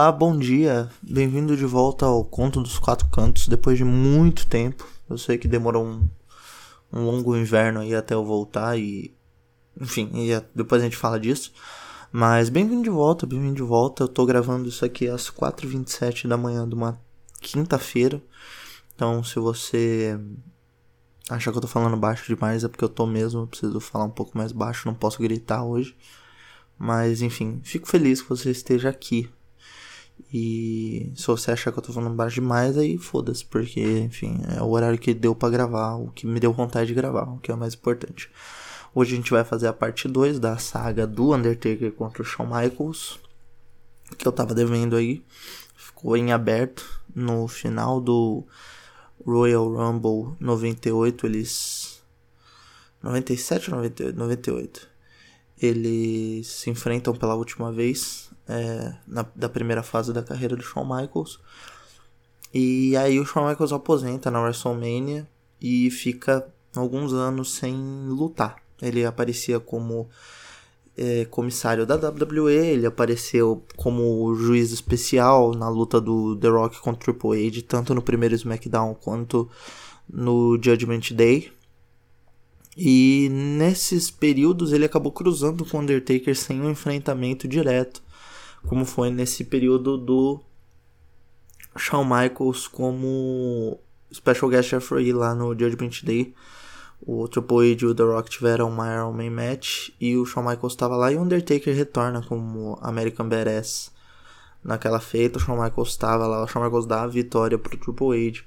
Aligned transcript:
Olá, 0.00 0.10
bom 0.10 0.34
dia. 0.34 0.88
Bem-vindo 1.02 1.54
de 1.54 1.66
volta 1.66 2.06
ao 2.06 2.24
Conto 2.24 2.62
dos 2.62 2.78
Quatro 2.78 3.06
Cantos 3.10 3.46
depois 3.46 3.76
de 3.76 3.84
muito 3.84 4.46
tempo. 4.46 4.88
Eu 5.10 5.18
sei 5.18 5.36
que 5.36 5.46
demorou 5.46 5.84
um, 5.84 6.08
um 6.90 7.04
longo 7.04 7.36
inverno 7.36 7.80
aí 7.80 7.94
até 7.94 8.14
eu 8.14 8.24
voltar 8.24 8.78
e. 8.78 9.14
Enfim, 9.78 10.10
e 10.14 10.30
depois 10.54 10.80
a 10.80 10.86
gente 10.86 10.96
fala 10.96 11.20
disso. 11.20 11.52
Mas 12.10 12.48
bem-vindo 12.48 12.82
de 12.82 12.88
volta, 12.88 13.26
bem-vindo 13.26 13.56
de 13.56 13.62
volta. 13.62 14.04
Eu 14.04 14.08
tô 14.08 14.24
gravando 14.24 14.66
isso 14.66 14.86
aqui 14.86 15.06
às 15.06 15.30
4h27 15.30 16.26
da 16.26 16.38
manhã 16.38 16.66
de 16.66 16.74
uma 16.74 16.98
quinta-feira. 17.38 18.22
Então, 18.94 19.22
se 19.22 19.38
você 19.38 20.18
achar 21.28 21.52
que 21.52 21.58
eu 21.58 21.62
tô 21.62 21.68
falando 21.68 21.98
baixo 21.98 22.34
demais, 22.34 22.64
é 22.64 22.68
porque 22.68 22.84
eu 22.84 22.88
tô 22.88 23.04
mesmo. 23.04 23.42
Eu 23.42 23.46
preciso 23.46 23.78
falar 23.80 24.06
um 24.06 24.10
pouco 24.10 24.38
mais 24.38 24.50
baixo, 24.50 24.88
não 24.88 24.94
posso 24.94 25.20
gritar 25.20 25.62
hoje. 25.62 25.94
Mas, 26.78 27.20
enfim, 27.20 27.60
fico 27.62 27.86
feliz 27.86 28.22
que 28.22 28.30
você 28.30 28.50
esteja 28.50 28.88
aqui 28.88 29.28
e 30.32 31.12
se 31.14 31.26
você 31.26 31.52
achar 31.52 31.72
que 31.72 31.78
eu 31.78 31.82
tô 31.82 31.92
falando 31.92 32.14
baixo 32.14 32.36
demais, 32.36 32.76
aí 32.76 32.98
foda-se, 32.98 33.44
porque, 33.44 33.80
enfim, 34.00 34.40
é 34.56 34.62
o 34.62 34.70
horário 34.70 34.98
que 34.98 35.14
deu 35.14 35.34
para 35.34 35.50
gravar, 35.50 35.94
o 35.94 36.10
que 36.10 36.26
me 36.26 36.40
deu 36.40 36.52
vontade 36.52 36.88
de 36.88 36.94
gravar, 36.94 37.24
o 37.24 37.38
que 37.38 37.50
é 37.50 37.54
o 37.54 37.58
mais 37.58 37.74
importante. 37.74 38.30
Hoje 38.94 39.12
a 39.12 39.16
gente 39.16 39.30
vai 39.30 39.44
fazer 39.44 39.68
a 39.68 39.72
parte 39.72 40.08
2 40.08 40.38
da 40.38 40.58
saga 40.58 41.06
do 41.06 41.32
Undertaker 41.34 41.92
contra 41.92 42.22
o 42.22 42.24
Shawn 42.24 42.46
Michaels, 42.46 43.20
que 44.18 44.26
eu 44.26 44.32
tava 44.32 44.54
devendo 44.54 44.96
aí. 44.96 45.22
Ficou 45.76 46.16
em 46.16 46.32
aberto 46.32 47.00
no 47.14 47.46
final 47.46 48.00
do 48.00 48.44
Royal 49.24 49.68
Rumble 49.68 50.34
98, 50.40 51.26
eles 51.26 52.02
97 53.02 53.70
ou 53.70 53.76
98? 53.76 54.18
98. 54.18 54.88
Eles 55.60 56.46
se 56.46 56.70
enfrentam 56.70 57.14
pela 57.14 57.34
última 57.34 57.70
vez 57.70 58.29
é, 58.50 58.92
na, 59.06 59.24
da 59.34 59.48
primeira 59.48 59.82
fase 59.82 60.12
da 60.12 60.22
carreira 60.22 60.56
do 60.56 60.62
Shawn 60.62 60.84
Michaels. 60.84 61.38
E 62.52 62.96
aí 62.96 63.20
o 63.20 63.24
Shawn 63.24 63.48
Michaels 63.48 63.72
aposenta 63.72 64.30
na 64.30 64.42
WrestleMania 64.42 65.28
e 65.60 65.88
fica 65.90 66.46
alguns 66.74 67.12
anos 67.12 67.54
sem 67.54 67.74
lutar. 68.08 68.56
Ele 68.82 69.04
aparecia 69.04 69.60
como 69.60 70.08
é, 70.96 71.24
comissário 71.26 71.86
da 71.86 71.94
WWE, 71.94 72.52
ele 72.52 72.86
apareceu 72.86 73.62
como 73.76 74.34
juiz 74.34 74.72
especial 74.72 75.54
na 75.54 75.68
luta 75.68 76.00
do 76.00 76.34
The 76.36 76.48
Rock 76.48 76.80
contra 76.80 77.12
Triple 77.12 77.46
H, 77.46 77.62
tanto 77.68 77.94
no 77.94 78.02
primeiro 78.02 78.34
SmackDown 78.34 78.94
quanto 78.94 79.48
no 80.08 80.58
Judgment 80.60 81.12
Day. 81.12 81.52
E 82.76 83.28
nesses 83.30 84.10
períodos 84.10 84.72
ele 84.72 84.86
acabou 84.86 85.12
cruzando 85.12 85.64
com 85.64 85.76
o 85.76 85.80
Undertaker 85.80 86.34
sem 86.34 86.60
um 86.60 86.70
enfrentamento 86.70 87.46
direto 87.46 88.02
como 88.66 88.84
foi 88.84 89.10
nesse 89.10 89.44
período 89.44 89.96
do 89.96 90.40
Shawn 91.76 92.04
Michaels 92.04 92.68
como 92.68 93.80
Special 94.12 94.50
Guest 94.50 94.72
Referee 94.72 95.12
lá 95.12 95.34
no 95.34 95.58
Judgment 95.58 96.02
Day. 96.02 96.34
O 97.02 97.26
Triple 97.26 97.72
H 97.72 97.82
e 97.82 97.86
o 97.86 97.94
The 97.94 98.02
Rock 98.02 98.28
tiveram 98.28 98.68
uma 98.68 98.92
Iron 98.92 99.12
Man 99.12 99.30
match 99.30 99.88
e 99.98 100.16
o 100.16 100.26
Shawn 100.26 100.42
Michaels 100.42 100.74
estava 100.74 100.96
lá 100.96 101.10
e 101.10 101.16
o 101.16 101.22
Undertaker 101.22 101.74
retorna 101.74 102.22
como 102.22 102.78
American 102.82 103.28
Badass. 103.28 103.90
Naquela 104.62 105.00
feita, 105.00 105.38
o 105.38 105.40
Shawn 105.40 105.62
Michaels 105.62 105.88
estava 105.88 106.26
lá, 106.26 106.44
o 106.44 106.46
Shawn 106.46 106.64
Michaels 106.64 106.86
dá 106.86 107.02
a 107.02 107.06
vitória 107.06 107.58
pro 107.58 107.78
Triple 107.78 108.28
H. 108.28 108.42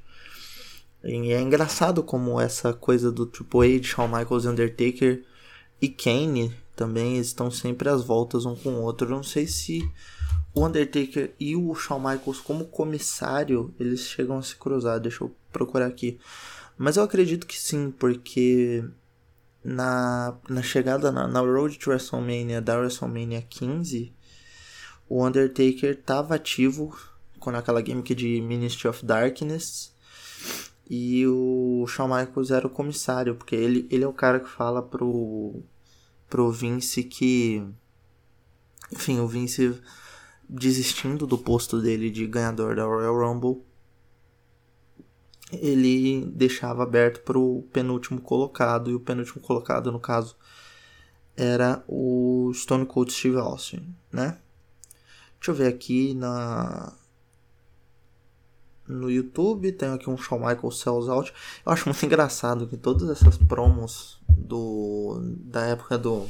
E 1.04 1.34
é 1.34 1.42
engraçado 1.42 2.04
como 2.04 2.40
essa 2.40 2.74
coisa 2.74 3.12
do 3.12 3.26
Triple 3.26 3.78
H, 3.78 3.88
Shawn 3.88 4.08
Michaels 4.08 4.46
e 4.46 4.48
Undertaker 4.48 5.24
e 5.82 5.90
Kane 5.90 6.56
também 6.76 7.18
estão 7.18 7.52
sempre 7.52 7.90
às 7.90 8.04
voltas 8.04 8.46
um 8.46 8.56
com 8.56 8.70
o 8.70 8.82
outro. 8.82 9.08
Eu 9.08 9.16
não 9.16 9.24
sei 9.24 9.48
se 9.48 9.88
o 10.54 10.66
Undertaker 10.66 11.34
e 11.40 11.56
o 11.56 11.74
Shawn 11.74 12.00
Michaels 12.00 12.40
como 12.40 12.66
comissário, 12.66 13.74
eles 13.80 14.02
chegam 14.02 14.38
a 14.38 14.44
se 14.44 14.56
cruzar. 14.56 15.00
Deixa 15.00 15.24
eu 15.24 15.36
procurar 15.52 15.88
aqui. 15.88 16.20
Mas 16.78 16.98
eu 16.98 17.04
acredito 17.04 17.48
que 17.48 17.60
sim, 17.60 17.92
porque 17.92 18.84
na, 19.64 20.38
na 20.50 20.62
chegada 20.62 21.12
na, 21.12 21.28
na 21.28 21.40
Road 21.40 21.78
to 21.78 21.90
WrestleMania 21.90 22.62
da 22.62 22.78
WrestleMania 22.78 23.42
15, 23.42 24.14
o 25.08 25.26
Undertaker 25.26 25.92
estava 25.92 26.36
ativo 26.36 26.98
com 27.40 27.50
aquela 27.52 27.84
gimmick 27.84 28.16
de 28.16 28.42
Ministry 28.42 28.88
of 28.88 29.06
Darkness. 29.06 29.94
E 30.90 31.26
o 31.28 31.86
Shawn 31.88 32.08
Michaels 32.08 32.52
era 32.52 32.68
o 32.68 32.70
comissário, 32.70 33.36
porque 33.36 33.56
ele, 33.56 33.88
ele 33.90 34.04
é 34.04 34.08
o 34.08 34.14
cara 34.14 34.40
que 34.40 34.50
fala 34.50 34.82
pro, 34.82 35.64
pro 36.34 36.52
Vince 36.52 37.04
que. 37.04 37.64
Enfim, 38.92 39.20
o 39.20 39.28
Vince 39.28 39.80
desistindo 40.50 41.28
do 41.28 41.38
posto 41.38 41.80
dele 41.80 42.10
de 42.10 42.26
ganhador 42.26 42.76
da 42.76 42.84
Royal 42.84 43.16
Rumble, 43.16 43.64
ele 45.52 46.26
deixava 46.26 46.82
aberto 46.82 47.22
pro 47.22 47.68
penúltimo 47.72 48.20
colocado, 48.20 48.90
e 48.90 48.96
o 48.96 49.00
penúltimo 49.00 49.44
colocado, 49.44 49.92
no 49.92 50.00
caso, 50.00 50.36
era 51.38 51.84
o 51.88 52.52
Stone 52.56 52.88
Cold 52.88 53.14
Steve 53.14 53.38
Austin, 53.38 53.96
né? 54.12 54.40
Deixa 55.38 55.52
eu 55.52 55.56
ver 55.56 55.68
aqui 55.68 56.16
na 56.16 56.98
no 58.88 59.10
YouTube, 59.10 59.72
tem 59.72 59.90
aqui 59.90 60.10
um 60.10 60.18
Shawn 60.18 60.40
Michaels 60.40 60.80
Sells 60.80 61.10
Out. 61.10 61.34
Eu 61.66 61.72
acho 61.72 61.88
muito 61.88 62.04
engraçado 62.06 62.68
que 62.68 62.78
todas 62.78 63.10
essas 63.10 63.38
promos 63.38 64.20
do 64.28 65.20
da 65.46 65.66
época 65.66 65.98
do 65.98 66.30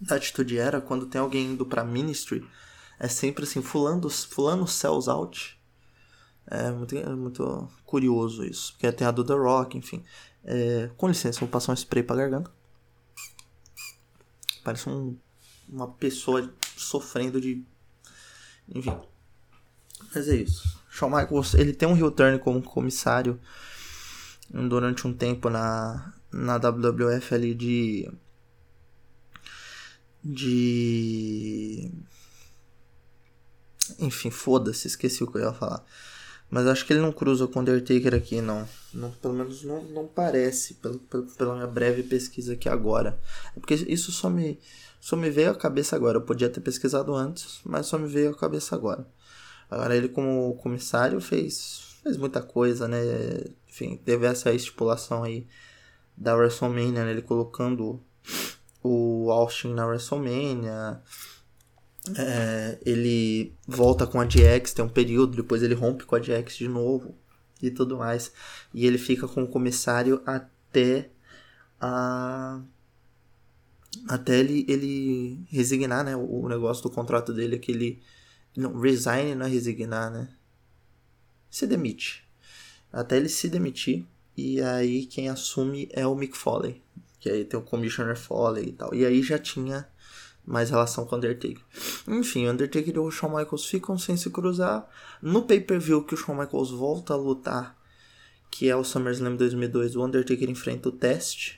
da 0.00 0.16
Atitude 0.16 0.58
Era, 0.58 0.80
quando 0.80 1.06
tem 1.06 1.20
alguém 1.20 1.46
indo 1.46 1.66
pra 1.66 1.84
Ministry, 1.84 2.46
é 2.98 3.08
sempre 3.08 3.44
assim, 3.44 3.62
fulano, 3.62 4.08
fulano 4.08 4.66
sells 4.66 5.08
out. 5.08 5.58
É 6.46 6.70
muito, 6.70 6.96
é 6.96 7.14
muito 7.14 7.68
curioso 7.84 8.44
isso, 8.44 8.72
porque 8.72 8.90
tem 8.92 9.06
a 9.06 9.10
do 9.10 9.24
The 9.24 9.34
Rock, 9.34 9.76
enfim. 9.76 10.02
É, 10.44 10.90
com 10.96 11.08
licença, 11.08 11.40
vou 11.40 11.48
passar 11.48 11.72
um 11.72 11.74
spray 11.74 12.02
pra 12.02 12.16
garganta. 12.16 12.50
Parece 14.64 14.88
um, 14.88 15.16
uma 15.68 15.88
pessoa 15.88 16.52
sofrendo 16.76 17.40
de... 17.40 17.64
Enfim. 18.74 18.96
Mas 20.14 20.28
é 20.28 20.36
isso. 20.36 20.77
Shawn 20.98 21.10
Michaels, 21.10 21.54
ele 21.54 21.72
tem 21.72 21.88
um 21.88 21.96
heel 21.96 22.10
turn 22.10 22.38
como 22.40 22.60
comissário 22.60 23.38
durante 24.50 25.06
um 25.06 25.14
tempo 25.14 25.48
na, 25.48 26.12
na 26.32 26.56
WWF 26.56 27.34
ali 27.34 27.54
de 27.54 28.10
de 30.24 31.90
enfim, 34.00 34.30
foda-se, 34.30 34.88
esqueci 34.88 35.22
o 35.22 35.30
que 35.30 35.38
eu 35.38 35.42
ia 35.42 35.52
falar. 35.52 35.84
Mas 36.50 36.66
acho 36.66 36.84
que 36.84 36.92
ele 36.92 37.00
não 37.00 37.12
cruza 37.12 37.46
com 37.46 37.58
o 37.58 37.62
Undertaker 37.62 38.14
aqui, 38.14 38.40
não. 38.40 38.66
não 38.92 39.10
pelo 39.12 39.34
menos 39.34 39.62
não, 39.62 39.84
não 39.84 40.06
parece, 40.06 40.74
pelo, 40.74 40.98
pelo, 40.98 41.26
pela 41.26 41.54
minha 41.54 41.66
breve 41.66 42.02
pesquisa 42.02 42.54
aqui 42.54 42.68
agora. 42.68 43.20
É 43.56 43.60
porque 43.60 43.74
isso 43.74 44.10
só 44.10 44.28
me, 44.30 44.58
só 45.00 45.14
me 45.14 45.30
veio 45.30 45.50
à 45.50 45.54
cabeça 45.54 45.94
agora. 45.94 46.16
Eu 46.16 46.22
podia 46.22 46.48
ter 46.48 46.60
pesquisado 46.60 47.14
antes, 47.14 47.60
mas 47.64 47.86
só 47.86 47.98
me 47.98 48.08
veio 48.08 48.30
à 48.30 48.34
cabeça 48.34 48.74
agora. 48.74 49.06
Agora 49.70 49.96
ele 49.96 50.08
como 50.08 50.54
comissário 50.56 51.20
fez, 51.20 51.98
fez 52.02 52.16
muita 52.16 52.40
coisa, 52.40 52.88
né? 52.88 52.98
Enfim, 53.68 53.96
teve 53.96 54.26
essa 54.26 54.52
estipulação 54.52 55.22
aí 55.22 55.46
da 56.16 56.34
WrestleMania, 56.34 57.04
né? 57.04 57.10
ele 57.10 57.22
colocando 57.22 58.02
o 58.82 59.30
Austin 59.30 59.74
na 59.74 59.86
WrestleMania. 59.86 61.00
É, 62.16 62.78
ele 62.86 63.54
volta 63.66 64.06
com 64.06 64.20
a 64.20 64.24
DX, 64.24 64.72
tem 64.72 64.84
um 64.84 64.88
período, 64.88 65.36
depois 65.36 65.62
ele 65.62 65.74
rompe 65.74 66.04
com 66.04 66.16
a 66.16 66.18
DX 66.18 66.56
de 66.56 66.68
novo 66.68 67.14
e 67.62 67.70
tudo 67.70 67.96
mais. 67.98 68.32
E 68.72 68.86
ele 68.86 68.98
fica 68.98 69.28
com 69.28 69.42
o 69.42 69.48
comissário 69.48 70.22
até 70.24 71.10
a. 71.80 72.60
Até 74.08 74.38
ele, 74.38 74.64
ele 74.68 75.44
resignar, 75.50 76.04
né? 76.04 76.16
O 76.16 76.48
negócio 76.48 76.82
do 76.82 76.90
contrato 76.90 77.32
dele 77.32 77.56
é 77.56 77.58
que 77.58 77.72
ele 77.72 78.02
não, 78.56 78.78
resign 78.80 79.34
não 79.34 79.46
é 79.46 79.48
resignar, 79.48 80.10
né? 80.10 80.28
Se 81.50 81.66
demite. 81.66 82.24
Até 82.92 83.16
ele 83.16 83.28
se 83.28 83.48
demitir. 83.48 84.04
E 84.36 84.60
aí 84.60 85.06
quem 85.06 85.28
assume 85.28 85.88
é 85.92 86.06
o 86.06 86.14
Mick 86.14 86.36
Foley. 86.36 86.82
Que 87.20 87.30
aí 87.30 87.44
tem 87.44 87.58
o 87.58 87.62
Commissioner 87.62 88.16
Foley 88.16 88.68
e 88.68 88.72
tal. 88.72 88.94
E 88.94 89.04
aí 89.04 89.22
já 89.22 89.38
tinha 89.38 89.88
mais 90.44 90.70
relação 90.70 91.04
com 91.04 91.14
o 91.14 91.18
Undertaker. 91.18 91.62
Enfim, 92.06 92.46
o 92.46 92.52
Undertaker 92.52 92.94
e 92.94 92.98
o 92.98 93.10
Shawn 93.10 93.36
Michaels 93.36 93.66
ficam 93.66 93.98
sem 93.98 94.16
se 94.16 94.30
cruzar. 94.30 94.88
No 95.20 95.42
pay-per-view 95.42 96.04
que 96.04 96.14
o 96.14 96.16
Shawn 96.16 96.36
Michaels 96.36 96.70
volta 96.70 97.12
a 97.12 97.16
lutar, 97.16 97.76
que 98.50 98.68
é 98.68 98.74
o 98.74 98.84
SummerSlam 98.84 99.36
2002, 99.36 99.96
o 99.96 100.04
Undertaker 100.04 100.48
enfrenta 100.48 100.88
o 100.88 100.92
Test. 100.92 101.56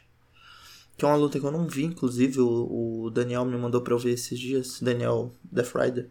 Que 0.96 1.04
é 1.04 1.08
uma 1.08 1.16
luta 1.16 1.38
que 1.38 1.46
eu 1.46 1.50
não 1.50 1.66
vi, 1.66 1.84
inclusive 1.84 2.40
o, 2.40 3.04
o 3.04 3.10
Daniel 3.10 3.44
me 3.44 3.56
mandou 3.56 3.80
pra 3.80 3.94
eu 3.94 3.98
ver 3.98 4.12
esses 4.12 4.38
dias. 4.38 4.80
Daniel 4.80 5.34
Death 5.50 5.74
Rider 5.74 6.10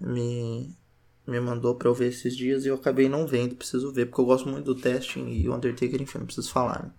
me, 0.00 0.76
me 1.26 1.40
mandou 1.40 1.74
pra 1.76 1.88
eu 1.88 1.94
ver 1.94 2.08
esses 2.08 2.36
dias 2.36 2.64
e 2.64 2.68
eu 2.68 2.76
acabei 2.76 3.08
não 3.08 3.26
vendo, 3.26 3.54
preciso 3.56 3.92
ver, 3.92 4.06
porque 4.06 4.20
eu 4.20 4.26
gosto 4.26 4.48
muito 4.48 4.64
do 4.66 4.80
testing 4.80 5.28
e 5.28 5.48
o 5.48 5.54
Undertaker, 5.54 6.00
enfim, 6.02 6.18
não 6.18 6.26
preciso 6.26 6.50
falar, 6.50 6.84
né? 6.84 6.92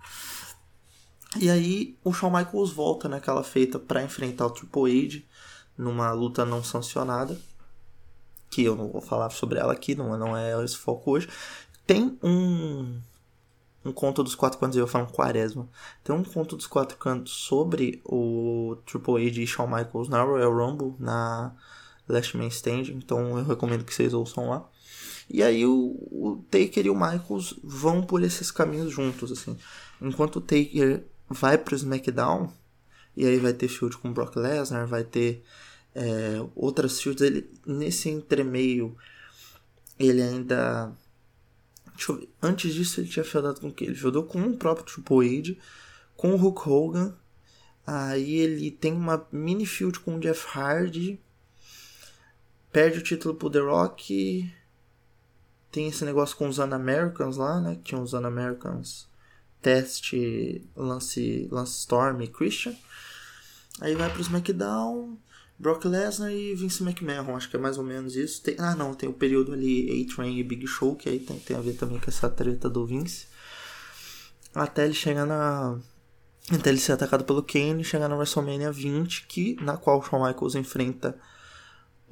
E 1.39 1.49
aí 1.49 1.97
o 2.03 2.13
Shawn 2.13 2.31
Michaels 2.31 2.71
volta 2.71 3.07
naquela 3.07 3.43
feita 3.43 3.79
para 3.79 4.03
enfrentar 4.03 4.45
o 4.47 4.49
Triple 4.51 5.05
H 5.05 5.23
numa 5.77 6.11
luta 6.11 6.45
não 6.45 6.63
sancionada. 6.63 7.37
que 8.49 8.63
eu 8.63 8.75
não 8.75 8.89
vou 8.89 9.01
falar 9.01 9.29
sobre 9.29 9.59
ela 9.59 9.73
aqui, 9.73 9.95
não, 9.95 10.17
não 10.17 10.35
é 10.35 10.63
esse 10.63 10.77
foco 10.77 11.11
hoje. 11.11 11.27
Tem 11.87 12.17
um 12.23 13.01
um 13.83 13.91
conto 13.91 14.23
dos 14.23 14.35
quatro 14.35 14.59
cantos, 14.59 14.77
eu 14.77 14.87
falo 14.87 15.07
quaresma. 15.07 15.67
Tem 16.03 16.15
um 16.15 16.23
conto 16.23 16.55
dos 16.55 16.67
quatro 16.67 16.97
cantos 16.97 17.33
sobre 17.33 17.99
o 18.05 18.77
Triple 18.85 19.15
H 19.27 19.31
de 19.31 19.47
Shawn 19.47 19.67
Michaels 19.67 20.07
na 20.07 20.21
Royal 20.23 20.53
Rumble, 20.53 20.95
na 20.99 21.55
Last 22.07 22.35
Man 22.37 22.47
Stand, 22.47 22.91
então 22.91 23.37
eu 23.37 23.45
recomendo 23.45 23.83
que 23.83 23.93
vocês 23.93 24.13
ouçam 24.13 24.49
lá. 24.49 24.69
E 25.29 25.41
aí 25.41 25.65
o, 25.65 25.97
o 26.11 26.45
Taker 26.49 26.85
e 26.85 26.89
o 26.89 26.95
Michaels 26.95 27.57
vão 27.63 28.03
por 28.03 28.21
esses 28.21 28.51
caminhos 28.51 28.91
juntos, 28.91 29.31
assim. 29.31 29.57
Enquanto 30.01 30.37
o 30.37 30.41
Taker 30.41 31.05
vai 31.29 31.57
pro 31.57 31.75
SmackDown, 31.75 32.51
e 33.15 33.25
aí 33.25 33.37
vai 33.37 33.53
ter 33.53 33.67
field 33.67 33.97
com 33.97 34.11
Brock 34.11 34.35
Lesnar, 34.35 34.87
vai 34.87 35.03
ter 35.03 35.43
é, 35.95 36.45
outras 36.55 36.99
fields, 36.99 37.21
ele, 37.21 37.49
nesse 37.65 38.09
entremeio, 38.09 38.95
ele 39.99 40.21
ainda... 40.21 40.91
Antes 42.41 42.73
disso 42.73 42.99
ele 42.99 43.07
tinha 43.07 43.23
feudado 43.23 43.61
com 43.61 43.71
quem? 43.71 43.87
Ele 43.87 43.95
feudou 43.95 44.23
com 44.23 44.41
o 44.41 44.57
próprio 44.57 44.85
Triple 44.85 45.39
H, 45.39 45.55
com 46.15 46.33
o 46.33 46.37
Hulk 46.37 46.67
Hogan, 46.67 47.15
aí 47.85 48.35
ele 48.35 48.71
tem 48.71 48.93
uma 48.93 49.27
mini 49.31 49.65
field 49.65 49.99
com 49.99 50.15
o 50.15 50.19
Jeff 50.19 50.47
Hardy, 50.57 51.19
perde 52.71 52.99
o 52.99 53.03
título 53.03 53.35
pro 53.35 53.49
The 53.49 53.59
Rock 53.59 54.51
tem 55.71 55.87
esse 55.87 56.03
negócio 56.03 56.35
com 56.35 56.47
os 56.47 56.59
Un-Americans 56.59 57.37
lá, 57.37 57.59
né? 57.61 57.79
Que 57.83 57.95
os 57.95 58.13
Un-Americans 58.13 59.07
Test, 59.61 60.13
Lance, 60.75 61.47
Lance 61.49 61.79
Storm 61.79 62.21
e 62.21 62.27
Christian. 62.27 62.75
Aí 63.79 63.95
vai 63.95 64.11
pro 64.11 64.21
SmackDown, 64.21 65.17
Brock 65.57 65.85
Lesnar 65.85 66.31
e 66.31 66.53
Vince 66.55 66.83
McMahon, 66.83 67.35
acho 67.35 67.49
que 67.49 67.55
é 67.55 67.59
mais 67.59 67.77
ou 67.77 67.83
menos 67.83 68.15
isso. 68.15 68.41
Tem, 68.41 68.55
ah, 68.59 68.75
não, 68.75 68.93
tem 68.93 69.07
o 69.07 69.13
período 69.13 69.53
ali 69.53 70.03
A-Train 70.03 70.37
e 70.37 70.43
Big 70.43 70.67
Show, 70.67 70.95
que 70.95 71.07
aí 71.07 71.19
tem, 71.19 71.39
tem 71.39 71.55
a 71.55 71.61
ver 71.61 71.73
também 71.73 71.99
com 71.99 72.09
essa 72.09 72.29
treta 72.29 72.69
do 72.69 72.85
Vince. 72.85 73.27
Até 74.53 74.85
ele 74.85 74.93
chegar 74.93 75.25
na. 75.25 75.79
Até 76.51 76.69
ele 76.69 76.79
ser 76.79 76.91
atacado 76.91 77.23
pelo 77.23 77.43
Kane 77.43 77.81
e 77.81 77.85
chegar 77.85 78.09
na 78.09 78.15
WrestleMania 78.15 78.71
20, 78.71 79.27
que, 79.27 79.55
na 79.61 79.77
qual 79.77 80.03
Shawn 80.03 80.25
Michaels 80.25 80.55
enfrenta 80.55 81.17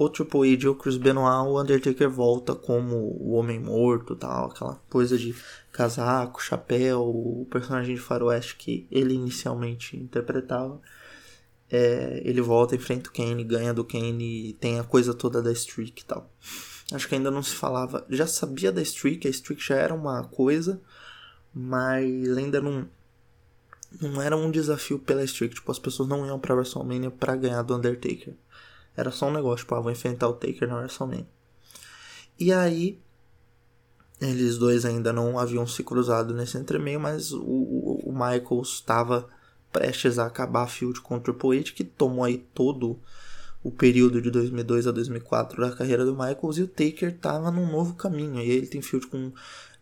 o 0.04 0.08
Triple 0.08 0.54
H 0.54 0.66
ou 0.66 0.74
Chris 0.74 0.96
Benoit, 0.96 1.46
o 1.46 1.60
Undertaker 1.60 2.08
volta 2.08 2.54
como 2.54 2.96
o 2.96 3.32
Homem 3.32 3.60
Morto 3.60 4.16
tal, 4.16 4.46
aquela 4.46 4.76
coisa 4.88 5.18
de 5.18 5.34
casaco, 5.70 6.42
chapéu, 6.42 7.02
o 7.02 7.46
personagem 7.50 7.96
de 7.96 8.00
faroeste 8.00 8.56
que 8.56 8.86
ele 8.90 9.12
inicialmente 9.12 9.98
interpretava. 9.98 10.80
É, 11.70 12.22
ele 12.24 12.40
volta, 12.40 12.74
enfrenta 12.74 13.10
o 13.10 13.12
Kane, 13.12 13.44
ganha 13.44 13.74
do 13.74 13.84
Kane, 13.84 14.56
tem 14.58 14.80
a 14.80 14.84
coisa 14.84 15.12
toda 15.12 15.42
da 15.42 15.52
streak 15.52 16.00
e 16.00 16.04
tal. 16.06 16.32
Acho 16.90 17.06
que 17.06 17.14
ainda 17.14 17.30
não 17.30 17.42
se 17.42 17.54
falava, 17.54 18.06
já 18.08 18.26
sabia 18.26 18.72
da 18.72 18.80
streak, 18.80 19.28
a 19.28 19.30
streak 19.30 19.62
já 19.62 19.76
era 19.76 19.92
uma 19.92 20.24
coisa, 20.24 20.80
mas 21.54 22.38
ainda 22.38 22.58
não 22.58 22.88
não 24.00 24.22
era 24.22 24.36
um 24.36 24.50
desafio 24.50 24.98
pela 24.98 25.24
streak, 25.24 25.56
tipo, 25.56 25.70
as 25.70 25.78
pessoas 25.78 26.08
não 26.08 26.24
iam 26.24 26.38
para 26.38 26.54
WrestleMania 26.54 27.10
para 27.10 27.36
ganhar 27.36 27.62
do 27.62 27.74
Undertaker. 27.76 28.34
Era 28.96 29.10
só 29.10 29.28
um 29.28 29.32
negócio, 29.32 29.64
tipo, 29.64 29.74
ah, 29.74 29.80
vou 29.80 29.92
enfrentar 29.92 30.28
o 30.28 30.34
Taker 30.34 30.68
na 30.68 30.76
WrestleMania. 30.76 31.26
E 32.38 32.52
aí, 32.52 32.98
eles 34.20 34.58
dois 34.58 34.84
ainda 34.84 35.12
não 35.12 35.38
haviam 35.38 35.66
se 35.66 35.82
cruzado 35.82 36.34
nesse 36.34 36.58
entremeio, 36.58 37.00
mas 37.00 37.32
o, 37.32 37.42
o, 37.42 38.02
o 38.06 38.12
Michaels 38.12 38.74
estava 38.74 39.28
prestes 39.72 40.18
a 40.18 40.26
acabar 40.26 40.64
a 40.64 40.66
field 40.66 41.00
contra 41.00 41.32
o 41.32 41.34
Triple 41.34 41.58
H, 41.58 41.72
que 41.72 41.84
tomou 41.84 42.24
aí 42.24 42.38
todo 42.54 42.98
o 43.62 43.70
período 43.70 44.20
de 44.20 44.30
2002 44.30 44.86
a 44.86 44.90
2004 44.90 45.60
da 45.60 45.76
carreira 45.76 46.04
do 46.04 46.12
Michaels, 46.12 46.58
e 46.58 46.62
o 46.62 46.68
Taker 46.68 47.10
estava 47.10 47.50
num 47.50 47.70
novo 47.70 47.94
caminho. 47.94 48.36
E 48.36 48.40
aí 48.40 48.50
ele 48.50 48.66
tem 48.66 48.82
field 48.82 49.06
com 49.06 49.32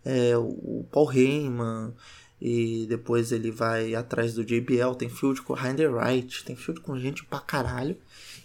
é, 0.04 0.36
o 0.36 0.84
Paul 0.90 1.12
Heyman, 1.12 1.94
e 2.40 2.86
depois 2.88 3.32
ele 3.32 3.50
vai 3.50 3.94
atrás 3.94 4.34
do 4.34 4.44
JBL, 4.44 4.94
tem 4.96 5.08
field 5.08 5.42
com 5.42 5.54
o 5.54 5.58
Heinder 5.58 5.92
Wright, 5.92 6.44
tem 6.44 6.54
field 6.54 6.80
com 6.80 6.98
gente 6.98 7.24
pra 7.24 7.40
caralho. 7.40 7.96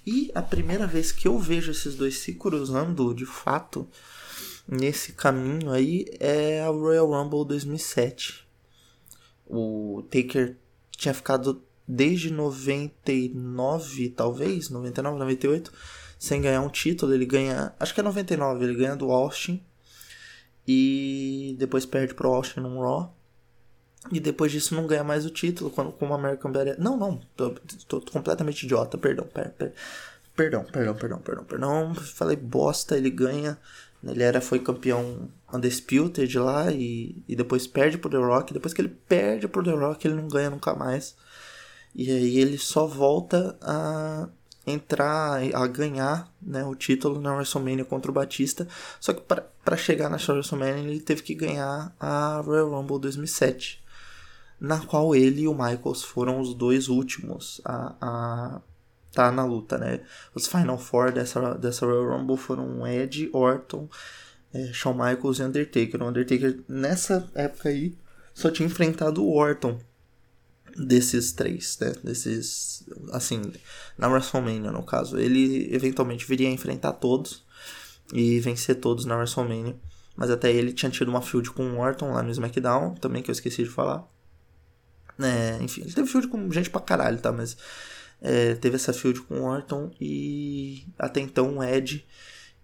E 0.06 0.32
a 0.36 0.42
primeira 0.42 0.86
vez 0.86 1.12
que 1.12 1.28
eu 1.28 1.40
vejo 1.40 1.72
esses 1.72 1.96
dois 1.96 2.18
se 2.18 2.34
cruzando 2.34 3.14
de 3.14 3.26
fato 3.26 3.88
nesse 4.68 5.14
caminho 5.14 5.72
aí 5.72 6.06
é 6.20 6.62
a 6.62 6.68
Royal 6.68 7.08
Rumble 7.08 7.46
2007. 7.46 8.46
O 9.46 10.04
Taker 10.10 10.58
tinha 10.92 11.14
ficado 11.14 11.64
desde 11.88 12.32
99, 12.32 14.10
talvez, 14.10 14.70
99, 14.70 15.20
98, 15.20 15.72
sem 16.18 16.42
ganhar 16.42 16.62
um 16.62 16.70
título. 16.70 17.14
Ele 17.14 17.26
ganha, 17.26 17.74
acho 17.80 17.94
que 17.94 18.00
é 18.00 18.04
99, 18.04 18.64
ele 18.64 18.76
ganha 18.76 18.96
do 18.96 19.12
Austin 19.12 19.64
e 20.68 21.56
depois 21.60 21.86
perde 21.86 22.14
pro 22.14 22.30
Austin 22.30 22.62
num 22.62 22.80
Raw. 22.80 23.16
E 24.12 24.20
depois 24.20 24.52
disso 24.52 24.76
não 24.76 24.86
ganha 24.86 25.04
mais 25.04 25.26
o 25.26 25.30
título 25.30 25.70
quando, 25.70 25.92
com 25.92 26.14
American 26.14 26.52
Badass. 26.52 26.78
Não, 26.78 26.98
não, 26.98 27.22
tô, 27.36 27.52
tô, 27.88 28.02
completamente 28.02 28.64
idiota, 28.64 28.98
perdão, 28.98 29.26
per, 29.26 29.52
per, 29.52 29.74
perdão, 30.36 30.66
perdão, 30.66 30.96
perdão, 30.96 31.20
perdão, 31.20 31.44
perdão. 31.46 31.96
Falei 31.96 32.36
bosta, 32.36 32.98
ele 32.98 33.10
ganha. 33.10 33.58
Ele 34.04 34.22
era, 34.22 34.42
foi 34.42 34.60
campeão 34.60 35.30
Undisputed 35.54 36.38
lá 36.38 36.70
e, 36.72 37.24
e 37.28 37.36
depois 37.38 37.66
perde 37.66 37.98
pro 37.98 38.10
The 38.10 38.18
Rock. 38.18 38.54
Depois 38.54 38.74
que 38.74 38.82
ele 38.82 38.90
perde 38.90 39.48
pro 39.48 39.64
The 39.64 39.72
Rock, 39.72 40.06
ele 40.06 40.16
não 40.16 40.28
ganha 40.28 40.50
nunca 40.50 40.76
mais. 40.76 41.16
E 41.96 42.12
aí 42.12 42.40
ele 42.40 42.58
só 42.58 42.86
volta 42.86 43.58
a 43.62 44.28
entrar, 44.68 45.42
a 45.54 45.68
ganhar 45.68 46.30
né, 46.42 46.66
o 46.66 46.76
título 46.76 47.22
na 47.22 47.34
WrestleMania 47.36 47.86
contra 47.86 48.12
o 48.12 48.14
Batista. 48.14 48.68
Só 49.00 49.14
que 49.14 49.22
para 49.22 49.78
chegar 49.78 50.10
na 50.10 50.18
WrestleMania 50.18 50.84
ele 50.84 51.00
teve 51.00 51.22
que 51.22 51.34
ganhar 51.34 51.96
a 51.98 52.42
Royal 52.42 52.70
Rumble 52.70 53.00
2007 53.00 53.83
na 54.64 54.80
qual 54.80 55.14
ele 55.14 55.42
e 55.42 55.48
o 55.48 55.54
Michaels 55.54 56.04
foram 56.04 56.40
os 56.40 56.54
dois 56.54 56.88
últimos 56.88 57.60
a, 57.66 57.96
a 58.00 58.62
tá 59.12 59.30
na 59.30 59.44
luta, 59.44 59.78
né? 59.78 60.00
Os 60.34 60.48
Final 60.48 60.78
Four 60.78 61.12
dessa, 61.12 61.56
dessa 61.56 61.86
Royal 61.86 62.18
Rumble 62.18 62.38
foram 62.38 62.88
Edge, 62.88 63.30
Orton, 63.34 63.90
é, 64.54 64.72
Shawn 64.72 64.94
Michaels 64.94 65.40
e 65.40 65.44
Undertaker. 65.44 66.02
O 66.02 66.08
Undertaker, 66.08 66.64
nessa 66.68 67.30
época 67.36 67.70
aí, 67.70 67.94
só 68.34 68.50
tinha 68.50 68.66
enfrentado 68.66 69.22
o 69.22 69.36
Orton 69.36 69.78
desses 70.78 71.34
três, 71.34 71.78
né? 71.80 71.94
Desses, 72.02 72.86
assim, 73.12 73.42
na 73.98 74.08
WrestleMania, 74.08 74.72
no 74.72 74.84
caso. 74.84 75.20
Ele 75.20 75.76
eventualmente 75.76 76.26
viria 76.26 76.48
a 76.48 76.52
enfrentar 76.52 76.94
todos 76.94 77.46
e 78.14 78.40
vencer 78.40 78.80
todos 78.80 79.04
na 79.04 79.18
WrestleMania. 79.18 79.76
Mas 80.16 80.30
até 80.30 80.52
ele 80.52 80.72
tinha 80.72 80.90
tido 80.90 81.10
uma 81.10 81.22
feud 81.22 81.52
com 81.52 81.64
o 81.64 81.80
Orton 81.80 82.14
lá 82.14 82.24
no 82.24 82.32
SmackDown, 82.32 82.96
também 82.96 83.22
que 83.22 83.30
eu 83.30 83.34
esqueci 83.34 83.64
de 83.64 83.70
falar. 83.70 84.13
É, 85.20 85.62
enfim, 85.62 85.82
ele 85.82 85.94
teve 85.94 86.08
field 86.08 86.28
com 86.28 86.52
gente 86.52 86.70
pra 86.70 86.82
caralho, 86.82 87.20
tá? 87.20 87.32
Mas 87.32 87.56
é, 88.22 88.56
teve 88.56 88.76
essa 88.76 88.94
field 88.94 89.22
com 89.22 89.42
o 89.42 89.44
Orton 89.44 89.92
e 90.00 90.86
até 90.98 91.20
então 91.20 91.58
o 91.58 91.64
Ed 91.64 92.06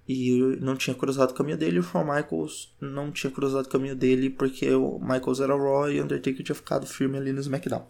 e 0.07 0.57
não 0.59 0.75
tinha 0.75 0.95
cruzado 0.95 1.31
o 1.31 1.33
caminho 1.35 1.57
dele 1.57 1.77
e 1.77 1.79
o 1.79 1.83
Shawn 1.83 2.03
Michaels 2.03 2.73
não 2.81 3.11
tinha 3.11 3.29
cruzado 3.29 3.65
o 3.65 3.69
caminho 3.69 3.95
dele 3.95 4.29
porque 4.29 4.73
o 4.73 4.97
Michaels 4.99 5.39
era 5.39 5.55
Raw 5.55 5.91
e 5.91 5.99
o 5.99 6.03
Undertaker 6.03 6.43
tinha 6.43 6.55
ficado 6.55 6.87
firme 6.87 7.17
ali 7.17 7.31
no 7.31 7.41
SmackDown. 7.41 7.85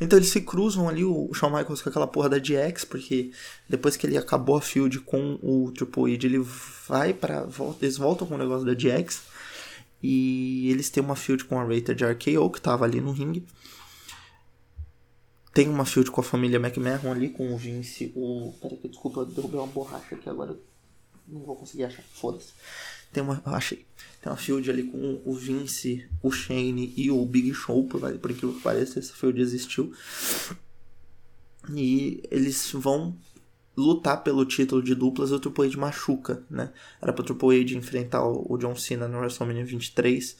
Então 0.00 0.18
eles 0.18 0.28
se 0.28 0.42
cruzam 0.42 0.88
ali, 0.88 1.04
o 1.04 1.32
Shawn 1.32 1.50
Michaels 1.50 1.80
com 1.80 1.88
aquela 1.88 2.06
porra 2.06 2.28
da 2.28 2.38
DX, 2.38 2.84
porque 2.84 3.30
depois 3.68 3.96
que 3.96 4.06
ele 4.06 4.18
acabou 4.18 4.56
a 4.56 4.60
field 4.60 5.00
com 5.00 5.38
o 5.42 5.72
Triple 5.72 6.14
H, 6.14 6.26
ele 6.26 6.38
vai 6.86 7.14
para 7.14 7.46
Eles 7.80 7.96
voltam 7.96 8.26
com 8.26 8.34
o 8.34 8.38
negócio 8.38 8.66
da 8.66 8.74
DX 8.74 9.22
e 10.08 10.70
eles 10.70 10.88
têm 10.88 11.02
uma 11.02 11.16
field 11.16 11.44
com 11.46 11.58
a 11.58 11.64
Rated 11.64 12.04
RKO, 12.04 12.48
que 12.50 12.60
tava 12.60 12.84
ali 12.84 13.00
no 13.00 13.10
ringue. 13.10 13.44
Tem 15.52 15.68
uma 15.68 15.84
field 15.84 16.12
com 16.12 16.20
a 16.20 16.24
família 16.24 16.60
McMahon 16.60 17.10
ali, 17.10 17.30
com 17.30 17.52
o 17.52 17.56
Vince, 17.56 18.12
o... 18.14 18.54
Peraí 18.60 18.76
que 18.76 18.86
desculpa, 18.86 19.20
eu 19.20 19.26
derrubei 19.26 19.58
uma 19.58 19.66
borracha 19.66 20.14
aqui 20.14 20.28
agora. 20.28 20.56
Não 21.26 21.40
vou 21.40 21.56
conseguir 21.56 21.82
achar, 21.82 22.04
foda-se. 22.04 22.52
Tem 23.12 23.20
uma... 23.20 23.42
Achei. 23.46 23.84
Tem 24.22 24.30
uma 24.30 24.36
field 24.36 24.70
ali 24.70 24.84
com 24.84 25.20
o 25.24 25.34
Vince, 25.34 26.08
o 26.22 26.30
Shane 26.30 26.94
e 26.96 27.10
o 27.10 27.26
Big 27.26 27.52
Show, 27.52 27.88
por, 27.88 28.00
por 28.18 28.32
que 28.32 28.46
pareça, 28.60 29.00
essa 29.00 29.12
field 29.12 29.40
existiu. 29.40 29.92
E 31.74 32.22
eles 32.30 32.70
vão 32.70 33.16
lutar 33.76 34.22
pelo 34.22 34.44
título 34.44 34.82
de 34.82 34.94
duplas, 34.94 35.32
o 35.32 35.38
Triple 35.38 35.66
H 35.66 35.78
machuca, 35.78 36.42
né? 36.50 36.72
Era 37.00 37.12
pro 37.12 37.24
Triple 37.24 37.60
H 37.60 37.74
enfrentar 37.74 38.24
o 38.24 38.56
John 38.58 38.74
Cena 38.74 39.06
no 39.06 39.18
WrestleMania 39.18 39.64
23, 39.64 40.36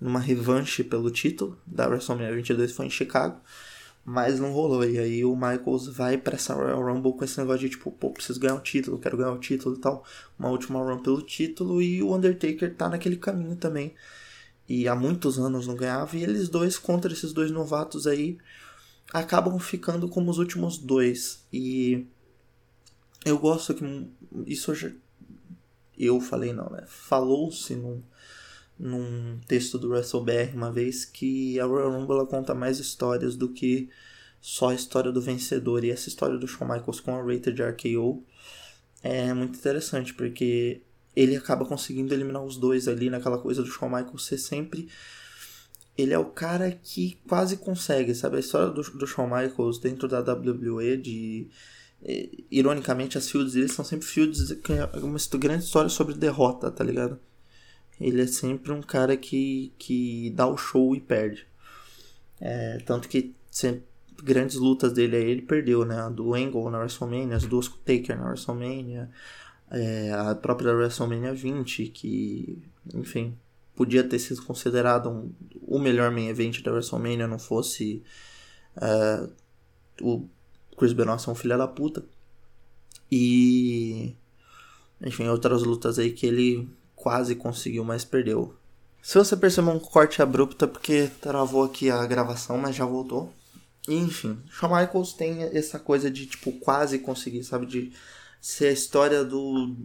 numa 0.00 0.18
revanche 0.18 0.82
pelo 0.82 1.10
título 1.10 1.58
da 1.66 1.86
WrestleMania 1.86 2.34
22, 2.34 2.72
foi 2.72 2.86
em 2.86 2.90
Chicago, 2.90 3.40
mas 4.04 4.40
não 4.40 4.52
rolou. 4.52 4.84
E 4.84 4.98
aí 4.98 5.24
o 5.24 5.36
Michaels 5.36 5.88
vai 5.88 6.16
pra 6.16 6.34
essa 6.34 6.54
Royal 6.54 6.82
Rumble 6.82 7.12
com 7.12 7.24
esse 7.24 7.38
negócio 7.38 7.60
de 7.60 7.70
tipo, 7.70 7.90
pô, 7.90 8.10
preciso 8.10 8.40
ganhar 8.40 8.54
o 8.54 8.60
título, 8.60 8.98
quero 8.98 9.16
ganhar 9.16 9.32
o 9.32 9.38
título 9.38 9.76
e 9.76 9.78
tal. 9.78 10.04
Uma 10.38 10.48
última 10.48 10.80
run 10.80 10.98
pelo 10.98 11.22
título 11.22 11.82
e 11.82 12.02
o 12.02 12.14
Undertaker 12.14 12.74
tá 12.74 12.88
naquele 12.88 13.16
caminho 13.16 13.56
também. 13.56 13.94
E 14.68 14.88
há 14.88 14.94
muitos 14.94 15.38
anos 15.38 15.66
não 15.66 15.74
ganhava, 15.74 16.16
e 16.16 16.22
eles 16.22 16.48
dois 16.48 16.78
contra 16.78 17.12
esses 17.12 17.32
dois 17.32 17.50
novatos 17.50 18.06
aí 18.06 18.38
acabam 19.12 19.58
ficando 19.58 20.08
como 20.08 20.30
os 20.30 20.38
últimos 20.38 20.78
dois. 20.78 21.44
E 21.52 22.06
eu 23.24 23.38
gosto 23.38 23.74
que 23.74 23.84
isso 24.46 24.74
já, 24.74 24.90
eu 25.96 26.20
falei 26.20 26.52
não, 26.52 26.68
né? 26.70 26.84
Falou-se 26.86 27.74
num, 27.76 28.02
num 28.78 29.38
texto 29.46 29.78
do 29.78 29.90
WrestleBR 29.90 30.54
uma 30.56 30.72
vez 30.72 31.04
que 31.04 31.58
a 31.60 31.64
Royal 31.64 31.92
Rumble 31.92 32.26
conta 32.26 32.54
mais 32.54 32.78
histórias 32.78 33.36
do 33.36 33.48
que 33.48 33.88
só 34.40 34.70
a 34.70 34.74
história 34.74 35.12
do 35.12 35.20
vencedor. 35.20 35.84
E 35.84 35.90
essa 35.90 36.08
história 36.08 36.36
do 36.36 36.48
Shawn 36.48 36.68
Michaels 36.68 37.00
com 37.00 37.14
a 37.14 37.22
Rated 37.22 37.62
RKO 37.62 38.24
é 39.02 39.32
muito 39.32 39.58
interessante, 39.58 40.12
porque 40.14 40.82
ele 41.14 41.36
acaba 41.36 41.64
conseguindo 41.64 42.12
eliminar 42.12 42.42
os 42.42 42.56
dois 42.56 42.88
ali 42.88 43.08
naquela 43.08 43.38
coisa 43.38 43.62
do 43.62 43.70
Shawn 43.70 43.88
Michaels 43.88 44.24
ser 44.24 44.38
sempre. 44.38 44.88
Ele 45.96 46.12
é 46.14 46.18
o 46.18 46.24
cara 46.24 46.72
que 46.72 47.18
quase 47.28 47.58
consegue, 47.58 48.14
sabe? 48.14 48.36
A 48.36 48.40
história 48.40 48.70
do, 48.70 48.82
do 48.82 49.06
Shawn 49.06 49.28
Michaels 49.28 49.78
dentro 49.78 50.08
da 50.08 50.20
WWE 50.20 50.96
de 50.96 51.48
ironicamente, 52.50 53.16
as 53.16 53.30
fields 53.30 53.54
dele 53.54 53.68
são 53.68 53.84
sempre 53.84 54.06
fields 54.06 54.52
que 54.62 54.72
é 54.72 54.84
uma 54.84 55.18
grande 55.38 55.64
história 55.64 55.88
sobre 55.88 56.14
derrota, 56.14 56.70
tá 56.70 56.82
ligado? 56.82 57.18
Ele 58.00 58.22
é 58.22 58.26
sempre 58.26 58.72
um 58.72 58.82
cara 58.82 59.16
que, 59.16 59.72
que 59.78 60.30
dá 60.30 60.46
o 60.46 60.56
show 60.56 60.94
e 60.96 61.00
perde. 61.00 61.46
É, 62.40 62.78
tanto 62.84 63.08
que 63.08 63.34
sempre, 63.50 63.84
grandes 64.22 64.56
lutas 64.56 64.92
dele 64.92 65.16
aí 65.16 65.30
ele 65.30 65.42
perdeu, 65.42 65.84
né? 65.84 66.00
A 66.00 66.08
do 66.08 66.34
Angle 66.34 66.70
na 66.70 66.78
WrestleMania, 66.78 67.36
as 67.36 67.44
duas 67.44 67.68
com 67.68 67.78
Taker 67.78 68.18
na 68.18 68.26
WrestleMania, 68.26 69.08
é, 69.70 70.10
a 70.12 70.34
própria 70.34 70.74
WrestleMania 70.74 71.32
20, 71.32 71.86
que, 71.88 72.60
enfim, 72.92 73.36
podia 73.76 74.02
ter 74.02 74.18
sido 74.18 74.42
considerado 74.42 75.08
um, 75.08 75.32
o 75.62 75.78
melhor 75.78 76.10
main 76.10 76.28
event 76.28 76.62
da 76.62 76.72
WrestleMania, 76.72 77.28
não 77.28 77.38
fosse 77.38 78.02
uh, 78.76 79.32
o 80.00 80.28
Chris 80.82 80.92
Benoit 80.92 81.28
é 81.28 81.30
um 81.30 81.34
filho 81.36 81.56
da 81.56 81.68
puta. 81.68 82.04
E. 83.08 84.16
Enfim, 85.00 85.28
outras 85.28 85.62
lutas 85.62 85.96
aí 85.96 86.10
que 86.10 86.26
ele 86.26 86.68
quase 86.96 87.36
conseguiu, 87.36 87.84
mas 87.84 88.04
perdeu. 88.04 88.56
Se 89.00 89.16
você 89.16 89.36
percebeu 89.36 89.72
um 89.72 89.78
corte 89.78 90.20
abrupto 90.20 90.64
é 90.64 90.68
porque 90.68 91.08
travou 91.20 91.62
aqui 91.62 91.88
a 91.88 92.04
gravação, 92.04 92.58
mas 92.58 92.74
já 92.74 92.84
voltou. 92.84 93.32
E, 93.86 93.94
enfim, 93.94 94.42
Shawn 94.50 94.76
Michaels 94.76 95.12
tem 95.12 95.44
essa 95.56 95.78
coisa 95.78 96.10
de, 96.10 96.26
tipo, 96.26 96.50
quase 96.58 96.98
conseguir, 96.98 97.44
sabe? 97.44 97.64
De 97.64 97.92
ser 98.40 98.66
a 98.66 98.72
história 98.72 99.24
do. 99.24 99.76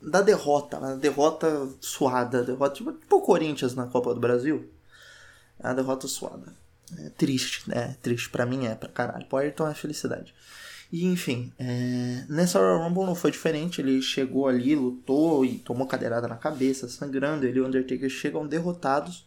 Da 0.00 0.20
derrota, 0.20 0.78
a 0.78 0.94
derrota 0.94 1.68
suada, 1.80 2.40
a 2.40 2.44
derrota 2.44 2.76
tipo, 2.76 2.92
tipo 2.92 3.16
o 3.16 3.22
Corinthians 3.22 3.74
na 3.74 3.88
Copa 3.88 4.14
do 4.14 4.20
Brasil. 4.20 4.70
É 5.58 5.66
a 5.66 5.74
derrota 5.74 6.06
suada. 6.06 6.61
É 6.98 7.10
triste, 7.10 7.68
né? 7.68 7.96
Triste 8.02 8.28
para 8.28 8.46
mim 8.46 8.66
é 8.66 8.74
pra 8.74 8.88
caralho. 8.88 9.26
Pro 9.26 9.38
Ayrton 9.38 9.68
é 9.68 9.74
felicidade. 9.74 10.34
E 10.90 11.06
enfim, 11.06 11.52
é... 11.58 12.24
nessa 12.28 12.58
Royal 12.58 12.86
Rumble 12.86 13.06
não 13.06 13.14
foi 13.14 13.30
diferente. 13.30 13.80
Ele 13.80 14.02
chegou 14.02 14.46
ali, 14.46 14.74
lutou 14.74 15.44
e 15.44 15.58
tomou 15.58 15.86
cadeirada 15.86 16.28
na 16.28 16.36
cabeça, 16.36 16.88
sangrando. 16.88 17.46
Ele 17.46 17.58
e 17.58 17.62
o 17.62 17.66
Undertaker 17.66 18.10
chegam 18.10 18.46
derrotados 18.46 19.26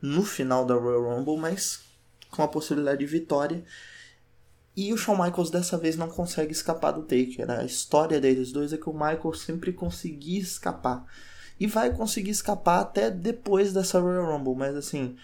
no 0.00 0.22
final 0.22 0.64
da 0.64 0.74
Royal 0.74 1.16
Rumble, 1.16 1.38
mas 1.38 1.80
com 2.30 2.42
a 2.42 2.48
possibilidade 2.48 2.98
de 2.98 3.06
vitória. 3.06 3.64
E 4.76 4.92
o 4.92 4.96
Shawn 4.96 5.22
Michaels 5.22 5.50
dessa 5.50 5.76
vez 5.76 5.96
não 5.96 6.08
consegue 6.08 6.52
escapar 6.52 6.92
do 6.92 7.02
Taker. 7.02 7.50
A 7.50 7.64
história 7.64 8.20
deles 8.20 8.52
dois 8.52 8.72
é 8.72 8.76
que 8.76 8.88
o 8.88 8.92
Michaels 8.92 9.40
sempre 9.40 9.72
conseguia 9.72 10.40
escapar. 10.40 11.04
E 11.58 11.66
vai 11.66 11.94
conseguir 11.94 12.30
escapar 12.30 12.80
até 12.80 13.10
depois 13.10 13.72
dessa 13.72 14.00
Royal 14.00 14.24
Rumble, 14.24 14.54
mas 14.54 14.74
assim, 14.76 15.16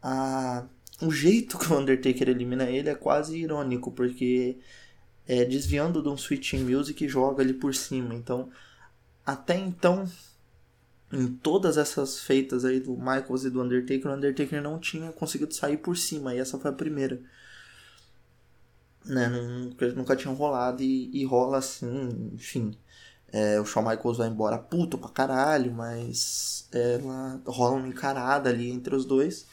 a 0.00 0.64
o 1.02 1.10
jeito 1.10 1.58
que 1.58 1.72
o 1.72 1.78
Undertaker 1.78 2.28
elimina 2.28 2.64
ele 2.64 2.88
é 2.88 2.94
quase 2.94 3.36
irônico, 3.38 3.90
porque 3.92 4.58
é 5.26 5.44
desviando 5.44 6.02
de 6.02 6.08
um 6.08 6.16
switching 6.16 6.64
music 6.64 7.04
e 7.04 7.08
joga 7.08 7.42
ele 7.42 7.54
por 7.54 7.74
cima. 7.74 8.14
Então, 8.14 8.50
até 9.24 9.56
então, 9.56 10.08
em 11.12 11.28
todas 11.28 11.76
essas 11.76 12.20
feitas 12.20 12.64
aí 12.64 12.80
do 12.80 12.96
Michaels 12.96 13.44
e 13.44 13.50
do 13.50 13.62
Undertaker, 13.62 14.10
o 14.10 14.14
Undertaker 14.14 14.62
não 14.62 14.78
tinha 14.78 15.12
conseguido 15.12 15.54
sair 15.54 15.76
por 15.76 15.96
cima, 15.96 16.34
e 16.34 16.38
essa 16.38 16.58
foi 16.58 16.70
a 16.70 16.74
primeira. 16.74 17.20
Né, 19.04 19.28
nunca, 19.28 19.88
nunca 19.92 20.16
tinha 20.16 20.32
rolado 20.32 20.80
e, 20.82 21.10
e 21.12 21.24
rola 21.24 21.58
assim, 21.58 22.30
enfim. 22.34 22.76
É, 23.32 23.58
o 23.60 23.64
Shawn 23.64 23.88
Michaels 23.88 24.18
vai 24.18 24.28
embora 24.28 24.58
puto 24.58 24.98
pra 24.98 25.08
caralho, 25.08 25.72
mas 25.72 26.68
ela 26.70 27.40
rola 27.46 27.76
uma 27.76 27.88
encarada 27.88 28.50
ali 28.50 28.70
entre 28.70 28.94
os 28.94 29.04
dois. 29.04 29.46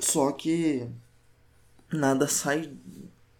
Só 0.00 0.32
que 0.32 0.88
nada 1.92 2.26
sai 2.26 2.72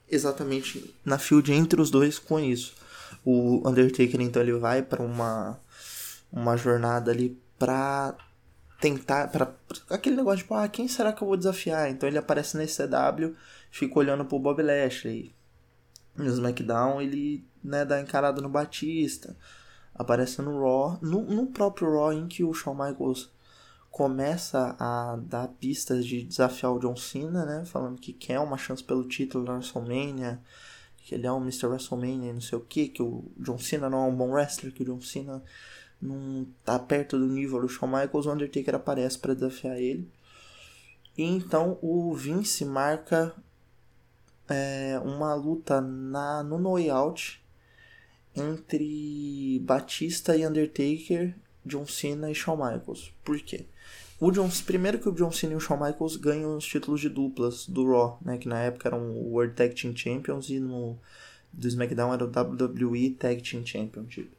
exatamente 0.08 0.94
na 1.04 1.18
field 1.18 1.52
entre 1.52 1.80
os 1.80 1.90
dois 1.90 2.18
com 2.18 2.38
isso. 2.38 2.74
O 3.24 3.66
Undertaker 3.68 4.20
então 4.20 4.42
ele 4.42 4.52
vai 4.52 4.82
para 4.82 5.02
uma 5.02 5.58
uma 6.32 6.56
jornada 6.56 7.10
ali 7.10 7.36
pra 7.58 8.16
tentar 8.80 9.28
para 9.28 9.54
aquele 9.88 10.16
negócio 10.16 10.38
de 10.38 10.42
tipo, 10.42 10.54
ah, 10.54 10.68
quem 10.68 10.86
será 10.88 11.12
que 11.12 11.22
eu 11.22 11.28
vou 11.28 11.36
desafiar? 11.36 11.90
Então 11.90 12.08
ele 12.08 12.18
aparece 12.18 12.56
na 12.56 12.64
CW, 12.64 13.34
fica 13.70 13.98
olhando 13.98 14.24
pro 14.24 14.38
Bob 14.38 14.62
Lashley. 14.62 15.34
No 16.16 16.26
SmackDown 16.26 17.00
ele, 17.00 17.44
né, 17.62 17.84
dá 17.84 18.00
encarada 18.00 18.40
no 18.40 18.48
Batista. 18.48 19.36
Aparece 19.94 20.40
no 20.40 20.60
Raw, 20.60 20.98
no, 21.02 21.22
no 21.22 21.46
próprio 21.46 21.92
Raw 21.92 22.12
em 22.12 22.26
que 22.26 22.42
o 22.42 22.54
Shawn 22.54 22.74
Michaels 22.74 23.30
começa 23.90 24.76
a 24.78 25.16
dar 25.16 25.48
pistas 25.48 26.06
de 26.06 26.22
desafiar 26.22 26.72
o 26.72 26.78
John 26.78 26.96
Cena, 26.96 27.44
né? 27.44 27.64
Falando 27.64 28.00
que 28.00 28.12
quer 28.12 28.38
uma 28.38 28.56
chance 28.56 28.82
pelo 28.82 29.06
título 29.06 29.44
na 29.44 29.54
WrestleMania, 29.54 30.40
que 30.98 31.14
ele 31.14 31.26
é 31.26 31.32
um 31.32 31.42
Mr. 31.42 31.66
WrestleMania, 31.66 32.32
não 32.32 32.40
sei 32.40 32.56
o 32.56 32.62
que, 32.62 32.88
que 32.88 33.02
o 33.02 33.24
John 33.36 33.58
Cena 33.58 33.90
não 33.90 34.04
é 34.04 34.08
um 34.08 34.14
bom 34.14 34.30
wrestler, 34.30 34.72
que 34.72 34.82
o 34.82 34.86
John 34.86 35.00
Cena 35.00 35.42
não 36.00 36.46
tá 36.64 36.78
perto 36.78 37.18
do 37.18 37.26
nível 37.26 37.60
do 37.60 37.68
Shawn 37.68 37.88
Michaels, 37.88 38.26
o 38.26 38.32
Undertaker 38.32 38.74
aparece 38.74 39.18
para 39.18 39.34
desafiar 39.34 39.78
ele. 39.78 40.08
E 41.16 41.22
então 41.22 41.78
o 41.82 42.14
Vince 42.14 42.64
marca 42.64 43.34
é, 44.48 45.00
uma 45.04 45.34
luta 45.34 45.80
na, 45.80 46.42
no 46.42 46.58
No 46.58 46.72
Way 46.72 46.90
Out 46.90 47.42
entre 48.34 49.60
Batista 49.62 50.36
e 50.36 50.46
Undertaker, 50.46 51.36
John 51.66 51.86
Cena 51.86 52.30
e 52.30 52.34
Shawn 52.34 52.56
Michaels. 52.56 53.12
Por 53.24 53.38
quê? 53.40 53.66
O 54.20 54.30
John, 54.30 54.50
primeiro 54.66 54.98
que 54.98 55.08
o 55.08 55.12
John 55.12 55.32
Cena 55.32 55.54
e 55.54 55.56
o 55.56 55.60
Shawn 55.60 55.78
Michaels 55.82 56.16
ganham 56.16 56.54
os 56.54 56.66
títulos 56.66 57.00
de 57.00 57.08
duplas 57.08 57.66
do 57.66 57.90
Raw, 57.90 58.18
né, 58.20 58.36
que 58.36 58.46
na 58.46 58.58
época 58.60 58.86
eram 58.86 59.12
o 59.12 59.32
World 59.32 59.54
Tag 59.54 59.74
Team 59.74 59.96
Champions 59.96 60.50
e 60.50 60.60
no 60.60 60.98
do 61.50 61.66
SmackDown 61.66 62.12
era 62.12 62.24
o 62.24 62.28
WWE 62.28 63.10
Tag 63.18 63.42
Team 63.42 63.64
Championship. 63.64 64.30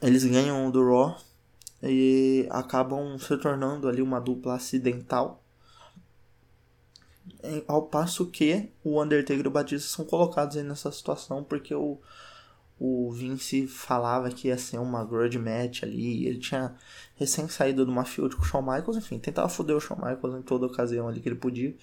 Eles 0.00 0.24
ganham 0.24 0.70
do 0.70 0.88
Raw 0.88 1.20
e 1.82 2.46
acabam 2.50 3.18
se 3.18 3.36
tornando 3.38 3.88
ali 3.88 4.00
uma 4.00 4.20
dupla 4.20 4.54
acidental. 4.54 5.42
Ao 7.66 7.82
passo 7.82 8.26
que 8.26 8.70
o 8.84 9.02
Undertaker 9.02 9.44
e 9.44 9.48
o 9.48 9.50
Batista 9.50 9.88
são 9.88 10.04
colocados 10.04 10.56
aí 10.56 10.62
nessa 10.62 10.90
situação 10.92 11.42
porque 11.42 11.74
o 11.74 11.98
o 12.80 13.10
Vince 13.10 13.66
falava 13.66 14.30
que 14.30 14.48
ia 14.48 14.56
ser 14.56 14.78
uma 14.78 15.04
grudge 15.04 15.38
match 15.38 15.82
ali. 15.82 16.26
Ele 16.26 16.38
tinha 16.38 16.74
recém 17.16 17.48
saído 17.48 17.84
de 17.84 17.90
uma 17.90 18.04
field 18.04 18.36
com 18.36 18.42
o 18.42 18.44
Shawn 18.44 18.62
Michaels, 18.62 18.96
enfim, 18.96 19.18
tentava 19.18 19.48
foder 19.48 19.76
o 19.76 19.80
Shawn 19.80 19.96
Michaels 19.96 20.38
em 20.38 20.42
toda 20.42 20.66
ocasião 20.66 21.08
ali 21.08 21.20
que 21.20 21.28
ele 21.28 21.36
podia. 21.36 21.74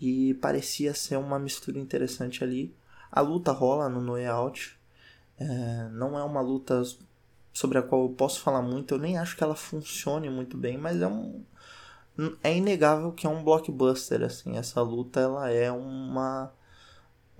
E 0.00 0.34
parecia 0.34 0.94
ser 0.94 1.16
uma 1.16 1.38
mistura 1.38 1.78
interessante 1.78 2.44
ali. 2.44 2.74
A 3.10 3.20
luta 3.20 3.52
rola 3.52 3.88
no 3.88 4.00
No 4.00 4.16
Out. 4.30 4.78
É, 5.38 5.88
não 5.92 6.18
é 6.18 6.22
uma 6.22 6.40
luta 6.42 6.82
sobre 7.52 7.78
a 7.78 7.82
qual 7.82 8.02
eu 8.02 8.10
posso 8.10 8.40
falar 8.40 8.62
muito. 8.62 8.94
Eu 8.94 8.98
nem 8.98 9.18
acho 9.18 9.36
que 9.36 9.42
ela 9.44 9.56
funcione 9.56 10.28
muito 10.28 10.56
bem, 10.56 10.76
mas 10.78 11.00
é 11.00 11.06
um. 11.06 11.42
É 12.42 12.54
inegável 12.54 13.12
que 13.12 13.26
é 13.26 13.30
um 13.30 13.42
blockbuster, 13.42 14.22
assim. 14.22 14.56
Essa 14.56 14.82
luta, 14.82 15.20
ela 15.20 15.50
é 15.50 15.72
uma 15.72 16.52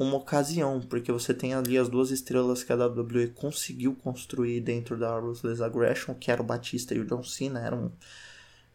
uma 0.01 0.17
ocasião, 0.17 0.81
porque 0.81 1.13
você 1.13 1.35
tem 1.35 1.53
ali 1.53 1.77
as 1.77 1.89
duas 1.89 2.11
estrelas 2.11 2.65
que 2.65 2.73
a 2.73 2.87
WWE 2.87 3.29
conseguiu 3.29 3.95
construir 3.95 4.61
dentro 4.63 4.99
da 4.99 5.19
Ruthless 5.19 5.63
Aggression, 5.63 6.15
que 6.15 6.31
era 6.31 6.41
o 6.41 6.45
Batista 6.45 6.95
e 6.95 7.01
o 7.01 7.05
John 7.05 7.23
Cena, 7.23 7.61
eram 7.61 7.93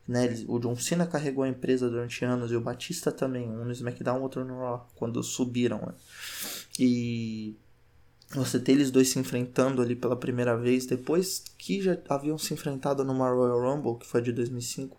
né, 0.08 0.28
o 0.48 0.60
John 0.60 0.76
Cena 0.76 1.08
carregou 1.08 1.44
a 1.44 1.50
empresa 1.50 1.90
durante 1.90 2.24
anos 2.24 2.52
e 2.52 2.56
o 2.56 2.62
Batista 2.62 3.12
também, 3.12 3.50
um 3.50 3.66
no 3.66 3.72
SmackDown, 3.72 4.22
outro 4.22 4.46
no 4.46 4.60
Raw, 4.60 4.88
quando 4.94 5.24
subiram. 5.24 5.80
Né? 5.80 5.94
E 6.80 7.56
você 8.30 8.60
ter 8.60 8.74
eles 8.74 8.92
dois 8.92 9.10
se 9.10 9.18
enfrentando 9.18 9.82
ali 9.82 9.96
pela 9.96 10.16
primeira 10.16 10.56
vez, 10.56 10.86
depois 10.86 11.44
que 11.58 11.82
já 11.82 11.98
haviam 12.08 12.38
se 12.38 12.54
enfrentado 12.54 13.04
numa 13.04 13.28
Royal 13.32 13.60
Rumble, 13.60 13.98
que 13.98 14.06
foi 14.06 14.22
de 14.22 14.32
2005, 14.32 14.96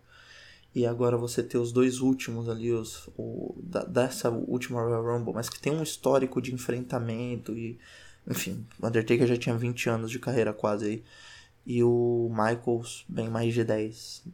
e 0.77 0.85
agora 0.85 1.17
você 1.17 1.43
ter 1.43 1.57
os 1.57 1.73
dois 1.73 2.01
últimos 2.01 2.51
ali, 2.51 2.71
os, 2.71 3.09
o, 3.17 3.59
da, 3.63 3.83
dessa 3.83 4.29
última 4.29 4.83
Royal 4.83 5.03
Rumble, 5.03 5.33
mas 5.33 5.49
que 5.49 5.59
tem 5.59 5.73
um 5.73 5.83
histórico 5.83 6.39
de 6.39 6.53
enfrentamento 6.53 7.57
e. 7.57 7.79
Enfim, 8.29 8.67
o 8.79 8.87
Undertaker 8.87 9.27
já 9.27 9.39
tinha 9.39 9.57
20 9.57 9.89
anos 9.89 10.11
de 10.11 10.19
carreira 10.19 10.53
quase 10.53 10.85
aí. 10.85 11.05
E 11.65 11.83
o 11.83 12.29
Michaels, 12.31 13.07
bem 13.09 13.31
mais 13.31 13.55
de 13.55 13.65
10. 13.65 14.25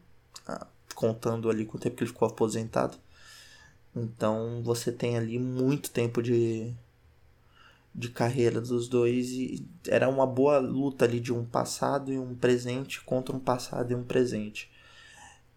Ah, 0.45 0.67
contando 0.97 1.49
ali 1.49 1.65
com 1.65 1.77
o 1.77 1.81
tempo 1.81 1.95
que 1.95 2.03
ele 2.03 2.11
ficou 2.11 2.27
aposentado. 2.27 2.99
Então 3.95 4.63
você 4.65 4.91
tem 4.91 5.17
ali 5.17 5.39
muito 5.39 5.93
tempo 5.93 6.21
de, 6.21 6.75
de 7.95 8.09
carreira 8.09 8.61
dos 8.61 8.89
dois 8.89 9.31
e 9.31 9.65
era 9.87 10.09
uma 10.09 10.27
boa 10.27 10.59
luta 10.59 11.05
ali 11.05 11.21
de 11.21 11.33
um 11.33 11.45
passado 11.45 12.13
e 12.13 12.19
um 12.19 12.35
presente 12.35 13.01
contra 13.03 13.37
um 13.37 13.39
passado 13.39 13.93
e 13.93 13.95
um 13.95 14.03
presente. 14.03 14.72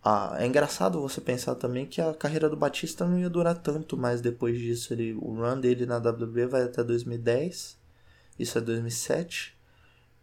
Ah, 0.07 0.35
é 0.37 0.45
engraçado 0.45 1.01
você 1.01 1.19
pensar 1.19 1.55
também 1.55 1.87
que 1.87 1.99
a 1.99 2.13
carreira 2.13 2.47
do 2.47 2.55
Batista 2.55 3.07
não 3.07 3.17
ia 3.17 3.27
durar 3.27 3.57
tanto 3.57 3.97
mais 3.97 4.21
depois 4.21 4.59
disso. 4.59 4.93
Ele, 4.93 5.13
o 5.13 5.33
run 5.33 5.59
dele 5.59 5.87
na 5.87 5.97
WWE 5.97 6.45
vai 6.45 6.61
até 6.61 6.83
2010, 6.83 7.75
isso 8.37 8.55
é 8.55 8.61
2007, 8.61 9.57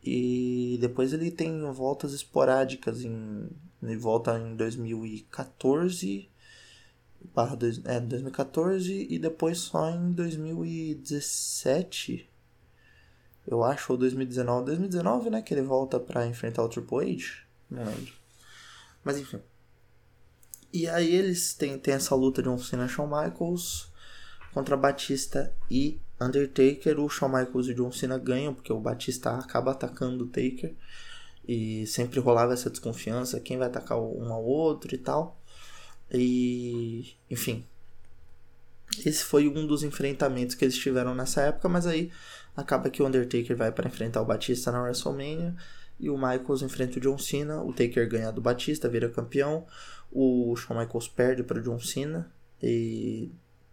e 0.05 0.79
depois 0.81 1.13
ele 1.13 1.33
tem 1.33 1.69
voltas 1.73 2.13
esporádicas 2.13 3.05
em 3.05 3.49
ele 3.83 3.97
volta 3.97 4.39
em 4.39 4.55
2014 4.55 6.29
barra 7.35 7.57
dois, 7.57 7.81
é, 7.85 7.99
2014 7.99 9.09
e 9.11 9.19
depois 9.19 9.59
só 9.59 9.91
em 9.91 10.13
2017 10.13 12.31
eu 13.47 13.65
acho 13.65 13.93
ou 13.93 13.99
2019 13.99 14.67
2019 14.67 15.31
né 15.31 15.43
que 15.43 15.53
ele 15.55 15.63
volta 15.63 15.99
para 15.99 16.27
enfrentar 16.27 16.63
o 16.63 16.69
Triple 16.69 17.15
H? 17.15 17.43
Não 17.71 17.85
lembro. 17.85 18.13
Mas 19.05 19.19
enfim 19.19 19.41
e 20.73 20.89
aí 20.89 21.15
eles 21.15 21.53
têm, 21.55 21.79
têm 21.79 21.95
essa 21.95 22.15
luta 22.15 22.43
de 22.43 22.49
um 22.49 22.57
Cena 22.57 22.89
Shawn 22.89 23.07
Michaels 23.07 23.93
contra 24.55 24.77
Batista 24.77 25.55
e 25.71 26.01
Undertaker. 26.21 26.99
O 26.99 27.09
Shawn 27.09 27.29
Michaels 27.29 27.69
e 27.69 27.75
John 27.75 27.93
Cena 27.93 28.17
ganham 28.19 28.55
porque 28.55 28.73
o 28.73 28.81
Batista 28.81 29.37
acaba 29.37 29.73
atacando 29.73 30.25
o 30.25 30.29
Taker. 30.29 30.75
E 31.47 31.87
sempre 31.87 32.21
rolava 32.21 32.55
essa 32.55 32.71
desconfiança 32.71 33.41
quem 33.41 33.59
vai 33.59 33.67
atacar 33.67 33.99
um 33.99 34.33
ao 34.33 34.45
outro 34.45 34.95
e 34.95 34.99
tal. 34.99 35.39
E, 36.11 37.17
enfim. 37.31 37.67
Esse 39.05 39.25
foi 39.25 39.49
um 39.49 39.67
dos 39.67 39.83
enfrentamentos 39.83 40.55
que 40.55 40.65
eles 40.65 40.77
tiveram 40.77 41.15
nessa 41.15 41.43
época, 41.43 41.69
mas 41.69 41.87
aí 41.87 42.11
acaba 42.57 42.91
que 42.91 43.03
o 43.03 43.07
Undertaker 43.07 43.57
vai 43.57 43.73
para 43.73 43.89
enfrentar 43.89 44.21
o 44.21 44.27
Batista 44.27 44.71
na 44.71 44.83
WrestleMania 44.83 45.55
e 46.03 46.11
o 46.11 46.17
Michaels 46.17 46.63
enfrenta 46.63 46.99
o 46.99 47.01
John 47.01 47.17
Cena. 47.17 47.63
O 47.63 47.73
Taker 47.73 48.09
ganha 48.09 48.33
do 48.33 48.41
Batista, 48.41 48.89
vira 48.89 49.09
campeão. 49.09 49.65
O 50.11 50.55
Shawn 50.57 50.81
Michaels 50.81 51.07
perde 51.07 51.45
para 51.45 51.61
o 51.61 51.63
John 51.63 51.79
Cena 51.79 52.31
e 52.61 53.31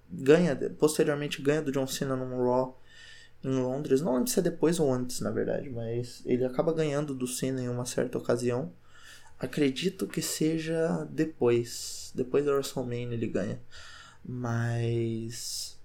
ganha, 0.09 0.55
posteriormente 0.77 1.41
ganha 1.41 1.61
do 1.61 1.71
John 1.71 1.87
Cena 1.87 2.15
num 2.15 2.37
Raw 2.43 2.79
em 3.43 3.49
Londres. 3.49 3.99
Não 3.99 4.13
lembro 4.13 4.29
se 4.29 4.39
é 4.39 4.43
depois 4.43 4.79
ou 4.79 4.93
antes, 4.93 5.21
na 5.21 5.31
verdade, 5.31 5.71
mas 5.71 6.21
ele 6.23 6.45
acaba 6.45 6.71
ganhando 6.71 7.15
do 7.15 7.25
Cena 7.25 7.61
em 7.61 7.67
uma 7.67 7.85
certa 7.85 8.19
ocasião. 8.19 8.71
Acredito 9.39 10.05
que 10.05 10.21
seja 10.21 11.07
depois. 11.09 12.11
Depois 12.13 12.45
da 12.45 12.53
WrestleMania 12.53 13.15
ele 13.15 13.27
ganha. 13.27 13.59
Mas. 14.23 15.79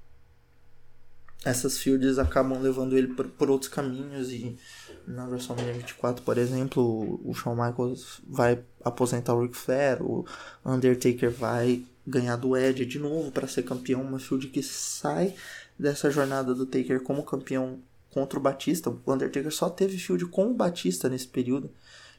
Essas 1.45 1.79
fields 1.79 2.19
acabam 2.19 2.61
levando 2.61 2.97
ele 2.97 3.09
por, 3.09 3.29
por 3.29 3.51
outros 3.51 3.71
caminhos. 3.71 4.31
E 4.31 4.59
na 5.07 5.27
WrestleMania 5.27 5.75
24, 5.75 6.25
por 6.25 6.39
exemplo, 6.39 7.21
o 7.25 7.35
Shawn 7.35 7.55
Michaels 7.55 8.21
vai 8.27 8.63
aposentar 8.85 9.35
o 9.35 9.43
Ric 9.43 9.57
Flair. 9.57 10.03
O 10.03 10.25
Undertaker 10.65 11.31
vai 11.31 11.85
ganhar 12.07 12.37
do 12.37 12.57
Edge 12.57 12.85
de 12.85 12.99
novo 12.99 13.31
para 13.31 13.49
ser 13.49 13.63
campeão. 13.63 14.03
Uma 14.03 14.19
field 14.19 14.49
que 14.49 14.63
sai 14.63 15.35
dessa 15.79 16.11
jornada 16.11 16.55
do 16.55 16.67
Taker 16.67 17.03
como 17.03 17.23
campeão 17.23 17.81
contra 18.11 18.39
o 18.39 18.43
Batista. 18.43 18.91
O 18.91 19.13
Undertaker 19.13 19.53
só 19.53 19.69
teve 19.69 19.99
field 19.99 20.27
com 20.27 20.51
o 20.51 20.55
Batista 20.55 21.09
nesse 21.09 21.29
período. 21.29 21.71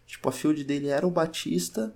Tipo, 0.05 0.29
a 0.29 0.31
field 0.31 0.63
dele 0.63 0.87
era 0.87 1.07
o 1.07 1.11
Batista 1.11 1.95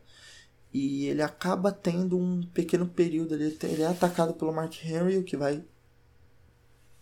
e 0.74 1.06
ele 1.06 1.22
acaba 1.22 1.72
tendo 1.72 2.18
um 2.18 2.42
pequeno 2.54 2.88
período 2.88 3.34
ali. 3.34 3.58
Ele 3.64 3.82
é 3.82 3.88
atacado 3.88 4.34
pelo 4.34 4.54
Mark 4.54 4.74
Henry, 4.84 5.18
o 5.18 5.24
que 5.24 5.38
vai 5.38 5.64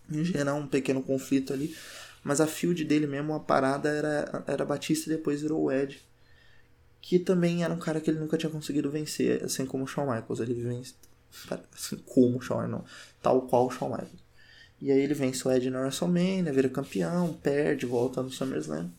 gerar 0.10 0.54
um 0.54 0.68
pequeno 0.68 1.02
conflito 1.02 1.54
ali. 1.54 1.76
Mas 2.28 2.42
a 2.42 2.46
field 2.46 2.84
dele 2.84 3.08
mesmo, 3.08 3.34
a 3.34 3.40
parada 3.40 3.88
era, 3.88 4.44
era 4.46 4.66
Batista 4.66 5.10
e 5.10 5.16
depois 5.16 5.42
virou 5.42 5.64
o 5.64 5.72
Ed. 5.72 5.98
Que 7.00 7.18
também 7.18 7.64
era 7.64 7.74
um 7.74 7.80
cara 7.80 8.02
que 8.02 8.12
ele 8.12 8.20
nunca 8.20 8.38
tinha 8.38 8.50
conseguido 8.50 8.92
vencer, 8.92 9.42
assim 9.46 9.66
como 9.66 9.86
o 9.86 9.88
Shawn 9.88 10.14
Michaels. 10.14 10.42
Ele 10.42 10.54
vence. 10.54 10.94
Assim 11.74 11.96
como 12.06 12.38
o 12.38 12.42
Shawn, 12.42 12.68
não. 12.68 12.84
Tal 13.22 13.44
qual 13.44 13.68
o 13.68 13.72
Shawn 13.72 13.92
Michaels. 13.92 14.28
E 14.82 14.92
aí 14.92 15.00
ele 15.00 15.14
vence 15.14 15.48
o 15.48 15.52
Ed 15.52 15.70
na 15.70 15.80
WrestleMania, 15.80 16.52
vira 16.52 16.68
campeão, 16.68 17.32
perde, 17.32 17.86
volta 17.86 18.22
no 18.22 18.30
SummerSlam. 18.30 18.92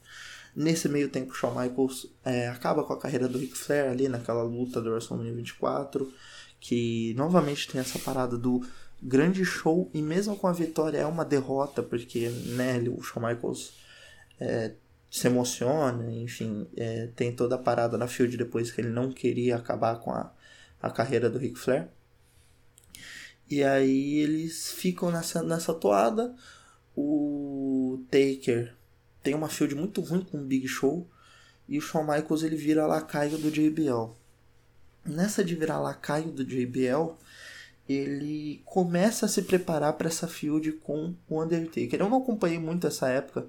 Nesse 0.57 0.89
meio 0.89 1.11
tempo, 1.11 1.35
Shawn 1.35 1.61
Michaels 1.61 2.07
é, 2.25 2.49
acaba 2.49 2.83
com 2.83 2.95
a 2.95 2.99
carreira 2.99 3.29
do 3.29 3.39
Ric 3.39 3.59
Flair 3.59 3.91
ali 3.91 4.09
naquela 4.09 4.43
luta 4.43 4.81
do 4.81 4.89
WrestleMania 4.89 5.35
24, 5.35 6.11
que 6.59 7.13
novamente 7.13 7.69
tem 7.69 7.79
essa 7.79 7.99
parada 7.99 8.39
do 8.39 8.67
grande 9.03 9.45
show 9.45 9.91
e 9.95 10.03
mesmo 10.03 10.37
com 10.37 10.47
a 10.47 10.53
vitória 10.53 10.99
é 10.99 11.07
uma 11.07 11.25
derrota, 11.25 11.83
porque 11.83 12.29
né, 12.29 12.79
o 12.89 13.03
Shawn 13.03 13.27
Michaels 13.27 13.75
é, 14.41 14.73
se 15.11 15.27
emociona, 15.27 16.11
enfim, 16.13 16.67
é, 16.77 17.09
tem 17.15 17.35
toda 17.35 17.55
a 17.55 17.59
parada 17.59 17.97
na 17.97 18.09
field 18.09 18.37
depois 18.37 18.71
que 18.71 18.81
ele 18.81 18.91
não 18.91 19.13
queria 19.13 19.57
acabar 19.57 19.97
com 20.01 20.13
a, 20.13 20.33
a 20.83 20.91
carreira 20.91 21.31
do 21.31 21.39
Ric 21.39 21.59
Flair. 21.59 21.89
E 23.51 23.65
aí 23.65 24.19
eles 24.19 24.71
ficam 24.71 25.11
nessa, 25.11 25.43
nessa 25.43 25.73
toada. 25.73 26.35
O 26.95 28.05
Taker 28.11 28.75
tem 29.23 29.35
uma 29.35 29.49
field 29.49 29.75
muito 29.75 30.01
ruim 30.01 30.21
com 30.21 30.39
o 30.39 30.45
Big 30.45 30.69
Show 30.69 31.09
e 31.67 31.79
o 31.79 31.81
Shawn 31.81 32.03
Michaels 32.03 32.43
ele 32.43 32.57
vira 32.57 32.87
lacaio 32.87 33.39
do 33.39 33.51
JBL. 33.51 34.15
Nessa 35.05 35.43
de 35.43 35.55
virar 35.55 35.81
lacaio 35.81 36.31
do 36.31 36.45
JBL, 36.45 37.17
ele 37.89 38.63
começa 38.65 39.27
a 39.27 39.29
se 39.29 39.43
preparar 39.43 39.95
para 39.95 40.09
essa 40.09 40.29
field 40.29 40.73
com 40.73 41.15
o 41.29 41.43
Undertaker. 41.43 42.01
Eu 42.01 42.09
não 42.09 42.19
acompanhei 42.19 42.59
muito 42.59 42.87
essa 42.87 43.09
época 43.09 43.47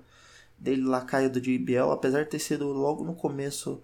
dele 0.58 0.84
lacaio 0.84 1.30
do 1.30 1.42
JBL, 1.42 1.92
apesar 1.92 2.24
de 2.24 2.30
ter 2.30 2.40
sido 2.40 2.68
logo 2.68 3.04
no 3.04 3.16
começo, 3.16 3.84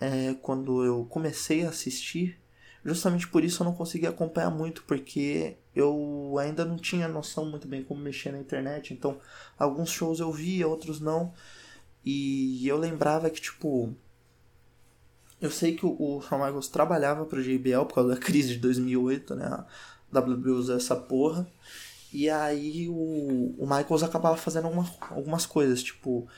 é, 0.00 0.34
quando 0.42 0.84
eu 0.84 1.04
comecei 1.04 1.64
a 1.64 1.70
assistir. 1.70 2.38
Justamente 2.84 3.28
por 3.28 3.44
isso 3.44 3.62
eu 3.62 3.66
não 3.66 3.74
consegui 3.74 4.06
acompanhar 4.06 4.50
muito, 4.50 4.82
porque 4.84 5.56
eu 5.74 6.36
ainda 6.38 6.64
não 6.64 6.76
tinha 6.76 7.06
noção 7.06 7.44
muito 7.44 7.68
bem 7.68 7.82
como 7.84 8.00
mexer 8.00 8.32
na 8.32 8.38
internet. 8.38 8.94
Então, 8.94 9.18
alguns 9.58 9.90
shows 9.90 10.20
eu 10.20 10.32
via, 10.32 10.66
outros 10.66 11.00
não. 11.00 11.32
E 12.04 12.66
eu 12.66 12.76
lembrava 12.78 13.28
que, 13.30 13.40
tipo. 13.40 13.94
Eu 15.40 15.50
sei 15.50 15.74
que 15.74 15.86
o, 15.86 15.96
o 15.98 16.20
Shawn 16.20 16.44
Michaels 16.44 16.68
trabalhava 16.68 17.24
pro 17.24 17.42
JBL 17.42 17.84
por 17.86 17.94
causa 17.94 18.14
da 18.14 18.20
crise 18.20 18.54
de 18.54 18.58
2008, 18.58 19.34
né? 19.34 19.46
A 19.46 19.66
WWE 20.18 20.50
usou 20.50 20.76
essa 20.76 20.94
porra. 20.94 21.46
E 22.12 22.28
aí 22.28 22.88
o, 22.88 23.54
o 23.58 23.66
Michaels 23.66 24.02
acabava 24.02 24.36
fazendo 24.36 24.68
uma, 24.68 24.88
algumas 25.10 25.46
coisas, 25.46 25.82
tipo. 25.82 26.28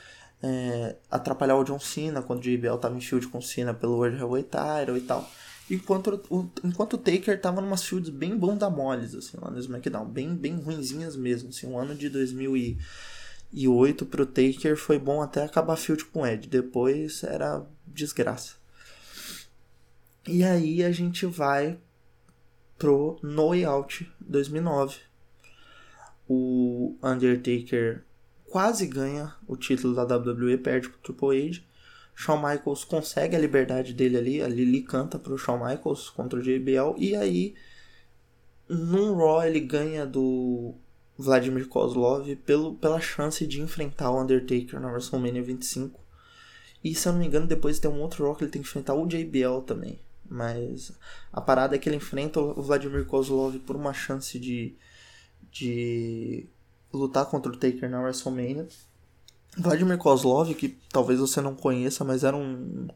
É, 0.45 0.97
atrapalhar 1.09 1.55
o 1.55 1.63
John 1.63 1.79
Cena 1.79 2.21
quando 2.21 2.39
o 2.39 2.41
JBL 2.41 2.75
tava 2.75 2.97
em 2.97 2.99
field 2.99 3.27
com 3.27 3.37
o 3.37 3.41
Cena 3.41 3.73
pelo 3.73 3.93
World 3.93 4.17
Heavyweight 4.17 4.49
Title 4.49 4.97
e 4.97 5.01
tal. 5.01 5.25
Enquanto 5.71 6.21
o, 6.29 6.49
enquanto 6.63 6.95
o 6.95 6.97
Taker 6.97 7.39
tava 7.39 7.61
numas 7.61 7.83
fields 7.83 8.09
bem 8.09 8.37
bunda 8.37 8.69
moles, 8.69 9.15
assim, 9.15 9.37
lá 9.41 9.49
no 9.49 9.57
SmackDown. 9.57 10.05
Bem, 10.05 10.35
bem 10.35 10.59
ruinzinhas 10.59 11.15
mesmo, 11.15 11.47
assim. 11.49 11.65
Um 11.67 11.77
ano 11.77 11.95
de 11.95 12.09
2008 12.09 14.05
pro 14.05 14.25
Taker 14.25 14.75
foi 14.75 14.99
bom 14.99 15.21
até 15.21 15.43
acabar 15.43 15.77
field 15.77 16.03
com 16.05 16.21
o 16.21 16.27
Ed. 16.27 16.49
Depois 16.49 17.23
era 17.23 17.65
desgraça. 17.87 18.62
E 20.25 20.41
aí 20.41 20.81
a 20.81 20.91
gente 20.91 21.25
vai 21.25 21.77
pro 22.77 23.19
No 23.21 23.49
Way 23.49 23.65
Out 23.65 24.11
2009. 24.21 24.97
O 26.29 26.95
Undertaker 27.03 28.05
quase 28.45 28.87
ganha 28.87 29.35
o 29.45 29.57
título 29.57 29.93
da 29.93 30.03
WWE, 30.03 30.57
perde 30.57 30.87
pro 30.87 30.99
Triple 30.99 31.49
H. 31.49 31.61
Shawn 32.15 32.37
Michaels 32.37 32.85
consegue 32.85 33.35
a 33.35 33.39
liberdade 33.39 33.93
dele 33.93 34.17
ali, 34.17 34.41
a 34.41 34.47
Lily 34.47 34.83
canta 34.83 35.19
pro 35.19 35.37
Shawn 35.37 35.65
Michaels 35.65 36.09
contra 36.09 36.39
o 36.39 36.41
JBL, 36.41 36.95
e 36.97 37.15
aí 37.15 37.55
num 38.69 39.15
Raw 39.15 39.43
ele 39.43 39.59
ganha 39.59 40.05
do 40.05 40.73
Vladimir 41.17 41.67
Kozlov 41.67 42.33
pelo, 42.45 42.75
pela 42.75 43.01
chance 43.01 43.45
de 43.45 43.59
enfrentar 43.59 44.11
o 44.11 44.21
Undertaker 44.21 44.79
na 44.79 44.89
WrestleMania 44.89 45.43
25. 45.43 45.99
E 46.81 46.95
se 46.95 47.07
eu 47.07 47.11
não 47.13 47.19
me 47.19 47.27
engano, 47.27 47.47
depois 47.47 47.79
tem 47.79 47.91
um 47.91 48.01
outro 48.01 48.23
Raw 48.23 48.35
que 48.35 48.43
ele 48.45 48.51
tem 48.51 48.61
que 48.61 48.67
enfrentar 48.67 48.93
o 48.93 49.05
JBL 49.05 49.61
também. 49.65 49.99
Mas 50.29 50.91
a 51.31 51.41
parada 51.41 51.75
é 51.75 51.79
que 51.79 51.89
ele 51.89 51.97
enfrenta 51.97 52.39
o 52.39 52.61
Vladimir 52.61 53.05
Kozlov 53.05 53.57
por 53.59 53.75
uma 53.75 53.93
chance 53.93 54.39
de, 54.39 54.75
de 55.51 56.47
lutar 56.91 57.25
contra 57.25 57.51
o 57.51 57.57
Taker 57.57 57.89
na 57.89 58.01
WrestleMania. 58.01 58.67
Vladimir 59.57 59.97
Kozlov, 59.97 60.53
que 60.55 60.77
talvez 60.91 61.19
você 61.19 61.39
não 61.39 61.55
conheça, 61.55 62.03
mas 62.03 62.23
era 62.23 62.35
um, 62.35 62.87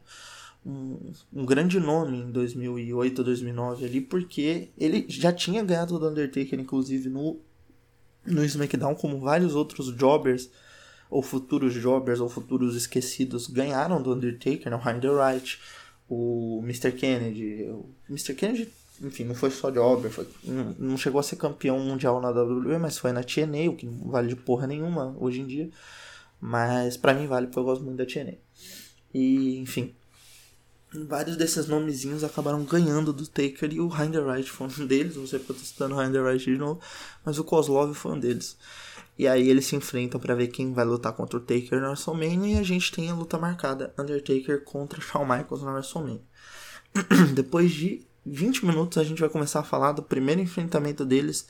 um, 0.66 1.12
um, 1.32 1.46
grande 1.46 1.78
nome 1.78 2.18
em 2.18 2.30
2008, 2.30 3.22
2009 3.22 3.84
ali, 3.84 4.00
porque 4.00 4.70
ele 4.76 5.06
já 5.08 5.32
tinha 5.32 5.62
ganhado 5.62 5.98
do 5.98 6.08
Undertaker, 6.08 6.58
inclusive, 6.58 7.08
no, 7.08 7.40
no 8.26 8.44
SmackDown, 8.44 8.94
como 8.94 9.20
vários 9.20 9.54
outros 9.54 9.94
jobbers, 9.94 10.50
ou 11.08 11.22
futuros 11.22 11.74
jobbers, 11.74 12.20
ou 12.20 12.28
futuros 12.28 12.74
esquecidos, 12.74 13.46
ganharam 13.46 14.02
do 14.02 14.12
Undertaker, 14.12 14.70
né? 14.70 14.76
o 14.76 14.90
Hinder 14.90 15.12
Wright, 15.12 15.60
o 16.08 16.60
Mr. 16.64 16.92
Kennedy. 16.92 17.64
O 17.70 17.94
Mr. 18.08 18.34
Kennedy 18.34 18.68
enfim, 19.00 19.24
não 19.24 19.34
foi 19.34 19.50
só 19.50 19.70
jobber, 19.70 20.10
foi, 20.10 20.26
não, 20.42 20.74
não 20.78 20.96
chegou 20.96 21.20
a 21.20 21.22
ser 21.22 21.36
campeão 21.36 21.78
mundial 21.78 22.20
na 22.20 22.30
WWE, 22.30 22.78
mas 22.78 22.98
foi 22.98 23.12
na 23.12 23.22
TNA, 23.22 23.70
o 23.70 23.76
que 23.76 23.86
não 23.86 24.10
vale 24.10 24.28
de 24.28 24.36
porra 24.36 24.66
nenhuma 24.66 25.16
hoje 25.18 25.40
em 25.40 25.46
dia. 25.46 25.70
Mas 26.40 26.96
para 26.96 27.14
mim 27.14 27.26
vale, 27.26 27.46
porque 27.46 27.58
eu 27.58 27.64
gosto 27.64 27.84
muito 27.84 27.98
da 27.98 28.06
TNA. 28.06 28.34
E, 29.14 29.58
enfim, 29.58 29.94
vários 30.92 31.36
desses 31.36 31.66
nomezinhos 31.66 32.24
acabaram 32.24 32.64
ganhando 32.64 33.12
do 33.12 33.26
Taker 33.26 33.72
e 33.72 33.80
o 33.80 33.88
Hinderreich 33.88 34.50
foi 34.50 34.66
um 34.66 34.70
deles. 34.86 35.14
Tô 35.14 35.54
citando 35.54 35.94
o 35.94 36.02
Hinderreich 36.02 36.44
de 36.44 36.58
novo, 36.58 36.80
mas 37.24 37.38
o 37.38 37.44
Kozlov 37.44 37.94
foi 37.94 38.12
um 38.12 38.20
deles. 38.20 38.56
E 39.18 39.26
aí 39.26 39.48
eles 39.48 39.66
se 39.66 39.74
enfrentam 39.74 40.20
para 40.20 40.34
ver 40.34 40.46
quem 40.46 40.72
vai 40.72 40.84
lutar 40.84 41.12
contra 41.12 41.36
o 41.36 41.40
Taker 41.40 41.80
na 41.80 41.88
WrestleMania 41.88 42.56
e 42.56 42.58
a 42.58 42.62
gente 42.62 42.92
tem 42.92 43.10
a 43.10 43.14
luta 43.14 43.36
marcada 43.36 43.92
Undertaker 43.98 44.62
contra 44.62 45.00
Shawn 45.00 45.24
Michaels 45.24 45.62
na 45.62 45.72
WrestleMania. 45.72 46.22
Depois 47.34 47.72
de 47.72 48.06
20 48.24 48.64
minutos 48.64 48.96
a 48.96 49.02
gente 49.02 49.20
vai 49.20 49.28
começar 49.28 49.60
a 49.60 49.64
falar 49.64 49.90
do 49.90 50.04
primeiro 50.04 50.40
enfrentamento 50.40 51.04
deles 51.04 51.48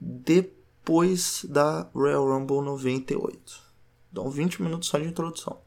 depois 0.00 1.44
da 1.48 1.88
Royal 1.94 2.26
Rumble 2.26 2.62
98. 2.62 3.60
Então 4.10 4.28
20 4.28 4.62
minutos 4.62 4.88
só 4.88 4.98
de 4.98 5.06
introdução. 5.06 5.60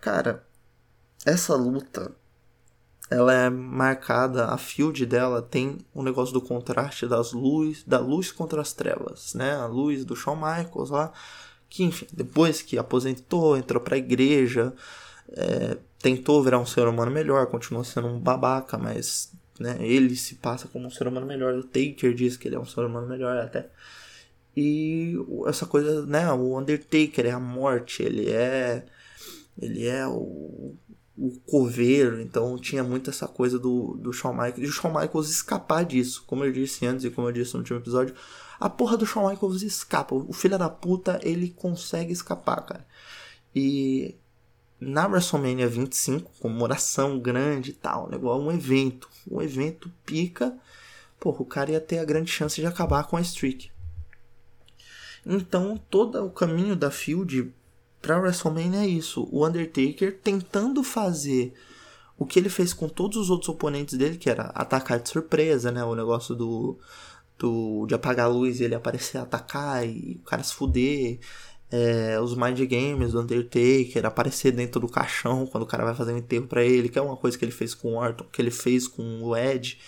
Cara, 0.00 0.44
essa 1.24 1.54
luta 1.54 2.12
ela 3.10 3.34
é 3.34 3.50
marcada, 3.50 4.46
a 4.46 4.56
field 4.56 5.04
dela 5.04 5.42
tem 5.42 5.78
o 5.92 6.00
um 6.00 6.02
negócio 6.04 6.32
do 6.32 6.40
contraste 6.40 7.08
das 7.08 7.32
luzes, 7.32 7.82
da 7.84 7.98
luz 7.98 8.30
contra 8.30 8.60
as 8.60 8.72
trevas, 8.72 9.34
né? 9.34 9.56
A 9.56 9.66
luz 9.66 10.04
do 10.04 10.14
Shawn 10.14 10.36
Michaels 10.36 10.90
lá, 10.90 11.12
que 11.68 11.82
enfim, 11.82 12.06
depois 12.12 12.62
que 12.62 12.78
aposentou, 12.78 13.56
entrou 13.56 13.82
pra 13.82 13.96
igreja, 13.98 14.72
é, 15.32 15.76
tentou 15.98 16.42
virar 16.42 16.60
um 16.60 16.66
ser 16.66 16.86
humano 16.86 17.10
melhor, 17.10 17.46
continua 17.48 17.82
sendo 17.82 18.06
um 18.06 18.20
babaca, 18.20 18.78
mas 18.78 19.32
né, 19.58 19.76
ele 19.80 20.14
se 20.14 20.36
passa 20.36 20.68
como 20.68 20.86
um 20.86 20.90
ser 20.90 21.08
humano 21.08 21.26
melhor. 21.26 21.54
O 21.54 21.64
Taker 21.64 22.14
diz 22.14 22.36
que 22.36 22.46
ele 22.46 22.56
é 22.56 22.60
um 22.60 22.64
ser 22.64 22.84
humano 22.84 23.08
melhor 23.08 23.36
até. 23.38 23.68
E 24.56 25.16
essa 25.46 25.66
coisa, 25.66 26.06
né, 26.06 26.30
o 26.32 26.58
Undertaker 26.58 27.26
é 27.26 27.30
a 27.30 27.40
morte, 27.40 28.02
ele 28.02 28.30
é 28.30 28.84
ele 29.60 29.86
é 29.86 30.06
o, 30.06 30.74
o 31.20 31.38
coveiro, 31.40 32.18
então 32.18 32.56
tinha 32.56 32.82
muito 32.82 33.10
essa 33.10 33.28
coisa 33.28 33.58
do, 33.58 33.94
do 34.00 34.10
Shawn 34.10 34.32
Michaels, 34.32 34.58
e 34.58 34.64
o 34.64 34.72
Shawn 34.72 34.98
Michaels 34.98 35.28
escapar 35.28 35.84
disso, 35.84 36.24
como 36.26 36.44
eu 36.44 36.50
disse 36.50 36.86
antes 36.86 37.04
e 37.04 37.10
como 37.10 37.28
eu 37.28 37.32
disse 37.32 37.52
no 37.52 37.60
último 37.60 37.78
episódio, 37.78 38.14
a 38.58 38.70
porra 38.70 38.96
do 38.96 39.04
Shawn 39.04 39.28
Michaels 39.28 39.60
escapa, 39.60 40.14
o 40.14 40.32
filho 40.32 40.58
da 40.58 40.70
puta, 40.70 41.20
ele 41.22 41.50
consegue 41.50 42.10
escapar, 42.10 42.64
cara. 42.64 42.86
E 43.54 44.14
na 44.80 45.06
WrestleMania 45.06 45.68
25, 45.68 46.32
comemoração 46.40 47.18
grande 47.18 47.72
e 47.72 47.74
tal, 47.74 48.08
negócio, 48.08 48.42
um 48.42 48.50
evento, 48.50 49.10
um 49.30 49.42
evento 49.42 49.92
pica, 50.06 50.56
porra, 51.18 51.42
o 51.42 51.46
cara 51.46 51.72
ia 51.72 51.80
ter 51.80 51.98
a 51.98 52.04
grande 52.04 52.30
chance 52.30 52.58
de 52.58 52.66
acabar 52.66 53.04
com 53.04 53.18
a 53.18 53.20
streak. 53.20 53.70
Então, 55.26 55.78
todo 55.90 56.24
o 56.24 56.30
caminho 56.30 56.74
da 56.74 56.90
Field 56.90 57.52
pra 58.00 58.18
WrestleMania 58.18 58.80
é 58.80 58.86
isso. 58.86 59.28
O 59.30 59.46
Undertaker 59.46 60.18
tentando 60.22 60.82
fazer 60.82 61.54
o 62.20 62.26
que 62.26 62.38
ele 62.38 62.50
fez 62.50 62.72
com 62.74 62.88
todos 62.88 63.16
os 63.16 63.30
outros 63.30 63.48
oponentes 63.48 63.96
dele, 63.96 64.18
que 64.18 64.28
era 64.28 64.44
atacar 64.54 65.00
de 65.00 65.08
surpresa, 65.08 65.72
né? 65.72 65.82
O 65.82 65.94
negócio 65.94 66.34
do, 66.34 66.78
do 67.38 67.86
de 67.86 67.94
apagar 67.94 68.26
a 68.26 68.28
luz 68.28 68.60
e 68.60 68.64
ele 68.64 68.74
aparecer 68.74 69.18
atacar 69.18 69.86
e 69.88 70.20
o 70.20 70.24
cara 70.24 70.42
se 70.42 70.54
fuder. 70.54 71.18
É, 71.72 72.20
os 72.20 72.34
mind 72.34 72.60
games 72.68 73.12
do 73.12 73.20
Undertaker, 73.20 74.04
aparecer 74.04 74.50
dentro 74.52 74.80
do 74.80 74.88
caixão 74.88 75.46
quando 75.46 75.62
o 75.62 75.66
cara 75.66 75.84
vai 75.84 75.94
fazer 75.94 76.12
um 76.12 76.18
enterro 76.18 76.46
para 76.46 76.64
ele, 76.64 76.88
que 76.88 76.98
é 76.98 77.02
uma 77.02 77.16
coisa 77.16 77.38
que 77.38 77.44
ele 77.44 77.52
fez 77.52 77.74
com 77.74 77.94
o 77.94 77.96
Orton, 77.96 78.24
que 78.24 78.42
ele 78.42 78.50
fez 78.50 78.88
com 78.88 79.22
o 79.22 79.36
Edge. 79.36 79.78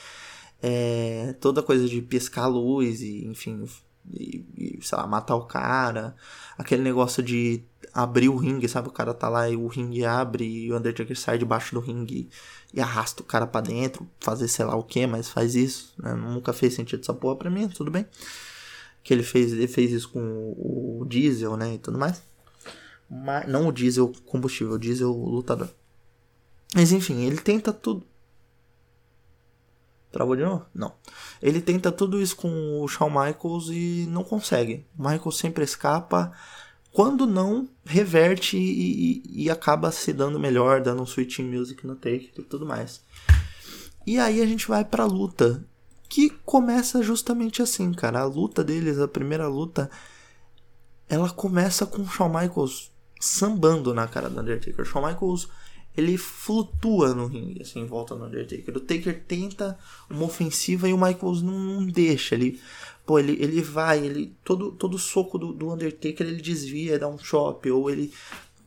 É, 0.62 1.34
toda 1.40 1.62
coisa 1.62 1.88
de 1.88 2.00
piscar 2.00 2.44
a 2.44 2.46
luz 2.46 3.02
e, 3.02 3.26
enfim, 3.26 3.64
e, 4.10 4.44
e, 4.56 4.78
sei 4.80 4.96
lá, 4.96 5.06
matar 5.06 5.34
o 5.36 5.44
cara. 5.44 6.14
Aquele 6.56 6.82
negócio 6.82 7.22
de 7.22 7.64
abrir 7.92 8.28
o 8.28 8.36
ringue, 8.36 8.68
sabe? 8.68 8.88
O 8.88 8.92
cara 8.92 9.12
tá 9.12 9.28
lá 9.28 9.48
e 9.48 9.56
o 9.56 9.66
ringue 9.66 10.04
abre 10.04 10.44
e 10.44 10.72
o 10.72 10.76
Undertaker 10.76 11.18
sai 11.18 11.38
debaixo 11.38 11.74
do 11.74 11.80
ringue 11.80 12.30
e 12.72 12.80
arrasta 12.80 13.22
o 13.22 13.26
cara 13.26 13.46
para 13.46 13.60
dentro, 13.60 14.08
fazer 14.20 14.48
sei 14.48 14.64
lá 14.64 14.74
o 14.74 14.82
que, 14.82 15.06
mas 15.06 15.28
faz 15.28 15.54
isso. 15.54 15.92
Né? 15.98 16.14
Nunca 16.14 16.52
fez 16.52 16.74
sentido 16.74 17.00
essa 17.00 17.12
porra 17.12 17.36
pra 17.36 17.50
mim, 17.50 17.68
tudo 17.68 17.90
bem. 17.90 18.06
Que 19.02 19.12
ele 19.12 19.22
fez, 19.22 19.52
ele 19.52 19.68
fez 19.68 19.92
isso 19.92 20.08
com 20.10 20.20
o, 20.56 21.04
diesel, 21.06 21.56
né? 21.56 21.74
E 21.74 21.78
tudo 21.78 21.98
mais. 21.98 22.22
Mas, 23.10 23.46
não 23.46 23.68
o 23.68 23.72
diesel 23.72 24.12
combustível, 24.26 24.74
o 24.74 24.78
diesel 24.78 25.10
lutador. 25.10 25.68
Mas 26.74 26.92
enfim, 26.92 27.24
ele 27.24 27.36
tenta 27.36 27.72
tudo. 27.72 28.06
Travou 30.10 30.36
de 30.36 30.42
novo? 30.42 30.66
Não. 30.74 30.94
Ele 31.42 31.60
tenta 31.60 31.90
tudo 31.90 32.20
isso 32.20 32.36
com 32.36 32.82
o 32.82 32.88
Shawn 32.88 33.08
Michaels 33.08 33.68
e 33.70 34.06
não 34.08 34.22
consegue. 34.22 34.86
O 34.96 35.02
Michaels 35.02 35.38
sempre 35.38 35.64
escapa. 35.64 36.32
Quando 36.92 37.26
não, 37.26 37.68
reverte 37.84 38.58
e, 38.58 39.22
e, 39.24 39.44
e 39.44 39.50
acaba 39.50 39.90
se 39.90 40.12
dando 40.12 40.38
melhor, 40.38 40.82
dando 40.82 41.02
um 41.02 41.06
switching 41.06 41.44
music 41.44 41.86
no 41.86 41.96
take 41.96 42.30
e 42.36 42.42
tudo 42.42 42.66
mais. 42.66 43.00
E 44.06 44.18
aí 44.18 44.42
a 44.42 44.46
gente 44.46 44.68
vai 44.68 44.84
pra 44.84 45.06
luta. 45.06 45.64
Que 46.08 46.28
começa 46.44 47.02
justamente 47.02 47.62
assim, 47.62 47.90
cara. 47.92 48.20
A 48.20 48.24
luta 48.26 48.62
deles, 48.62 48.98
a 48.98 49.08
primeira 49.08 49.48
luta, 49.48 49.90
ela 51.08 51.30
começa 51.30 51.86
com 51.86 52.02
o 52.02 52.08
Shawn 52.08 52.28
Michaels 52.28 52.92
sambando 53.18 53.94
na 53.94 54.06
cara 54.06 54.28
do 54.28 54.40
Undertaker. 54.40 54.82
O 54.82 54.84
Shawn 54.84 55.06
Michaels 55.06 55.48
ele 55.96 56.16
flutua 56.16 57.14
no 57.14 57.26
ringue, 57.26 57.62
assim, 57.62 57.80
em 57.80 57.86
volta 57.86 58.14
do 58.14 58.24
Undertaker. 58.24 58.76
O 58.76 58.80
Taker 58.80 59.24
tenta 59.26 59.78
uma 60.08 60.24
ofensiva 60.24 60.88
e 60.88 60.92
o 60.92 60.98
Michaels 60.98 61.42
não, 61.42 61.58
não 61.58 61.86
deixa. 61.86 62.34
Ele, 62.34 62.60
pô, 63.06 63.18
ele, 63.18 63.32
ele 63.40 63.62
vai, 63.62 64.04
ele 64.04 64.34
todo, 64.44 64.72
todo 64.72 64.98
soco 64.98 65.38
do, 65.38 65.52
do 65.52 65.72
Undertaker 65.72 66.26
ele 66.26 66.40
desvia, 66.40 66.98
dá 66.98 67.08
um 67.08 67.18
chop, 67.18 67.70
ou 67.70 67.90
ele 67.90 68.12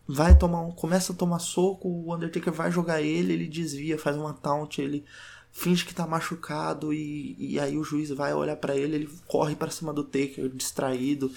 vai 0.08 0.38
tomar 0.38 0.62
um, 0.62 0.72
começa 0.72 1.14
a 1.14 1.16
tomar 1.16 1.40
soco, 1.40 1.88
o 1.88 2.14
Undertaker 2.14 2.54
vai 2.54 2.72
jogar 2.72 3.02
ele, 3.02 3.34
ele 3.34 3.48
desvia, 3.48 3.98
faz 3.98 4.16
uma 4.16 4.34
taunt, 4.34 4.80
ele 4.80 5.04
finge 5.52 5.86
que 5.86 5.96
tá 5.96 6.06
machucado 6.06 6.94
e, 6.94 7.36
e 7.40 7.60
aí 7.60 7.78
o 7.78 7.84
juiz 7.84 8.10
vai 8.10 8.34
olhar 8.34 8.58
para 8.58 8.76
ele, 8.76 8.96
ele 8.96 9.10
corre 9.26 9.56
para 9.56 9.72
cima 9.72 9.94
do 9.94 10.04
Taker 10.04 10.50
distraído. 10.50 11.32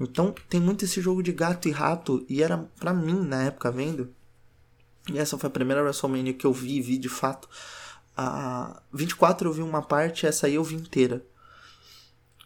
Então 0.00 0.34
tem 0.48 0.58
muito 0.58 0.84
esse 0.84 1.00
jogo 1.00 1.22
de 1.22 1.32
gato 1.32 1.68
e 1.68 1.70
rato 1.70 2.24
e 2.28 2.42
era 2.42 2.58
para 2.80 2.94
mim 2.94 3.20
na 3.20 3.44
época 3.44 3.70
vendo 3.70 4.10
e 5.12 5.18
essa 5.18 5.38
foi 5.38 5.48
a 5.48 5.52
primeira 5.52 5.82
WrestleMania 5.82 6.34
que 6.34 6.46
eu 6.46 6.52
vi, 6.52 6.80
vi 6.80 6.98
de 6.98 7.08
fato. 7.08 7.48
A 8.16 8.82
24 8.92 9.48
eu 9.48 9.52
vi 9.52 9.62
uma 9.62 9.82
parte, 9.82 10.26
essa 10.26 10.46
aí 10.46 10.54
eu 10.54 10.64
vi 10.64 10.74
inteira. 10.74 11.24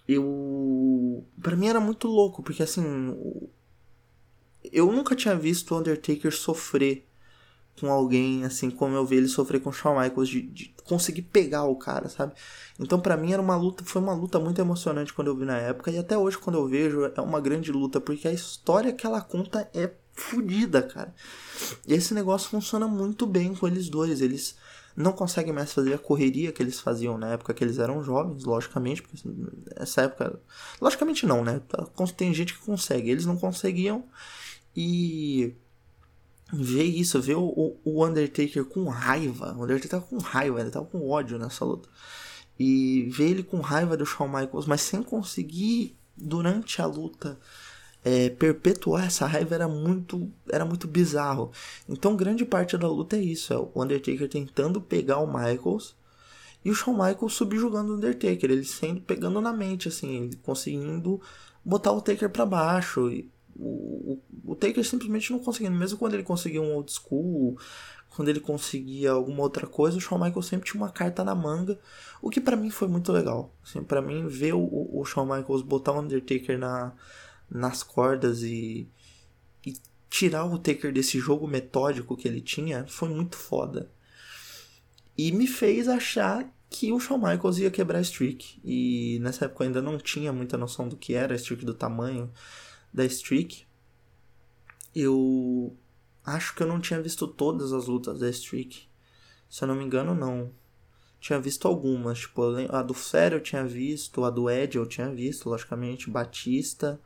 Eu. 0.08 1.24
Pra 1.40 1.56
mim 1.56 1.68
era 1.68 1.80
muito 1.80 2.08
louco, 2.08 2.42
porque 2.42 2.62
assim. 2.62 2.82
Eu 4.72 4.90
nunca 4.92 5.16
tinha 5.16 5.34
visto 5.34 5.74
o 5.74 5.78
Undertaker 5.78 6.32
sofrer 6.32 7.06
com 7.80 7.90
alguém, 7.90 8.44
assim, 8.44 8.70
como 8.70 8.94
eu 8.94 9.04
vi 9.04 9.16
ele 9.16 9.28
sofrer 9.28 9.60
com 9.60 9.70
o 9.70 9.72
Shawn 9.72 10.00
Michaels, 10.00 10.28
de, 10.28 10.42
de 10.42 10.74
conseguir 10.84 11.22
pegar 11.22 11.64
o 11.64 11.74
cara, 11.74 12.08
sabe? 12.08 12.34
Então, 12.78 13.00
para 13.00 13.16
mim, 13.16 13.32
era 13.32 13.42
uma 13.42 13.56
luta, 13.56 13.82
foi 13.84 14.00
uma 14.00 14.14
luta 14.14 14.38
muito 14.38 14.60
emocionante 14.60 15.12
quando 15.12 15.28
eu 15.28 15.36
vi 15.36 15.44
na 15.44 15.56
época, 15.56 15.90
e 15.90 15.98
até 15.98 16.16
hoje, 16.16 16.38
quando 16.38 16.58
eu 16.58 16.68
vejo, 16.68 17.04
é 17.04 17.20
uma 17.20 17.40
grande 17.40 17.72
luta, 17.72 18.00
porque 18.00 18.28
a 18.28 18.32
história 18.32 18.92
que 18.92 19.06
ela 19.06 19.20
conta 19.20 19.68
é 19.74 19.90
fodida, 20.12 20.82
cara. 20.82 21.14
E 21.86 21.94
esse 21.94 22.14
negócio 22.14 22.50
funciona 22.50 22.86
muito 22.86 23.26
bem 23.26 23.54
com 23.54 23.66
eles 23.66 23.88
dois. 23.88 24.20
Eles 24.20 24.56
não 24.96 25.12
conseguem 25.12 25.52
mais 25.52 25.72
fazer 25.72 25.94
a 25.94 25.98
correria 25.98 26.52
que 26.52 26.62
eles 26.62 26.80
faziam 26.80 27.16
na 27.16 27.28
época 27.28 27.54
que 27.54 27.64
eles 27.64 27.78
eram 27.78 28.02
jovens, 28.02 28.44
logicamente, 28.44 29.02
porque 29.02 29.18
essa 29.76 30.02
época. 30.02 30.38
Logicamente 30.80 31.26
não, 31.26 31.44
né? 31.44 31.60
Tem 32.16 32.32
gente 32.34 32.54
que 32.54 32.64
consegue, 32.64 33.10
eles 33.10 33.26
não 33.26 33.36
conseguiam. 33.36 34.04
E 34.74 35.54
ver 36.52 36.84
isso, 36.84 37.20
ver 37.20 37.36
o, 37.36 37.78
Undertaker 37.84 38.64
com 38.64 38.84
raiva. 38.88 39.54
O 39.56 39.64
Undertaker 39.64 39.90
tava 39.90 40.04
com 40.04 40.18
raiva, 40.18 40.60
ele 40.60 40.70
tava 40.70 40.86
com 40.86 41.08
ódio 41.08 41.38
nessa 41.38 41.64
luta. 41.64 41.88
E 42.58 43.08
ver 43.10 43.30
ele 43.30 43.42
com 43.42 43.60
raiva 43.60 43.96
do 43.96 44.04
Shawn 44.04 44.28
Michaels, 44.28 44.66
mas 44.66 44.82
sem 44.82 45.02
conseguir, 45.02 45.96
durante 46.16 46.82
a 46.82 46.86
luta, 46.86 47.38
é, 48.04 48.30
perpetuar 48.30 49.06
essa 49.06 49.26
raiva 49.26 49.54
era 49.54 49.68
muito, 49.68 50.30
era 50.50 50.64
muito 50.64 50.88
bizarro. 50.88 51.52
Então, 51.88 52.16
grande 52.16 52.44
parte 52.44 52.76
da 52.76 52.88
luta 52.88 53.16
é 53.16 53.20
isso: 53.20 53.52
é 53.52 53.56
o 53.56 53.70
Undertaker 53.76 54.28
tentando 54.28 54.80
pegar 54.80 55.18
o 55.18 55.26
Michaels 55.26 55.94
e 56.64 56.70
o 56.70 56.74
Shawn 56.74 56.94
Michaels 56.94 57.34
subjugando 57.34 57.92
o 57.92 57.96
Undertaker, 57.96 58.50
ele 58.50 58.64
sendo 58.64 59.00
pegando 59.00 59.40
na 59.40 59.52
mente, 59.52 59.88
assim, 59.88 60.30
conseguindo 60.42 61.20
botar 61.64 61.92
o 61.92 62.00
Taker 62.00 62.30
para 62.30 62.46
baixo. 62.46 63.10
E 63.10 63.28
o, 63.56 64.18
o, 64.44 64.52
o 64.52 64.54
Taker 64.54 64.84
simplesmente 64.84 65.32
não 65.32 65.40
conseguindo, 65.40 65.76
mesmo 65.76 65.98
quando 65.98 66.14
ele 66.14 66.22
conseguia 66.22 66.62
um 66.62 66.74
old 66.74 66.92
school, 66.92 67.58
quando 68.10 68.28
ele 68.28 68.40
conseguia 68.40 69.10
alguma 69.10 69.42
outra 69.42 69.66
coisa, 69.66 69.96
o 69.96 70.00
Shawn 70.00 70.18
Michaels 70.18 70.46
sempre 70.46 70.70
tinha 70.70 70.80
uma 70.80 70.90
carta 70.90 71.24
na 71.24 71.34
manga, 71.34 71.78
o 72.20 72.30
que 72.30 72.40
para 72.40 72.56
mim 72.56 72.70
foi 72.70 72.86
muito 72.86 73.10
legal. 73.10 73.52
Assim, 73.64 73.82
para 73.82 74.00
mim, 74.00 74.28
ver 74.28 74.54
o, 74.54 74.88
o 74.92 75.04
Shawn 75.04 75.24
Michaels 75.24 75.62
botar 75.62 75.92
o 75.92 76.00
Undertaker 76.00 76.58
na 76.58 76.92
nas 77.52 77.82
cordas 77.82 78.42
e, 78.42 78.88
e 79.64 79.74
tirar 80.08 80.44
o 80.44 80.58
Taker 80.58 80.92
desse 80.92 81.18
jogo 81.18 81.46
metódico 81.46 82.16
que 82.16 82.26
ele 82.26 82.40
tinha 82.40 82.86
foi 82.86 83.08
muito 83.08 83.36
foda. 83.36 83.90
E 85.16 85.30
me 85.30 85.46
fez 85.46 85.88
achar 85.88 86.50
que 86.70 86.90
o 86.90 86.98
Shawn 86.98 87.18
Michaels 87.18 87.58
ia 87.58 87.70
quebrar 87.70 87.98
a 87.98 88.02
streak. 88.02 88.60
E 88.64 89.18
nessa 89.20 89.44
época 89.44 89.62
eu 89.62 89.66
ainda 89.66 89.82
não 89.82 89.98
tinha 89.98 90.32
muita 90.32 90.56
noção 90.56 90.88
do 90.88 90.96
que 90.96 91.14
era 91.14 91.34
a 91.34 91.36
streak, 91.36 91.64
do 91.64 91.74
tamanho 91.74 92.32
da 92.92 93.04
streak. 93.04 93.66
Eu 94.94 95.76
acho 96.24 96.54
que 96.54 96.62
eu 96.62 96.66
não 96.66 96.80
tinha 96.80 97.00
visto 97.00 97.26
todas 97.28 97.72
as 97.72 97.86
lutas 97.86 98.20
da 98.20 98.28
streak. 98.30 98.88
Se 99.48 99.64
eu 99.64 99.68
não 99.68 99.74
me 99.74 99.84
engano, 99.84 100.14
não. 100.14 100.50
Tinha 101.20 101.38
visto 101.38 101.68
algumas, 101.68 102.20
tipo, 102.20 102.42
a 102.70 102.82
do 102.82 102.94
Flair 102.94 103.34
eu 103.34 103.40
tinha 103.40 103.64
visto, 103.64 104.24
a 104.24 104.30
do 104.30 104.50
Edge 104.50 104.76
eu 104.76 104.86
tinha 104.86 105.08
visto, 105.14 105.48
logicamente, 105.48 106.10
Batista. 106.10 107.00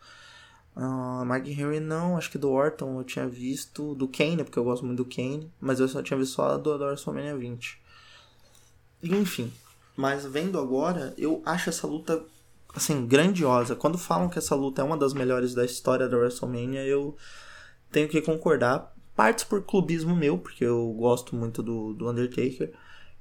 Uh, 0.76 1.24
Henry 1.46 1.80
não, 1.80 2.18
acho 2.18 2.30
que 2.30 2.36
do 2.36 2.50
Orton 2.50 2.98
eu 2.98 3.04
tinha 3.04 3.26
visto, 3.26 3.94
do 3.94 4.06
Kane, 4.06 4.44
porque 4.44 4.58
eu 4.58 4.64
gosto 4.64 4.84
muito 4.84 5.02
do 5.02 5.08
Kane, 5.08 5.50
mas 5.58 5.80
eu 5.80 5.88
só 5.88 6.02
tinha 6.02 6.18
visto 6.18 6.34
só 6.34 6.50
a 6.50 6.56
do, 6.58 6.76
do 6.76 6.84
WrestleMania 6.84 7.34
20. 7.34 7.80
Enfim, 9.02 9.50
mas 9.96 10.26
vendo 10.26 10.58
agora, 10.58 11.14
eu 11.16 11.42
acho 11.46 11.70
essa 11.70 11.86
luta 11.86 12.22
assim 12.74 13.06
grandiosa. 13.06 13.74
Quando 13.74 13.96
falam 13.96 14.28
que 14.28 14.38
essa 14.38 14.54
luta 14.54 14.82
é 14.82 14.84
uma 14.84 14.98
das 14.98 15.14
melhores 15.14 15.54
da 15.54 15.64
história 15.64 16.06
da 16.06 16.16
WrestleMania, 16.18 16.84
eu 16.84 17.16
tenho 17.90 18.08
que 18.08 18.20
concordar. 18.20 18.94
Partes 19.14 19.44
por 19.44 19.62
clubismo 19.62 20.14
meu, 20.14 20.36
porque 20.36 20.62
eu 20.62 20.92
gosto 20.92 21.34
muito 21.34 21.62
do, 21.62 21.94
do 21.94 22.10
Undertaker 22.10 22.70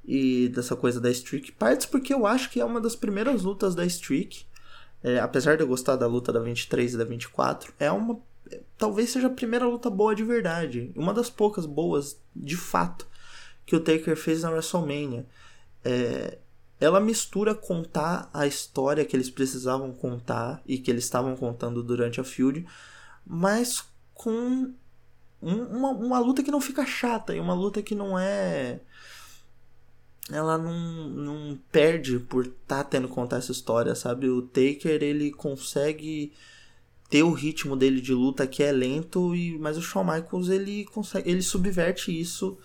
e 0.04 0.50
dessa 0.50 0.76
coisa 0.76 1.00
da 1.00 1.10
streak. 1.10 1.54
Partes 1.54 1.86
porque 1.86 2.14
eu 2.14 2.28
acho 2.28 2.50
que 2.50 2.60
é 2.60 2.66
uma 2.66 2.82
das 2.82 2.98
primeiras 2.98 3.44
lutas 3.44 3.74
da 3.74 3.86
streak. 3.86 4.46
É, 5.06 5.20
apesar 5.20 5.56
de 5.56 5.62
eu 5.62 5.68
gostar 5.68 5.98
da 5.98 6.08
luta 6.08 6.34
da 6.34 6.40
23 6.40 6.96
e 6.96 6.98
da 6.98 7.04
24, 7.04 7.72
é 7.80 7.92
uma. 7.92 8.20
Talvez 8.76 9.12
seja 9.12 9.28
a 9.28 9.30
primeira 9.30 9.68
luta 9.68 9.88
boa 9.88 10.16
de 10.16 10.24
verdade. 10.24 10.92
Uma 10.96 11.14
das 11.14 11.30
poucas 11.30 11.68
boas, 11.68 12.20
de 12.36 12.58
fato, 12.58 13.06
que 13.68 13.76
o 13.76 13.80
Taker 13.80 14.18
fez 14.18 14.42
na 14.42 14.50
WrestleMania. 14.50 15.28
É, 15.84 16.40
ela 16.80 17.00
mistura 17.00 17.54
contar 17.54 18.32
a 18.34 18.48
história 18.48 19.06
que 19.06 19.16
eles 19.16 19.30
precisavam 19.30 19.92
contar 19.92 20.64
e 20.66 20.80
que 20.80 20.90
eles 20.90 21.04
estavam 21.04 21.36
contando 21.36 21.84
durante 21.84 22.20
a 22.20 22.24
feud, 22.24 22.66
mas 23.24 23.84
com 24.12 24.74
uma, 25.40 25.90
uma 25.92 26.18
luta 26.18 26.42
que 26.42 26.50
não 26.50 26.60
fica 26.60 26.84
chata 26.84 27.36
e 27.36 27.40
uma 27.40 27.54
luta 27.54 27.84
que 27.84 27.94
não 27.94 28.18
é 28.18 28.80
ela 30.32 30.58
não, 30.58 31.10
não 31.10 31.60
perde 31.72 32.20
por 32.20 32.46
estar 32.46 32.84
tá 32.84 32.84
tendo 32.84 33.08
que 33.08 33.14
contar 33.14 33.38
essa 33.38 33.52
história, 33.52 33.94
sabe? 33.94 34.28
O 34.28 34.42
Taker 34.42 35.04
ele 35.04 35.32
consegue 35.32 36.34
ter 37.10 37.24
o 37.24 37.32
ritmo 37.32 37.76
dele 37.76 38.02
de 38.02 38.14
luta 38.14 38.48
que 38.48 38.64
é 38.64 38.72
lento 38.72 39.36
e 39.36 39.58
mas 39.60 39.78
o 39.78 39.82
Shawn 39.82 40.04
Michaels 40.04 40.50
ele 40.50 40.86
consegue 40.86 41.30
ele 41.30 41.44
subverte 41.44 42.20
isso 42.20 42.58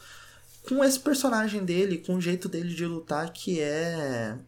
com 0.67 0.83
esse 0.85 0.99
personagem 0.99 1.65
dele, 1.65 1.99
com 1.99 2.17
o 2.17 2.21
jeito 2.21 2.49
dele 2.49 2.75
de 2.75 2.87
lutar 2.87 3.33
que 3.33 3.61
é. 3.61 4.39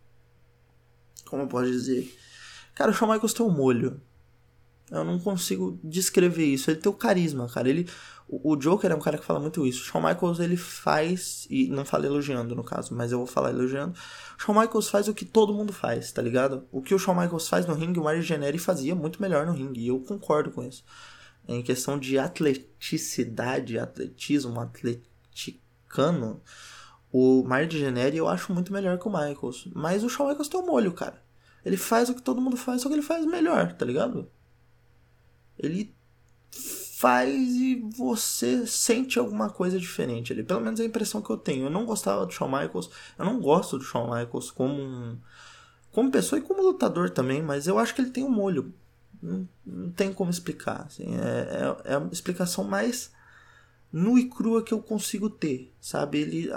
Como 1.26 1.42
eu 1.42 1.48
posso 1.48 1.70
dizer? 1.70 2.14
Cara, 2.74 2.90
o 2.90 2.94
Shawn 2.94 3.12
Michaels 3.12 3.34
tem 3.34 3.44
um 3.44 3.50
molho. 3.50 4.00
Eu 4.90 5.04
não 5.04 5.18
consigo 5.18 5.78
descrever 5.82 6.44
isso. 6.44 6.70
Ele 6.70 6.80
tem 6.80 6.92
o 6.92 6.94
carisma, 6.94 7.48
cara. 7.48 7.68
Ele, 7.68 7.88
o, 8.42 8.56
Joker 8.56 8.90
é 8.90 8.94
um 8.94 9.00
cara 9.00 9.18
que 9.18 9.24
fala 9.24 9.40
muito 9.40 9.66
isso. 9.66 9.82
O 9.82 9.84
Shawn 9.84 10.02
Michaels 10.02 10.40
ele 10.40 10.56
faz, 10.56 11.46
e 11.50 11.68
não 11.68 11.84
falo 11.84 12.06
elogiando 12.06 12.54
no 12.54 12.64
caso, 12.64 12.94
mas 12.94 13.12
eu 13.12 13.18
vou 13.18 13.26
falar 13.26 13.50
elogiando. 13.50 13.98
O 14.38 14.42
Shawn 14.42 14.58
Michaels 14.58 14.88
faz 14.88 15.08
o 15.08 15.14
que 15.14 15.24
todo 15.24 15.52
mundo 15.52 15.72
faz, 15.72 16.12
tá 16.12 16.22
ligado? 16.22 16.66
O 16.70 16.80
que 16.80 16.94
o 16.94 16.98
Shawn 16.98 17.14
Michaels 17.14 17.48
faz 17.48 17.66
no 17.66 17.74
ringue, 17.74 18.00
o 18.00 18.04
Mario 18.04 18.22
Generi 18.22 18.58
fazia 18.58 18.94
muito 18.94 19.20
melhor 19.20 19.46
no 19.46 19.52
ringue. 19.52 19.82
E 19.82 19.88
eu 19.88 20.00
concordo 20.00 20.50
com 20.50 20.62
isso. 20.62 20.84
Em 21.46 21.62
questão 21.62 21.98
de 21.98 22.18
atleticidade, 22.18 23.78
atletismo, 23.78 24.60
atletic 24.60 25.12
americano, 25.92 26.40
o 27.12 27.44
Mario 27.44 27.70
Generi 27.70 28.16
eu 28.16 28.28
acho 28.28 28.52
muito 28.52 28.72
melhor 28.72 28.98
que 28.98 29.06
o 29.06 29.10
Michaels. 29.10 29.68
Mas 29.74 30.02
o 30.02 30.08
Shawn 30.08 30.28
Michaels 30.28 30.48
tem 30.48 30.60
um 30.60 30.66
molho, 30.66 30.92
cara. 30.92 31.22
Ele 31.64 31.76
faz 31.76 32.08
o 32.08 32.14
que 32.14 32.22
todo 32.22 32.40
mundo 32.40 32.56
faz, 32.56 32.80
só 32.80 32.88
que 32.88 32.94
ele 32.94 33.02
faz 33.02 33.24
melhor, 33.26 33.72
tá 33.74 33.84
ligado? 33.84 34.28
Ele 35.58 35.94
faz 37.02 37.34
e 37.56 37.84
você 37.96 38.64
sente 38.64 39.18
alguma 39.18 39.50
coisa 39.50 39.76
diferente 39.76 40.32
ali. 40.32 40.44
Pelo 40.44 40.60
menos 40.60 40.78
é 40.78 40.84
a 40.84 40.86
impressão 40.86 41.20
que 41.20 41.30
eu 41.30 41.36
tenho. 41.36 41.64
Eu 41.64 41.70
não 41.70 41.84
gostava 41.84 42.24
do 42.24 42.32
Shawn 42.32 42.46
Michaels. 42.46 42.90
Eu 43.18 43.24
não 43.24 43.40
gosto 43.40 43.76
do 43.76 43.82
Shawn 43.82 44.04
Michaels 44.04 44.52
como 44.52 44.80
um, 44.80 45.18
como 45.90 46.12
pessoa 46.12 46.38
e 46.38 46.42
como 46.42 46.62
lutador 46.62 47.10
também, 47.10 47.42
mas 47.42 47.66
eu 47.66 47.76
acho 47.76 47.92
que 47.92 48.02
ele 48.02 48.12
tem 48.12 48.22
um 48.22 48.30
molho. 48.30 48.72
Não, 49.20 49.48
não 49.66 49.90
tem 49.90 50.12
como 50.12 50.30
explicar. 50.30 50.84
Assim, 50.86 51.16
é, 51.16 51.82
é, 51.86 51.92
é 51.92 51.96
a 51.96 52.08
explicação 52.12 52.62
mais 52.62 53.10
nua 53.92 54.20
e 54.20 54.28
crua 54.28 54.62
que 54.62 54.72
eu 54.72 54.80
consigo 54.80 55.28
ter, 55.28 55.74
sabe? 55.80 56.20
Ele 56.20 56.50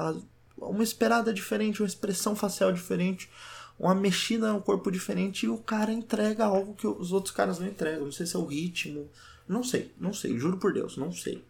uma 0.56 0.84
esperada 0.84 1.34
diferente, 1.34 1.82
uma 1.82 1.88
expressão 1.88 2.36
facial 2.36 2.72
diferente, 2.72 3.32
uma 3.80 3.96
mexida 3.96 4.54
no 4.54 4.62
corpo 4.62 4.92
diferente 4.92 5.48
e 5.48 5.50
o 5.50 5.58
cara 5.58 5.92
entrega 5.92 6.46
algo 6.46 6.76
que 6.76 6.86
os 6.86 7.12
outros 7.12 7.34
caras 7.34 7.58
não 7.58 7.68
entregam. 7.68 8.06
Não 8.06 8.12
sei 8.12 8.28
se 8.28 8.36
é 8.36 8.40
o 8.40 8.46
ritmo, 8.46 9.10
não 9.48 9.64
sei, 9.64 9.92
não 10.00 10.14
sei, 10.14 10.38
juro 10.38 10.58
por 10.58 10.74
Deus, 10.74 10.98
não 10.98 11.12
sei. 11.12 11.44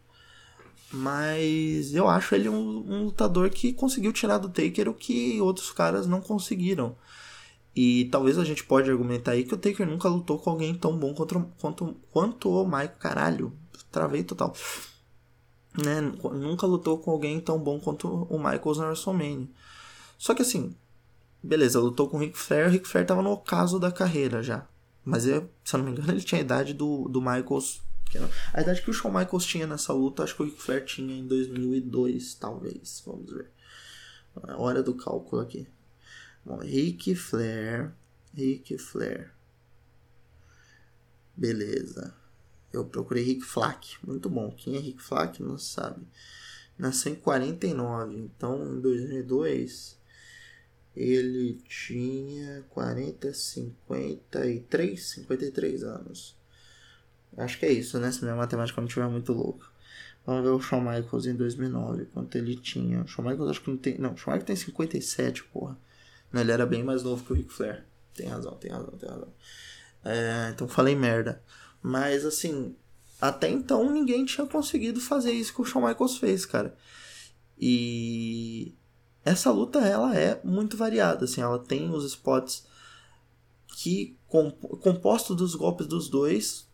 Mas 0.92 1.94
eu 1.94 2.08
acho 2.08 2.36
ele 2.36 2.48
um, 2.48 2.58
um 2.58 3.04
lutador 3.06 3.50
que 3.50 3.74
conseguiu 3.74 4.14
tirar 4.14 4.38
do 4.38 4.50
Taker 4.50 4.88
o 4.90 4.94
que 4.94 5.42
outros 5.42 5.72
caras 5.72 6.08
não 6.08 6.22
conseguiram. 6.22 6.96
E 7.76 8.06
talvez 8.06 8.38
a 8.38 8.46
gente 8.46 8.64
pode 8.64 8.90
argumentar 8.90 9.32
aí 9.32 9.44
que 9.44 9.54
o 9.54 9.58
Taker 9.58 9.86
nunca 9.86 10.08
lutou 10.08 10.40
com 10.40 10.50
alguém 10.50 10.74
tão 10.74 10.98
bom 10.98 11.14
quanto, 11.14 11.52
quanto, 11.60 11.96
quanto 12.12 12.50
o 12.50 12.66
Mike. 12.66 12.96
Caralho, 13.00 13.52
travei 13.92 14.24
total 14.24 14.54
né, 15.84 16.02
nunca 16.02 16.66
lutou 16.66 16.98
com 16.98 17.12
alguém 17.12 17.40
tão 17.40 17.60
bom 17.60 17.80
quanto 17.80 18.08
o 18.08 18.38
Michaels 18.38 18.78
na 18.78 18.86
WrestleMania. 18.86 19.48
Só 20.18 20.34
que 20.34 20.42
assim, 20.42 20.76
beleza, 21.44 21.80
lutou 21.80 22.08
com 22.08 22.18
o 22.18 22.20
Ric 22.20 22.38
Flair, 22.38 22.68
o 22.68 22.72
Ric 22.72 22.88
Flair 22.88 23.06
tava 23.06 23.22
no 23.22 23.32
ocaso 23.32 23.80
da 23.80 23.92
carreira 23.92 24.42
já. 24.42 24.68
Mas 25.06 25.28
eu, 25.28 25.48
se 25.64 25.76
eu 25.76 25.78
não 25.78 25.86
me 25.86 25.92
engano, 25.92 26.12
ele 26.12 26.22
tinha 26.22 26.42
a 26.42 26.44
idade 26.44 26.74
do, 26.74 27.08
do 27.08 27.22
Michaels. 27.22 27.84
A 28.52 28.62
idade 28.62 28.82
que 28.82 28.90
o 28.90 28.94
Shawn 28.94 29.12
Michaels 29.12 29.46
tinha 29.46 29.68
nessa 29.68 29.94
luta, 29.94 30.24
acho 30.24 30.36
que 30.36 30.42
o 30.42 30.46
Ric 30.46 30.60
Flair 30.60 30.84
tinha 30.84 31.16
em 31.16 31.28
2002, 31.28 32.34
talvez. 32.36 33.04
Vamos 33.06 33.32
ver. 33.32 33.52
A 34.44 34.58
hora 34.58 34.82
do 34.82 34.96
cálculo 34.96 35.42
aqui. 35.42 35.68
Bom, 36.44 36.58
Ric 36.58 37.14
Flair. 37.14 37.94
Ric 38.34 38.78
Flair. 38.80 39.32
Beleza. 41.36 42.16
Eu 42.74 42.86
procurei 42.86 43.24
Rick 43.24 43.44
Flack, 43.44 43.98
muito 44.06 44.30
bom. 44.30 44.52
Quem 44.52 44.76
é 44.76 44.80
Rick 44.80 45.02
Flack 45.02 45.42
não 45.44 45.58
sabe. 45.58 46.08
Nasceu 46.78 47.14
em 47.14 47.16
49, 47.16 48.18
então 48.18 48.76
em 48.76 48.82
2002 48.82 49.98
ele 50.96 51.60
tinha 51.68 52.64
40, 52.70 53.34
53, 53.34 55.04
53 55.04 55.84
anos. 55.84 56.36
Acho 57.38 57.60
que 57.60 57.66
é 57.66 57.72
isso, 57.72 58.00
né? 58.00 58.12
Se 58.12 58.24
minha 58.24 58.36
matemática 58.36 58.80
não 58.80 58.88
estiver 58.88 59.08
muito 59.10 59.34
louca. 59.34 59.68
Vamos 60.26 60.44
ver 60.44 60.50
o 60.50 60.60
Shawn 60.60 60.82
Michaels 60.82 61.26
em 61.28 61.36
2009, 61.36 62.06
quanto 62.06 62.38
ele 62.38 62.56
tinha. 62.56 63.04
O 63.04 63.08
Shawn 63.08 63.26
Michaels 63.26 63.52
acho 63.52 63.62
que 63.62 63.70
não 63.70 63.78
tem. 63.78 63.98
Não, 63.98 64.14
o 64.14 64.18
Shawn 64.18 64.34
Michaels 64.34 64.46
tem 64.48 64.56
57, 64.56 65.44
porra. 65.46 65.78
Não, 66.32 66.42
ele 66.42 66.52
era 66.52 66.66
bem 66.66 66.84
mais 66.84 67.04
novo 67.04 67.24
que 67.24 67.34
o 67.34 67.36
Ric 67.36 67.52
Flair. 67.52 67.86
Tem 68.14 68.28
razão, 68.28 68.56
tem 68.56 68.72
razão, 68.72 68.98
tem 68.98 69.10
razão. 69.10 69.34
É, 70.04 70.50
então 70.52 70.68
falei 70.68 70.96
merda. 70.96 71.44
Mas 71.82 72.26
assim, 72.26 72.76
até 73.22 73.50
então 73.50 73.92
ninguém 73.92 74.26
tinha 74.26 74.48
conseguido 74.48 75.00
fazer 75.00 75.32
isso 75.32 75.54
que 75.54 75.62
o 75.62 75.66
Shawn 75.66 75.88
Michaels 75.88 76.18
fez, 76.18 76.46
cara. 76.46 76.76
E 77.60 78.74
essa 79.26 79.52
luta 79.52 79.80
ela 79.80 80.16
é 80.16 80.40
muito 80.44 80.78
variada, 80.78 81.26
assim, 81.26 81.42
ela 81.42 81.58
tem 81.58 81.90
os 81.90 82.06
spots 82.06 82.64
que 83.68 84.16
composto 84.30 85.34
dos 85.34 85.56
golpes 85.56 85.88
dos 85.88 86.08
dois, 86.08 86.70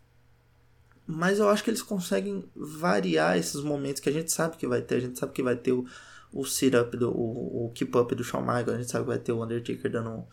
mas 1.06 1.38
eu 1.38 1.48
acho 1.48 1.64
que 1.64 1.70
eles 1.70 1.82
conseguem 1.82 2.44
variar 2.54 3.38
esses 3.38 3.62
momentos 3.62 4.00
que 4.00 4.08
a 4.08 4.12
gente 4.12 4.30
sabe 4.30 4.56
que 4.56 4.66
vai 4.66 4.82
ter, 4.82 4.96
a 4.96 5.00
gente 5.00 5.18
sabe 5.18 5.32
que 5.32 5.42
vai 5.42 5.56
ter 5.56 5.72
o, 5.72 5.86
o 6.32 6.44
sit-up, 6.44 6.96
o, 7.02 7.66
o 7.66 7.72
keep-up 7.74 8.14
do 8.14 8.22
Shawn 8.22 8.42
Michaels, 8.42 8.68
a 8.68 8.78
gente 8.78 8.90
sabe 8.90 9.04
que 9.04 9.10
vai 9.10 9.18
ter 9.18 9.32
o 9.32 9.42
Undertaker 9.42 9.90
dando 9.90 10.24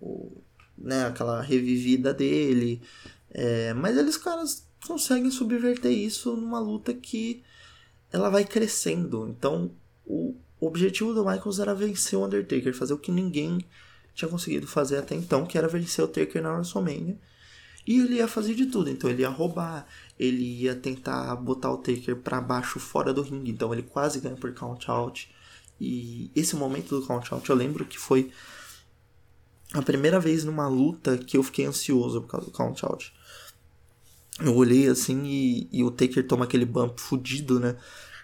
o, 0.00 0.40
né, 0.78 1.06
aquela 1.06 1.42
revivida 1.42 2.14
dele, 2.14 2.80
é, 3.30 3.74
mas 3.74 3.96
eles, 3.96 4.16
caras, 4.16 4.66
conseguem 4.86 5.30
subverter 5.30 5.90
isso 5.90 6.36
numa 6.36 6.60
luta 6.60 6.94
que 6.94 7.42
ela 8.12 8.28
vai 8.28 8.44
crescendo. 8.44 9.26
Então, 9.28 9.72
o 10.06 10.36
objetivo 10.66 11.12
do 11.12 11.24
Michaels 11.24 11.58
era 11.58 11.74
vencer 11.74 12.18
o 12.18 12.24
Undertaker, 12.24 12.74
fazer 12.74 12.94
o 12.94 12.98
que 12.98 13.10
ninguém 13.10 13.58
tinha 14.14 14.28
conseguido 14.28 14.66
fazer 14.66 14.98
até 14.98 15.14
então, 15.14 15.44
que 15.44 15.58
era 15.58 15.68
vencer 15.68 16.04
o 16.04 16.08
Taker 16.08 16.42
na 16.42 16.52
WrestleMania. 16.52 17.18
E 17.86 18.00
ele 18.00 18.14
ia 18.14 18.28
fazer 18.28 18.54
de 18.54 18.66
tudo, 18.66 18.88
então 18.88 19.10
ele 19.10 19.22
ia 19.22 19.28
roubar, 19.28 19.86
ele 20.18 20.62
ia 20.62 20.74
tentar 20.74 21.34
botar 21.36 21.70
o 21.70 21.76
Taker 21.76 22.16
para 22.16 22.40
baixo 22.40 22.78
fora 22.78 23.12
do 23.12 23.22
ringue, 23.22 23.50
então 23.50 23.72
ele 23.72 23.82
quase 23.82 24.20
ganha 24.20 24.36
por 24.36 24.52
count 24.54 24.90
out. 24.90 25.30
E 25.80 26.30
esse 26.34 26.56
momento 26.56 26.98
do 26.98 27.06
count 27.06 27.32
out 27.34 27.50
eu 27.50 27.56
lembro 27.56 27.84
que 27.84 27.98
foi 27.98 28.30
a 29.72 29.82
primeira 29.82 30.20
vez 30.20 30.44
numa 30.44 30.68
luta 30.68 31.18
que 31.18 31.36
eu 31.36 31.42
fiquei 31.42 31.66
ansioso 31.66 32.22
por 32.22 32.28
causa 32.28 32.46
do 32.46 32.52
count 32.52 32.84
out 32.86 33.12
eu 34.40 34.54
olhei 34.56 34.88
assim 34.88 35.24
e, 35.24 35.68
e 35.70 35.84
o 35.84 35.90
Taker 35.90 36.26
toma 36.26 36.44
aquele 36.44 36.64
bump 36.64 36.98
fudido, 36.98 37.60
né? 37.60 37.76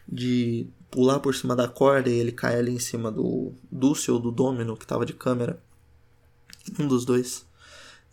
De 0.08 0.66
pular 0.90 1.20
por 1.20 1.34
cima 1.34 1.54
da 1.54 1.68
corda 1.68 2.10
e 2.10 2.18
ele 2.18 2.32
cai 2.32 2.58
ali 2.58 2.72
em 2.72 2.78
cima 2.78 3.10
do 3.10 3.54
Dulce 3.70 4.10
ou 4.10 4.18
do 4.18 4.30
Domino, 4.30 4.76
que 4.76 4.86
tava 4.86 5.06
de 5.06 5.12
câmera. 5.12 5.62
Um 6.78 6.86
dos 6.86 7.04
dois. 7.04 7.46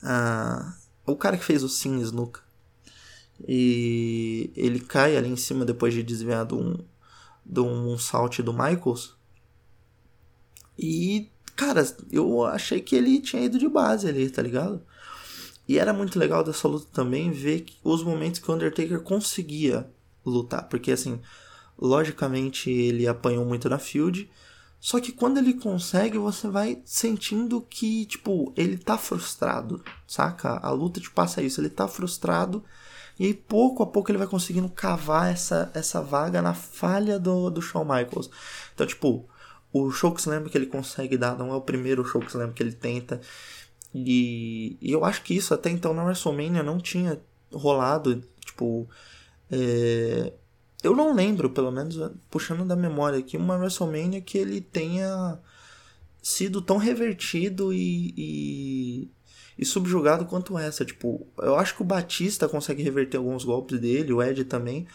Ah, 0.02 0.78
o 1.06 1.16
cara 1.16 1.38
que 1.38 1.44
fez 1.44 1.64
o 1.64 1.70
Sim 1.70 2.00
Snuka. 2.02 2.42
E 3.48 4.52
ele 4.56 4.80
cai 4.80 5.16
ali 5.16 5.30
em 5.30 5.36
cima 5.36 5.66
depois 5.66 5.94
de 5.94 6.04
desviar 6.04 6.46
de 6.46 6.56
um, 6.56 6.78
de 7.46 7.60
um 7.60 7.98
salt 7.98 8.40
do 8.40 8.54
Michaels. 8.54 9.16
E, 10.78 11.32
cara, 11.56 11.84
eu 12.12 12.44
achei 12.46 12.82
que 12.82 12.96
ele 12.96 13.20
tinha 13.20 13.44
ido 13.44 13.58
de 13.58 13.68
base 13.68 14.08
ali, 14.08 14.30
tá 14.30 14.42
ligado? 14.42 14.82
E 15.68 15.78
era 15.78 15.94
muito 15.94 16.18
legal 16.18 16.44
dessa 16.44 16.68
luta 16.68 16.88
também 16.94 17.32
ver 17.32 17.66
os 17.84 18.04
momentos 18.04 18.40
que 18.40 18.50
o 18.50 18.54
Undertaker 18.54 19.02
conseguia 19.02 19.90
lutar. 20.26 20.68
Porque, 20.70 20.92
assim, 20.92 21.20
logicamente 21.80 22.70
ele 22.70 23.08
apanhou 23.08 23.46
muito 23.46 23.70
na 23.70 23.80
field. 23.80 24.30
Só 24.80 25.00
que 25.00 25.12
quando 25.12 25.38
ele 25.40 25.56
consegue, 25.56 26.18
você 26.18 26.48
vai 26.48 26.82
sentindo 26.86 27.62
que, 27.62 28.06
tipo, 28.06 28.54
ele 28.56 28.78
tá 28.78 28.98
frustrado, 28.98 29.84
saca? 30.08 30.60
A 30.60 30.70
luta 30.70 31.00
te 31.00 31.10
passa 31.10 31.42
isso, 31.42 31.60
ele 31.60 31.70
tá 31.70 31.88
frustrado. 31.88 32.64
E 33.20 33.26
aí, 33.26 33.34
pouco 33.34 33.82
a 33.82 33.88
pouco, 33.88 34.12
ele 34.12 34.20
vai 34.20 34.28
conseguindo 34.28 34.70
cavar 34.70 35.32
essa, 35.32 35.72
essa 35.74 36.02
vaga 36.02 36.42
na 36.42 36.54
falha 36.54 37.20
do, 37.20 37.50
do 37.50 37.62
Shawn 37.62 37.84
Michaels. 37.84 38.30
Então, 38.74 38.86
tipo, 38.86 39.28
o 39.74 39.92
chokeslam 39.92 40.46
que 40.46 40.58
ele 40.58 40.68
consegue 40.68 41.18
dar 41.18 41.38
não 41.38 41.52
é 41.52 41.56
o 41.56 41.62
primeiro 41.62 42.06
chokeslam 42.06 42.52
que 42.54 42.62
ele 42.62 42.74
tenta. 42.74 43.20
E, 43.94 44.78
e, 44.80 44.92
eu 44.92 45.04
acho 45.04 45.24
que 45.24 45.36
isso 45.36 45.54
até 45.54 45.70
então 45.70 45.94
na 45.94 46.04
WrestleMania 46.04 46.62
não 46.62 46.78
tinha 46.80 47.20
rolado. 47.52 48.24
Tipo, 48.46 48.88
é, 49.52 50.34
eu 50.84 50.96
não 50.96 51.14
lembro, 51.14 51.50
pelo 51.50 51.72
menos 51.72 51.98
puxando 52.30 52.66
da 52.66 52.76
memória 52.76 53.20
aqui, 53.20 53.36
uma 53.36 53.58
WrestleMania 53.58 54.22
que 54.22 54.38
ele 54.38 54.62
tenha 54.62 55.40
sido 56.22 56.62
tão 56.62 56.78
revertido 56.78 57.74
e, 57.74 58.14
e, 58.18 59.12
e, 59.58 59.66
subjugado 59.66 60.26
quanto 60.26 60.58
essa. 60.58 60.86
Tipo, 60.86 61.26
eu 61.40 61.56
acho 61.56 61.76
que 61.76 61.82
o 61.82 61.86
Batista 61.86 62.48
consegue 62.48 62.84
reverter 62.84 63.18
alguns 63.18 63.44
golpes 63.44 63.80
dele, 63.80 64.14
o 64.14 64.22
Ed 64.22 64.44
também, 64.46 64.88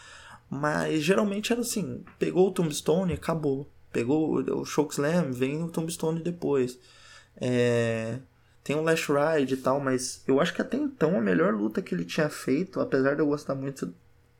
mas 0.49 1.03
geralmente 1.03 1.53
era 1.53 1.63
assim: 1.63 2.05
pegou 2.19 2.49
o 2.49 2.53
Tombstone 2.53 3.13
e 3.13 3.17
acabou. 3.17 3.69
Pegou 3.93 4.37
o 4.37 4.65
Chokeslam, 4.65 5.33
vem 5.33 5.63
o 5.63 5.69
Tombstone 5.69 6.23
depois. 6.23 6.79
É, 7.37 8.19
tem 8.65 8.77
o 8.77 8.83
Lash 8.83 9.09
Ride 9.09 9.55
e 9.55 9.57
tal, 9.57 9.81
mas 9.81 10.23
eu 10.27 10.41
acho 10.41 10.55
que 10.55 10.63
até 10.63 10.77
então 10.77 11.19
a 11.19 11.21
melhor 11.21 11.53
luta 11.55 11.83
que 11.83 11.95
ele 11.95 12.05
tinha 12.05 12.29
feito, 12.29 12.81
apesar 12.81 13.15
de 13.15 13.21
eu 13.21 13.27
gostar 13.27 13.55
muito 13.55 13.93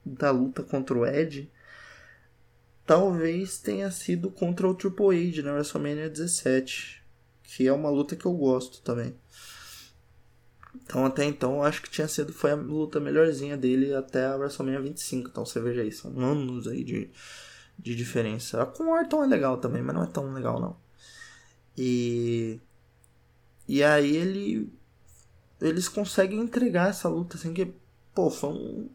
da 0.05 0.31
luta 0.31 0.63
contra 0.63 0.99
o 0.99 1.07
Ed, 1.07 1.51
talvez 2.87 3.59
tenha 3.59 3.91
sido 3.91 4.31
contra 4.31 4.69
o 4.69 4.75
Triple 4.75 5.31
H 5.31 5.43
na 5.43 5.53
WrestleMania 5.53 6.11
17, 6.11 7.03
que 7.43 7.67
é 7.67 7.73
uma 7.73 7.91
luta 7.91 8.17
que 8.17 8.27
eu 8.27 8.33
gosto 8.33 8.83
também. 8.83 9.15
Então 10.75 11.05
até 11.05 11.25
então 11.25 11.63
acho 11.63 11.83
que 11.83 11.91
tinha 11.91 12.09
sido 12.09 12.33
foi 12.33 12.53
a 12.53 12.55
luta 12.55 12.99
melhorzinha 12.99 13.57
dele 13.57 13.95
até 13.95 14.27
a 14.27 14.37
WrestleMania 14.37 14.81
25, 14.81 15.29
então 15.29 15.45
você 15.45 15.61
veja 15.61 15.83
aí, 15.83 15.93
são 15.93 16.19
anos 16.19 16.67
aí 16.67 16.83
de, 16.83 17.11
de 17.79 17.95
diferença. 17.95 18.63
A 18.63 18.67
com 18.67 18.91
Orton 18.91 19.23
é 19.25 19.27
legal 19.27 19.59
também, 19.59 19.83
mas 19.83 19.95
não 19.95 20.05
é 20.05 20.07
tão 20.07 20.33
legal 20.33 20.61
não. 20.61 20.77
E 21.77 22.61
e 23.69 23.83
aí 23.83 24.17
ele 24.17 24.73
eles 25.61 25.89
conseguem 25.89 26.41
entregar 26.41 26.91
essa 26.91 27.09
luta 27.09 27.37
assim 27.37 27.55
que 27.55 27.73
pô, 28.15 28.31
foi 28.31 28.51
um 28.51 28.91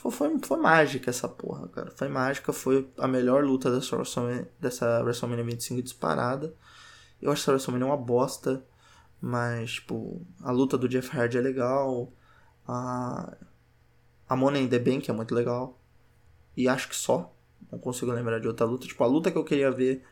foi, 0.00 0.10
foi, 0.10 0.38
foi, 0.42 0.58
mágica 0.58 1.10
essa 1.10 1.28
porra, 1.28 1.68
cara. 1.68 1.90
Foi 1.90 2.08
mágica, 2.08 2.54
foi 2.54 2.88
a 2.96 3.06
melhor 3.06 3.44
luta 3.44 3.70
dessa 3.70 3.96
WrestleMania, 3.96 4.50
dessa 4.58 5.02
WrestleMania 5.02 5.44
25 5.44 5.82
disparada. 5.82 6.54
Eu 7.20 7.30
acho 7.30 7.42
essa 7.42 7.50
WrestleMania 7.52 7.86
uma 7.86 7.96
bosta, 7.98 8.64
mas, 9.20 9.72
tipo, 9.72 10.26
a 10.42 10.50
luta 10.50 10.78
do 10.78 10.88
Jeff 10.88 11.14
Hardy 11.14 11.36
é 11.36 11.40
legal. 11.42 12.10
A, 12.66 13.36
a 14.26 14.36
Money 14.36 14.62
in 14.64 14.68
the 14.68 14.78
Bank 14.78 15.10
é 15.10 15.12
muito 15.12 15.34
legal. 15.34 15.78
E 16.56 16.66
acho 16.66 16.88
que 16.88 16.96
só. 16.96 17.34
Não 17.70 17.78
consigo 17.78 18.10
lembrar 18.10 18.40
de 18.40 18.48
outra 18.48 18.64
luta. 18.64 18.86
Tipo, 18.86 19.04
a 19.04 19.06
luta 19.06 19.30
que 19.30 19.36
eu 19.36 19.44
queria 19.44 19.70
ver, 19.70 20.02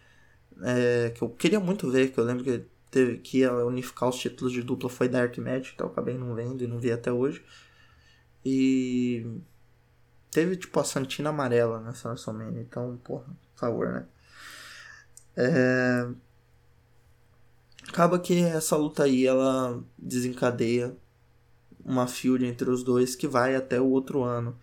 é, 0.62 1.10
que 1.10 1.22
eu 1.22 1.30
queria 1.30 1.60
muito 1.60 1.90
ver, 1.90 2.12
que 2.12 2.18
eu 2.18 2.24
lembro 2.24 2.44
que 2.44 2.62
teve 2.90 3.18
que 3.18 3.38
ia 3.38 3.52
unificar 3.64 4.08
os 4.08 4.18
títulos 4.18 4.52
de 4.52 4.62
dupla 4.62 4.90
foi 4.90 5.08
Dark 5.08 5.36
Match, 5.38 5.74
que 5.74 5.82
eu 5.82 5.86
acabei 5.86 6.18
não 6.18 6.34
vendo 6.34 6.62
e 6.62 6.66
não 6.66 6.78
vi 6.78 6.92
até 6.92 7.10
hoje. 7.10 7.42
E 8.44 9.26
Teve, 10.30 10.56
tipo, 10.56 10.78
a 10.78 10.84
Santina 10.84 11.30
amarela 11.30 11.80
nessa 11.80 12.08
WrestleMania. 12.08 12.60
Então, 12.60 12.98
porra, 13.02 13.24
por 13.54 13.60
favor, 13.60 13.92
né? 13.92 14.06
É... 15.36 16.08
Acaba 17.88 18.18
que 18.18 18.42
essa 18.42 18.76
luta 18.76 19.04
aí, 19.04 19.26
ela 19.26 19.82
desencadeia 19.96 20.94
uma 21.84 22.06
feud 22.06 22.44
entre 22.44 22.68
os 22.70 22.82
dois 22.84 23.16
que 23.16 23.26
vai 23.26 23.56
até 23.56 23.80
o 23.80 23.88
outro 23.88 24.22
ano. 24.22 24.58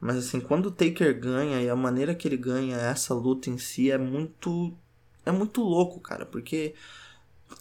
Mas 0.00 0.16
assim, 0.16 0.40
quando 0.40 0.66
o 0.66 0.70
Taker 0.70 1.18
ganha 1.18 1.62
e 1.62 1.68
a 1.68 1.76
maneira 1.76 2.14
que 2.14 2.26
ele 2.28 2.36
ganha 2.36 2.76
essa 2.76 3.14
luta 3.14 3.50
em 3.50 3.58
si 3.58 3.90
é 3.90 3.98
muito 3.98 4.76
é 5.24 5.32
muito 5.32 5.62
louco, 5.62 6.00
cara, 6.00 6.26
porque 6.26 6.74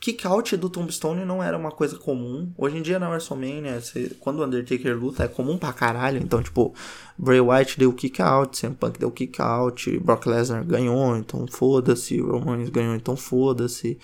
kick-out 0.03 0.57
do 0.57 0.69
Tombstone 0.69 1.23
não 1.23 1.41
era 1.41 1.57
uma 1.57 1.71
coisa 1.71 1.97
comum. 1.97 2.51
Hoje 2.57 2.77
em 2.77 2.81
dia 2.81 2.99
na 2.99 3.09
WrestleMania, 3.09 3.79
você, 3.79 4.11
quando 4.19 4.39
o 4.39 4.45
Undertaker 4.45 4.97
luta, 4.97 5.23
é 5.23 5.27
comum 5.29 5.57
pra 5.57 5.71
caralho. 5.71 6.21
Então, 6.21 6.43
tipo, 6.43 6.73
Bray 7.17 7.39
Wyatt 7.39 7.79
deu 7.79 7.93
kick-out, 7.93 8.59
CM 8.59 8.75
Punk 8.75 8.99
deu 8.99 9.09
kick-out, 9.09 9.97
Brock 9.99 10.25
Lesnar 10.25 10.65
ganhou, 10.65 11.15
então 11.15 11.45
foda-se, 11.47 12.19
Roman 12.19 12.65
ganhou, 12.65 12.95
então 12.95 13.15
foda-se. 13.15 13.97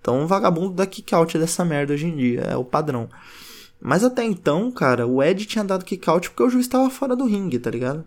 Então, 0.00 0.22
o 0.22 0.28
vagabundo 0.28 0.74
dá 0.74 0.86
kick-out 0.86 1.36
dessa 1.36 1.64
merda 1.64 1.94
hoje 1.94 2.06
em 2.06 2.16
dia, 2.16 2.42
é 2.42 2.56
o 2.56 2.64
padrão. 2.64 3.08
Mas 3.80 4.04
até 4.04 4.22
então, 4.22 4.70
cara, 4.70 5.08
o 5.08 5.20
Ed 5.20 5.44
tinha 5.44 5.64
dado 5.64 5.84
kick-out 5.84 6.30
porque 6.30 6.42
o 6.44 6.50
juiz 6.50 6.66
estava 6.66 6.88
fora 6.88 7.16
do 7.16 7.26
ringue, 7.26 7.58
tá 7.58 7.70
ligado? 7.70 8.06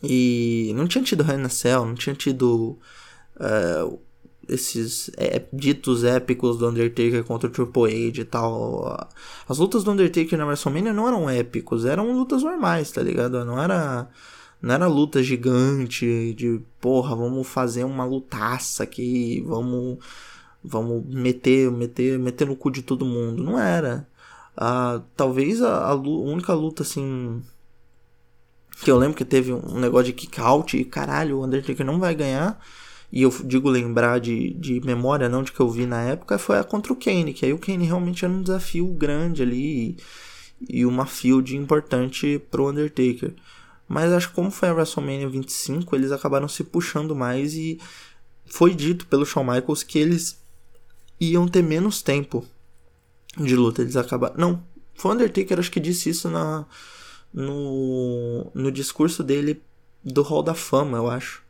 E 0.00 0.72
não 0.76 0.86
tinha 0.86 1.02
tido 1.02 1.28
Hell 1.28 1.48
Cell, 1.48 1.84
não 1.84 1.94
tinha 1.94 2.14
tido... 2.14 2.78
Uh, 3.36 3.98
esses 4.48 5.10
é, 5.16 5.44
ditos 5.52 6.04
épicos 6.04 6.58
do 6.58 6.68
Undertaker 6.68 7.24
contra 7.24 7.48
o 7.48 7.52
Triple 7.52 8.08
H 8.08 8.20
e 8.20 8.24
tal. 8.24 9.08
As 9.48 9.58
lutas 9.58 9.84
do 9.84 9.92
Undertaker 9.92 10.38
na 10.38 10.46
WrestleMania 10.46 10.92
não 10.92 11.08
eram 11.08 11.28
épicos, 11.28 11.84
eram 11.84 12.12
lutas 12.12 12.42
normais, 12.42 12.90
tá 12.90 13.02
ligado? 13.02 13.44
Não 13.44 13.62
era 13.62 14.08
não 14.62 14.74
era 14.74 14.86
luta 14.86 15.22
gigante 15.22 16.32
de, 16.34 16.60
porra, 16.80 17.14
vamos 17.14 17.46
fazer 17.46 17.84
uma 17.84 18.04
lutaça 18.04 18.82
aqui, 18.82 19.42
vamos 19.46 19.98
vamos 20.64 21.04
meter, 21.06 21.70
meter, 21.70 22.18
meter 22.18 22.46
no 22.46 22.56
cu 22.56 22.70
de 22.70 22.82
todo 22.82 23.04
mundo. 23.04 23.42
Não 23.44 23.58
era. 23.58 24.08
Ah, 24.56 25.02
talvez 25.16 25.60
a, 25.62 25.88
a, 25.90 25.94
única 25.94 26.54
luta 26.54 26.82
assim 26.82 27.42
que 28.82 28.90
eu 28.90 28.98
lembro 28.98 29.16
que 29.16 29.24
teve 29.24 29.52
um 29.52 29.78
negócio 29.78 30.06
de 30.06 30.12
kick 30.12 30.40
out 30.40 30.76
e 30.76 30.84
caralho, 30.84 31.38
o 31.38 31.44
Undertaker 31.44 31.84
não 31.86 31.98
vai 32.00 32.14
ganhar 32.14 32.60
e 33.14 33.22
eu 33.22 33.30
digo 33.44 33.70
lembrar 33.70 34.18
de, 34.18 34.54
de 34.54 34.80
memória, 34.80 35.28
não 35.28 35.44
de 35.44 35.52
que 35.52 35.60
eu 35.60 35.70
vi 35.70 35.86
na 35.86 36.02
época, 36.02 36.36
foi 36.36 36.58
a 36.58 36.64
contra 36.64 36.92
o 36.92 36.96
Kane, 36.96 37.32
que 37.32 37.46
aí 37.46 37.52
o 37.52 37.58
Kane 37.60 37.86
realmente 37.86 38.24
era 38.24 38.34
um 38.34 38.42
desafio 38.42 38.88
grande 38.88 39.40
ali 39.40 39.96
e, 40.60 40.78
e 40.80 40.84
uma 40.84 41.06
field 41.06 41.56
importante 41.56 42.42
pro 42.50 42.68
Undertaker. 42.70 43.32
Mas 43.86 44.10
acho 44.12 44.30
que 44.30 44.34
como 44.34 44.50
foi 44.50 44.68
a 44.68 44.74
WrestleMania 44.74 45.28
25, 45.28 45.94
eles 45.94 46.10
acabaram 46.10 46.48
se 46.48 46.64
puxando 46.64 47.14
mais 47.14 47.54
e 47.54 47.78
foi 48.46 48.74
dito 48.74 49.06
pelo 49.06 49.24
Shawn 49.24 49.44
Michaels 49.44 49.84
que 49.84 50.00
eles 50.00 50.42
iam 51.20 51.46
ter 51.46 51.62
menos 51.62 52.02
tempo 52.02 52.44
de 53.38 53.54
luta. 53.54 53.82
Eles 53.82 53.94
acabaram. 53.94 54.34
Não, 54.36 54.64
foi 54.96 55.12
o 55.12 55.14
Undertaker, 55.14 55.60
acho 55.60 55.70
que 55.70 55.78
disse 55.78 56.10
isso 56.10 56.28
na, 56.28 56.66
no, 57.32 58.50
no 58.52 58.72
discurso 58.72 59.22
dele 59.22 59.62
do 60.02 60.22
Hall 60.22 60.42
da 60.42 60.54
Fama, 60.54 60.98
eu 60.98 61.08
acho 61.08 61.43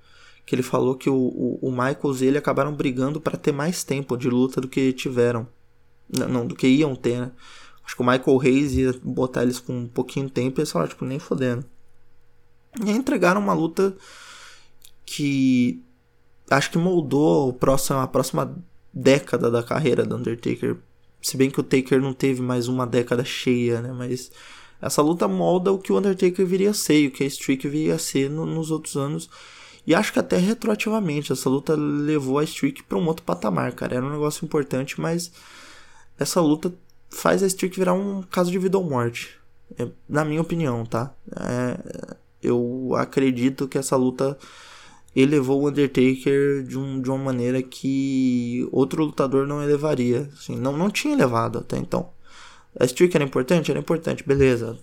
que 0.45 0.55
ele 0.55 0.63
falou 0.63 0.95
que 0.95 1.09
o, 1.09 1.15
o, 1.15 1.59
o 1.63 1.71
Michaels 1.71 2.21
e 2.21 2.27
ele 2.27 2.39
acabaram 2.39 2.75
brigando 2.75 3.21
para 3.21 3.39
ter 3.39 3.53
mais 3.53 3.83
tempo 3.83 4.17
de 4.17 4.29
luta 4.29 4.61
do 4.61 4.69
que 4.69 4.93
tiveram. 4.93 5.47
Não, 6.09 6.29
não, 6.29 6.47
do 6.47 6.55
que 6.55 6.67
iam 6.67 6.95
ter, 6.95 7.19
né? 7.21 7.33
Acho 7.85 7.97
que 7.97 8.03
o 8.03 8.07
Michael 8.07 8.41
Hayes 8.41 8.73
ia 8.73 8.95
botar 9.03 9.43
eles 9.43 9.59
com 9.59 9.73
um 9.73 9.89
pouquinho 9.89 10.27
de 10.27 10.33
tempo 10.33 10.59
e 10.59 10.61
eles 10.61 10.71
falaram, 10.71 10.91
tipo, 10.91 11.05
nem 11.05 11.19
fodendo. 11.19 11.65
E 12.83 12.91
aí 12.91 12.97
entregaram 12.97 13.41
uma 13.41 13.53
luta 13.53 13.97
que 15.05 15.83
acho 16.51 16.71
que 16.71 16.79
moldou 16.79 17.49
o 17.49 17.53
próximo, 17.53 17.99
a 17.99 18.07
próxima 18.07 18.57
década 18.93 19.51
da 19.51 19.63
carreira 19.63 20.05
do 20.05 20.17
Undertaker. 20.17 20.77
Se 21.21 21.37
bem 21.37 21.51
que 21.51 21.61
o 21.61 21.63
Taker 21.63 22.01
não 22.01 22.13
teve 22.13 22.43
mais 22.43 22.69
uma 22.69 22.87
década 22.87 23.25
cheia, 23.25 23.81
né? 23.81 23.93
Mas 23.93 24.31
essa 24.81 25.03
luta 25.03 25.27
molda 25.27 25.73
o 25.73 25.79
que 25.79 25.93
o 25.93 25.99
Undertaker 25.99 26.45
viria 26.47 26.71
a 26.71 26.75
ser 26.75 27.09
o 27.09 27.11
que 27.11 27.25
a 27.25 27.27
Streak 27.27 27.67
viria 27.69 27.95
a 27.95 27.99
ser 27.99 28.31
no, 28.31 28.45
nos 28.45 28.71
outros 28.71 28.97
anos. 28.97 29.31
E 29.87 29.95
acho 29.95 30.13
que 30.13 30.19
até 30.19 30.37
retroativamente 30.37 31.33
essa 31.33 31.49
luta 31.49 31.75
levou 31.75 32.39
a 32.39 32.45
Streak 32.45 32.83
para 32.85 32.99
um 32.99 33.07
outro 33.07 33.25
patamar, 33.25 33.73
cara. 33.73 33.97
Era 33.97 34.07
um 34.07 34.13
negócio 34.13 34.45
importante, 34.45 35.01
mas 35.01 35.31
essa 36.19 36.41
luta 36.41 36.73
faz 37.11 37.43
a 37.43 37.47
Streak 37.47 37.79
virar 37.79 37.93
um 37.93 38.23
caso 38.23 38.51
de 38.51 38.59
vida 38.59 38.79
ou 38.79 38.85
morte. 38.85 39.37
É, 39.79 39.89
na 40.09 40.25
minha 40.25 40.41
opinião, 40.41 40.85
tá? 40.85 41.13
É, 41.37 42.17
eu 42.43 42.93
acredito 42.97 43.69
que 43.69 43.79
essa 43.79 43.97
luta 43.97 44.39
elevou 45.15 45.63
o 45.63 45.69
Undertaker 45.69 46.63
de, 46.65 46.79
um, 46.79 47.01
de 47.01 47.09
uma 47.09 47.19
maneira 47.19 47.63
que 47.63 48.69
outro 48.73 49.05
lutador 49.05 49.47
não 49.47 49.63
elevaria. 49.63 50.29
Assim, 50.33 50.57
não, 50.57 50.77
não 50.77 50.91
tinha 50.91 51.15
elevado 51.15 51.59
até 51.59 51.77
então. 51.79 52.11
A 52.79 52.85
streak 52.85 53.15
era 53.17 53.25
importante? 53.25 53.71
Era 53.71 53.81
importante, 53.81 54.27
beleza. 54.27 54.77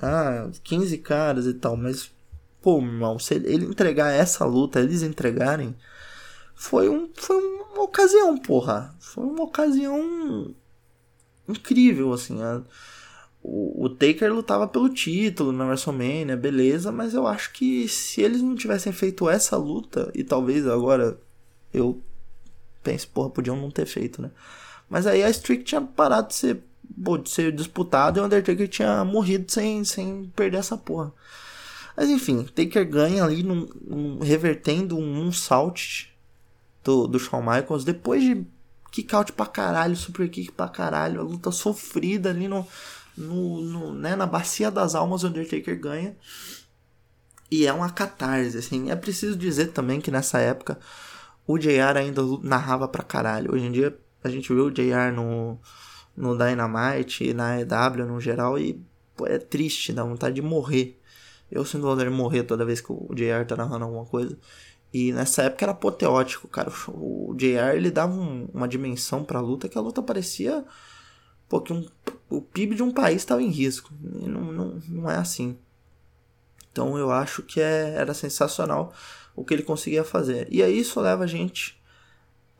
Ah, 0.00 0.48
15 0.62 0.98
caras 0.98 1.46
e 1.46 1.54
tal, 1.54 1.76
mas, 1.76 2.10
pô, 2.60 2.78
irmão, 2.78 3.18
se 3.18 3.34
ele 3.34 3.66
entregar 3.66 4.12
essa 4.12 4.44
luta, 4.44 4.80
eles 4.80 5.02
entregarem, 5.02 5.74
foi, 6.54 6.88
um, 6.88 7.08
foi 7.14 7.36
uma 7.36 7.82
ocasião, 7.82 8.36
porra. 8.38 8.94
Foi 8.98 9.24
uma 9.24 9.44
ocasião 9.44 10.54
incrível, 11.48 12.12
assim. 12.12 12.42
A, 12.42 12.62
o, 13.42 13.84
o 13.84 13.88
Taker 13.88 14.32
lutava 14.32 14.66
pelo 14.66 14.88
título 14.88 15.52
na 15.52 15.66
WrestleMania, 15.66 16.36
beleza, 16.36 16.90
mas 16.90 17.14
eu 17.14 17.26
acho 17.26 17.52
que 17.52 17.88
se 17.88 18.20
eles 18.20 18.42
não 18.42 18.54
tivessem 18.54 18.92
feito 18.92 19.28
essa 19.28 19.56
luta, 19.56 20.10
e 20.14 20.24
talvez 20.24 20.66
agora 20.66 21.18
eu 21.72 22.02
pense, 22.82 23.06
porra, 23.06 23.30
podiam 23.30 23.56
não 23.56 23.70
ter 23.70 23.86
feito, 23.86 24.20
né? 24.20 24.30
Mas 24.88 25.06
aí 25.06 25.22
a 25.22 25.30
streak 25.30 25.64
tinha 25.64 25.80
parado 25.80 26.28
de 26.28 26.34
ser, 26.34 26.62
de 27.22 27.30
ser 27.30 27.52
disputado 27.52 28.18
e 28.18 28.22
o 28.22 28.24
Undertaker 28.24 28.68
tinha 28.68 29.04
morrido 29.04 29.50
sem, 29.52 29.84
sem 29.84 30.32
perder 30.34 30.58
essa 30.58 30.76
porra. 30.76 31.12
Mas 31.98 32.10
enfim, 32.10 32.44
Taker 32.44 32.88
ganha 32.88 33.24
ali 33.24 33.42
num, 33.42 33.68
num, 33.84 34.20
revertendo 34.20 34.96
um 34.96 35.32
salt 35.32 36.06
do, 36.84 37.08
do 37.08 37.18
Shawn 37.18 37.42
Michaels 37.42 37.82
depois 37.82 38.22
de 38.22 38.46
kick 38.92 39.12
out 39.16 39.32
pra 39.32 39.46
caralho, 39.46 39.96
super 39.96 40.30
kick 40.30 40.52
pra 40.52 40.68
caralho, 40.68 41.20
a 41.20 41.24
luta 41.24 41.50
sofrida 41.50 42.30
ali 42.30 42.46
no, 42.46 42.64
no, 43.16 43.60
no, 43.62 43.94
né, 43.94 44.14
na 44.14 44.26
bacia 44.26 44.70
das 44.70 44.94
almas, 44.94 45.24
o 45.24 45.26
Undertaker 45.26 45.76
ganha. 45.76 46.16
E 47.50 47.66
é 47.66 47.72
uma 47.72 47.90
catarse, 47.90 48.56
assim. 48.56 48.92
É 48.92 48.94
preciso 48.94 49.36
dizer 49.36 49.72
também 49.72 50.00
que 50.00 50.12
nessa 50.12 50.38
época 50.38 50.78
o 51.48 51.58
JR 51.58 51.98
ainda 51.98 52.22
narrava 52.44 52.86
pra 52.86 53.02
caralho. 53.02 53.52
Hoje 53.52 53.64
em 53.64 53.72
dia 53.72 53.98
a 54.22 54.28
gente 54.28 54.52
viu 54.52 54.66
o 54.66 54.70
JR 54.70 55.12
no, 55.12 55.58
no 56.16 56.38
Dynamite 56.38 57.34
na 57.34 57.60
EW 57.60 58.06
no 58.06 58.20
geral 58.20 58.56
e 58.56 58.80
pô, 59.16 59.26
é 59.26 59.38
triste, 59.38 59.92
dá 59.92 60.04
vontade 60.04 60.36
de 60.36 60.42
morrer. 60.42 60.97
Eu 61.50 61.64
sinto 61.64 61.82
vontade 61.82 62.10
de 62.10 62.14
morrer 62.14 62.42
toda 62.42 62.64
vez 62.64 62.80
que 62.80 62.92
o 62.92 63.08
JR 63.14 63.44
tá 63.46 63.56
narrando 63.56 63.84
alguma 63.84 64.04
coisa. 64.04 64.38
E 64.92 65.12
nessa 65.12 65.42
época 65.42 65.64
era 65.64 65.72
apoteótico, 65.72 66.48
cara. 66.48 66.72
O 66.88 67.34
JR 67.36 67.76
ele 67.76 67.90
dava 67.90 68.12
um, 68.12 68.48
uma 68.52 68.68
dimensão 68.68 69.24
pra 69.24 69.40
luta 69.40 69.68
que 69.68 69.78
a 69.78 69.80
luta 69.80 70.02
parecia 70.02 70.64
porque 71.48 71.72
um, 71.72 71.86
o 72.28 72.42
PIB 72.42 72.76
de 72.76 72.82
um 72.82 72.92
país 72.92 73.16
estava 73.16 73.42
em 73.42 73.48
risco. 73.48 73.92
E 74.02 74.28
não, 74.28 74.52
não, 74.52 74.82
não 74.88 75.10
é 75.10 75.16
assim. 75.16 75.56
Então 76.70 76.98
eu 76.98 77.10
acho 77.10 77.42
que 77.42 77.60
é, 77.60 77.94
era 77.94 78.12
sensacional 78.12 78.92
o 79.34 79.44
que 79.44 79.54
ele 79.54 79.62
conseguia 79.62 80.04
fazer. 80.04 80.46
E 80.50 80.62
aí 80.62 80.78
isso 80.78 81.00
leva 81.00 81.24
a 81.24 81.26
gente 81.26 81.78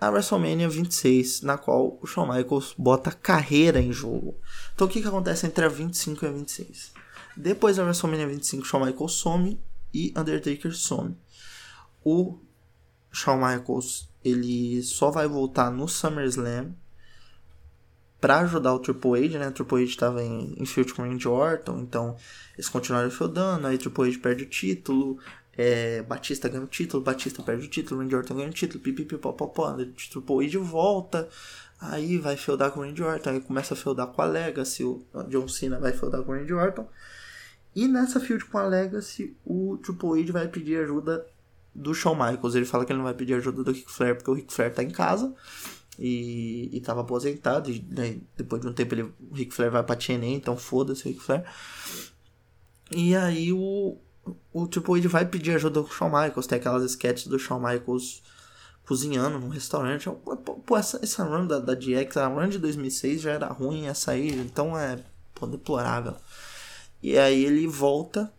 a 0.01 0.09
WrestleMania 0.11 0.68
26, 0.68 1.43
na 1.43 1.59
qual 1.59 1.99
o 2.01 2.07
Shawn 2.07 2.32
Michaels 2.32 2.74
bota 2.78 3.11
carreira 3.11 3.80
em 3.80 3.93
jogo. 3.93 4.36
Então 4.74 4.86
o 4.86 4.91
que, 4.91 5.03
que 5.03 5.09
acontece 5.09 5.47
entre 5.47 5.64
a 5.64 5.68
25 5.68 6.24
e 6.24 6.28
a 6.28 6.32
26? 6.32 6.93
Depois 7.39 7.76
da 7.76 7.84
WrestleMania 7.84 8.26
25, 8.26 8.66
Shawn 8.66 8.84
Michaels 8.84 9.12
some 9.12 9.61
e 9.95 10.12
Undertaker 10.16 10.74
some. 10.74 11.16
O 12.05 12.39
Shawn 13.12 13.36
Michaels 13.36 14.09
ele 14.24 14.82
só 14.82 15.11
vai 15.12 15.28
voltar 15.28 15.70
no 15.70 15.86
SummerSlam 15.86 16.72
para 18.20 18.41
ajudar 18.41 18.74
o 18.74 18.80
Triple 18.80 19.24
H, 19.24 19.39
né? 19.39 19.49
O 19.49 19.53
Triple 19.53 19.82
H 19.84 19.91
estava 19.91 20.22
em, 20.22 20.55
em 20.59 20.66
field 20.66 20.93
com 20.93 21.03
o 21.03 21.05
Randy 21.05 21.28
Orton, 21.28 21.78
então 21.78 22.16
eles 22.55 22.68
continuaram 22.68 23.09
feudando, 23.09 23.66
aí 23.66 23.76
o 23.76 23.78
Triple 23.78 24.11
H 24.11 24.18
perde 24.20 24.43
o 24.43 24.49
título, 24.49 25.20
é, 25.57 26.03
Batista 26.03 26.49
ganha 26.49 26.64
o 26.64 26.66
título, 26.66 27.05
Batista 27.05 27.41
perde 27.45 27.66
o 27.66 27.70
título, 27.70 28.01
Randy 28.01 28.16
Orton 28.16 28.34
ganha 28.34 28.49
o 28.49 28.53
título, 28.53 28.82
pipipipopopó, 28.82 29.76
Triple 30.11 30.45
H 30.45 30.59
volta, 30.59 31.28
aí 31.80 32.18
vai 32.18 32.36
feudar 32.36 32.72
com 32.72 32.80
o 32.80 32.82
Randy 32.82 33.05
Orton, 33.05 33.30
aí 33.30 33.41
começa 33.41 33.74
a 33.74 33.76
feudar 33.76 34.09
com 34.09 34.20
a 34.20 34.24
Legacy, 34.24 34.82
o 34.82 35.07
John 35.28 35.47
Cena 35.47 35.78
vai 35.78 35.93
feudar 35.93 36.22
com 36.22 36.32
o 36.32 36.34
Randy 36.34 36.53
Orton, 36.53 36.89
e 37.75 37.87
nessa 37.87 38.21
field 38.21 38.45
com 38.47 38.59
a 38.59 38.62
Legacy, 38.62 39.37
o 39.45 39.79
Triple 39.79 40.23
H 40.23 40.33
vai 40.33 40.49
pedir 40.49 40.83
ajuda 40.83 41.27
do 41.75 41.95
Shawn 41.95 42.14
Michaels, 42.14 42.55
ele 42.55 42.64
fala 42.64 42.85
que 42.85 42.93
ele 42.93 42.99
não 42.99 43.05
vai 43.05 43.14
pedir 43.14 43.35
ajuda 43.35 43.62
do 43.62 43.71
Ric 43.71 43.91
Flair, 43.91 44.16
porque 44.16 44.31
o 44.31 44.35
Ric 44.35 44.53
Flair 44.53 44.75
tá 44.75 44.83
em 44.83 44.91
casa, 44.91 45.35
e, 45.99 46.71
estava 46.73 47.01
aposentado. 47.01 47.71
E, 47.71 47.85
né, 47.89 48.19
depois 48.37 48.62
de 48.62 48.69
um 48.69 48.73
tempo 48.73 48.95
ele, 48.95 49.03
o 49.03 49.35
Ric 49.35 49.53
Flair 49.53 49.71
vai 49.71 49.83
pra 49.83 49.97
TNA, 49.97 50.27
então 50.27 50.57
foda-se 50.57 51.05
o 51.05 51.09
Ric 51.09 51.21
Flair. 51.21 51.45
E 52.91 53.14
aí 53.14 53.53
o, 53.53 53.99
o 54.53 54.66
tipo, 54.66 54.97
ele 54.97 55.09
vai 55.09 55.27
pedir 55.27 55.53
ajuda 55.53 55.83
do 55.83 55.89
Shawn 55.89 56.09
Michaels. 56.09 56.47
Tem 56.47 56.59
aquelas 56.59 56.85
sketches 56.85 57.27
do 57.27 57.39
Shawn 57.39 57.61
Michaels 57.61 58.23
cozinhando 58.87 59.39
num 59.39 59.49
restaurante. 59.49 60.09
Pô, 60.64 60.77
essa, 60.77 60.99
essa 61.03 61.25
run 61.25 61.47
da, 61.47 61.59
da 61.59 61.75
DX, 61.75 62.16
a 62.16 62.27
run 62.29 62.49
de 62.49 62.59
2006 62.59 63.21
já 63.21 63.33
era 63.33 63.49
ruim, 63.49 63.87
essa 63.87 64.12
aí, 64.12 64.31
então 64.31 64.79
é 64.79 64.99
pô, 65.35 65.47
deplorável. 65.47 66.14
E 67.03 67.18
aí 67.18 67.44
ele 67.44 67.66
volta 67.66 68.32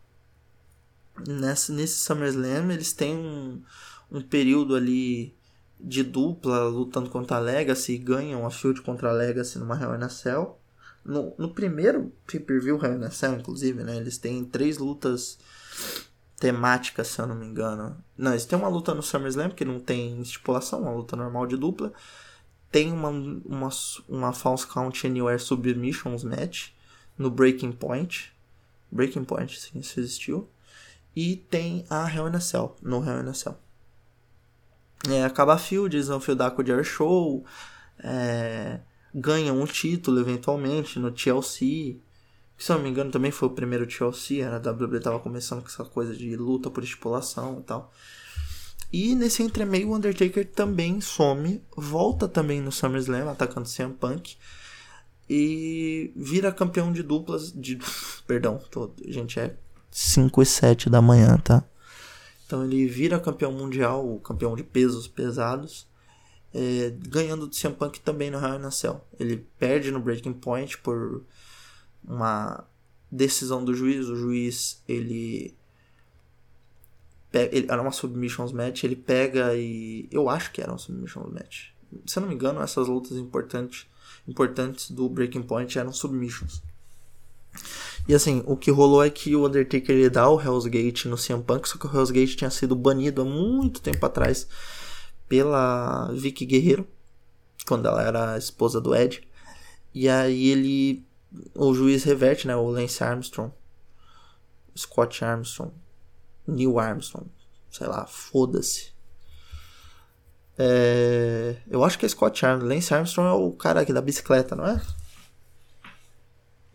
nessa, 1.27 1.73
nesse 1.73 1.99
SummerSlam, 1.99 2.71
eles 2.71 2.93
têm 2.93 3.15
um, 3.15 3.61
um 4.11 4.21
período 4.21 4.75
ali 4.75 5.33
de 5.79 6.03
dupla 6.03 6.63
lutando 6.67 7.09
contra 7.09 7.37
a 7.37 7.39
Legacy 7.39 7.93
e 7.93 7.97
ganham 7.97 8.45
a 8.45 8.51
Field 8.51 8.81
contra 8.81 9.09
a 9.09 9.13
Legacy 9.13 9.57
numa 9.57 9.79
Hell 9.81 9.95
in 9.95 10.03
a 10.03 10.09
Cell. 10.09 10.59
No, 11.05 11.33
no 11.37 11.53
primeiro 11.53 12.11
pay-per-view 12.27 12.83
Hell 12.83 12.97
in 12.97 13.05
a 13.05 13.11
Cell, 13.11 13.35
inclusive, 13.35 13.83
né, 13.83 13.95
eles 13.95 14.17
têm 14.17 14.43
três 14.43 14.77
lutas 14.77 15.39
temáticas, 16.37 17.07
se 17.07 17.21
eu 17.21 17.27
não 17.27 17.35
me 17.35 17.45
engano. 17.45 17.97
Não, 18.17 18.31
eles 18.31 18.45
têm 18.45 18.57
uma 18.57 18.67
luta 18.67 18.93
no 18.93 19.01
SummerSlam, 19.01 19.51
que 19.51 19.65
não 19.65 19.79
tem 19.79 20.21
estipulação, 20.21 20.81
uma 20.81 20.91
luta 20.91 21.15
normal 21.15 21.47
de 21.47 21.57
dupla. 21.57 21.93
Tem 22.71 22.91
uma, 22.91 23.09
uma, 23.09 23.69
uma 24.07 24.33
False 24.33 24.67
Count 24.67 25.05
Anywhere 25.07 25.39
Submissions 25.39 26.23
match 26.23 26.69
no 27.17 27.31
Breaking 27.31 27.71
Point. 27.71 28.31
Breaking 28.91 29.23
Point, 29.23 29.59
sim, 29.59 29.79
isso 29.79 29.99
existiu. 29.99 30.49
E 31.15 31.35
tem 31.35 31.85
a 31.89 32.09
Hell 32.09 32.27
in 32.27 32.35
a 32.35 32.39
Cell, 32.39 32.75
no 32.81 33.03
Hell 33.03 33.21
in 33.21 33.29
a 33.29 33.33
Cell 33.33 33.57
é, 35.07 35.23
acaba 35.23 35.53
a 35.53 35.57
field, 35.57 35.95
eles 35.95 36.07
vão 36.07 36.19
fieldar 36.19 36.51
com 36.51 36.61
o 36.61 36.65
Jerry 36.65 36.83
Show, 36.83 37.45
é, 37.99 38.79
ganham 39.13 39.61
um 39.61 39.65
título 39.65 40.19
eventualmente 40.19 40.99
no 40.99 41.11
TLC, 41.11 41.99
que 42.57 42.63
se 42.63 42.71
eu 42.71 42.75
não 42.75 42.83
me 42.83 42.89
engano 42.89 43.11
também 43.11 43.31
foi 43.31 43.47
o 43.47 43.51
primeiro 43.51 43.87
TLC, 43.87 44.41
a 44.43 44.57
WWE 44.57 44.99
tava 44.99 45.19
começando 45.19 45.61
com 45.61 45.67
essa 45.67 45.85
coisa 45.85 46.13
de 46.13 46.35
luta 46.35 46.69
por 46.69 46.83
estipulação 46.83 47.59
e 47.59 47.63
tal. 47.63 47.93
E 48.91 49.15
nesse 49.15 49.43
entremeio 49.43 49.89
o 49.89 49.95
Undertaker 49.95 50.45
também 50.51 50.99
some, 50.99 51.63
volta 51.77 52.27
também 52.27 52.59
no 52.59 52.71
SummerSlam 52.71 53.29
atacando 53.29 53.69
CM 53.69 53.93
Punk 53.93 54.35
e 55.29 56.11
vira 56.15 56.51
campeão 56.51 56.91
de 56.91 57.03
duplas 57.03 57.51
de 57.51 57.77
perdão, 58.25 58.59
tô, 58.71 58.91
gente 59.07 59.39
é 59.39 59.55
5 59.91 60.41
e 60.41 60.45
7 60.45 60.89
da 60.89 61.01
manhã, 61.01 61.37
tá? 61.37 61.63
Então 62.45 62.63
ele 62.63 62.87
vira 62.87 63.19
campeão 63.19 63.51
mundial, 63.51 64.19
campeão 64.23 64.55
de 64.55 64.63
pesos 64.63 65.07
pesados, 65.07 65.87
é, 66.51 66.91
ganhando 67.07 67.45
do 67.45 67.55
CM 67.55 67.75
Punk 67.75 67.99
também 67.99 68.31
no 68.31 68.39
Hell 68.39 68.59
in 68.59 68.65
a 68.65 68.71
Cell. 68.71 69.05
Ele 69.19 69.45
perde 69.59 69.91
no 69.91 69.99
Breaking 69.99 70.33
Point 70.33 70.79
por 70.79 71.23
uma 72.03 72.65
decisão 73.11 73.63
do 73.63 73.73
juiz. 73.73 74.07
O 74.07 74.15
juiz 74.15 74.81
ele, 74.87 75.55
ele 77.33 77.67
era 77.69 77.81
uma 77.81 77.91
submissions 77.91 78.51
match, 78.51 78.83
ele 78.83 78.95
pega 78.95 79.55
e 79.55 80.07
eu 80.11 80.27
acho 80.27 80.51
que 80.51 80.59
era 80.59 80.71
uma 80.71 80.79
submissions 80.79 81.31
match. 81.31 81.67
Se 82.07 82.17
eu 82.17 82.21
não 82.21 82.29
me 82.29 82.35
engano, 82.35 82.61
essas 82.61 82.87
lutas 82.87 83.17
importantes 83.17 83.87
importantes 84.29 84.91
do 84.91 85.09
Breaking 85.09 85.41
Point 85.41 85.77
eram 85.77 85.91
submissions. 85.91 86.61
E 88.07 88.13
assim, 88.13 88.43
o 88.45 88.55
que 88.55 88.71
rolou 88.71 89.03
é 89.03 89.09
que 89.09 89.35
o 89.35 89.45
Undertaker 89.45 89.95
ele 89.95 90.09
dá 90.09 90.29
o 90.29 90.39
Hell's 90.39 90.65
Gate 90.65 91.05
no 91.05 91.17
CM 91.17 91.43
Punk, 91.43 91.67
só 91.67 91.77
que 91.77 91.87
o 91.87 91.89
Hell's 91.93 92.11
Gate 92.11 92.35
tinha 92.35 92.49
sido 92.49 92.75
banido 92.75 93.21
há 93.21 93.25
muito 93.25 93.81
tempo 93.81 94.05
atrás 94.05 94.47
pela 95.27 96.11
Vicky 96.13 96.45
Guerreiro, 96.45 96.87
quando 97.67 97.87
ela 97.87 98.01
era 98.01 98.33
a 98.33 98.37
esposa 98.37 98.79
do 98.79 98.95
Ed. 98.95 99.27
E 99.93 100.07
aí 100.07 100.47
ele. 100.49 101.05
O 101.53 101.73
juiz 101.73 102.03
reverte, 102.03 102.47
né? 102.47 102.55
O 102.55 102.69
Lance 102.69 103.03
Armstrong. 103.03 103.53
Scott 104.75 105.23
Armstrong. 105.23 105.71
Neil 106.47 106.79
Armstrong. 106.79 107.27
Sei 107.69 107.85
lá, 107.85 108.07
foda-se. 108.07 108.91
É, 110.61 111.55
eu 111.69 111.85
acho 111.85 111.97
que 111.97 112.05
é 112.05 112.09
Scott 112.09 112.45
Armstrong. 112.45 112.75
Lance 112.75 112.93
Armstrong 112.93 113.29
é 113.29 113.31
o 113.31 113.53
cara 113.53 113.79
aqui 113.79 113.93
da 113.93 114.01
bicicleta, 114.01 114.57
não 114.57 114.67
é? 114.67 114.81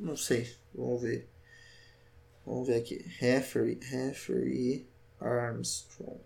Não 0.01 0.16
sei. 0.16 0.51
Vamos 0.74 1.03
ver. 1.03 1.28
Vamos 2.47 2.66
ver 2.66 2.76
aqui. 2.76 3.05
Referee, 3.18 3.78
referee 3.82 4.89
Armstrong. 5.20 6.20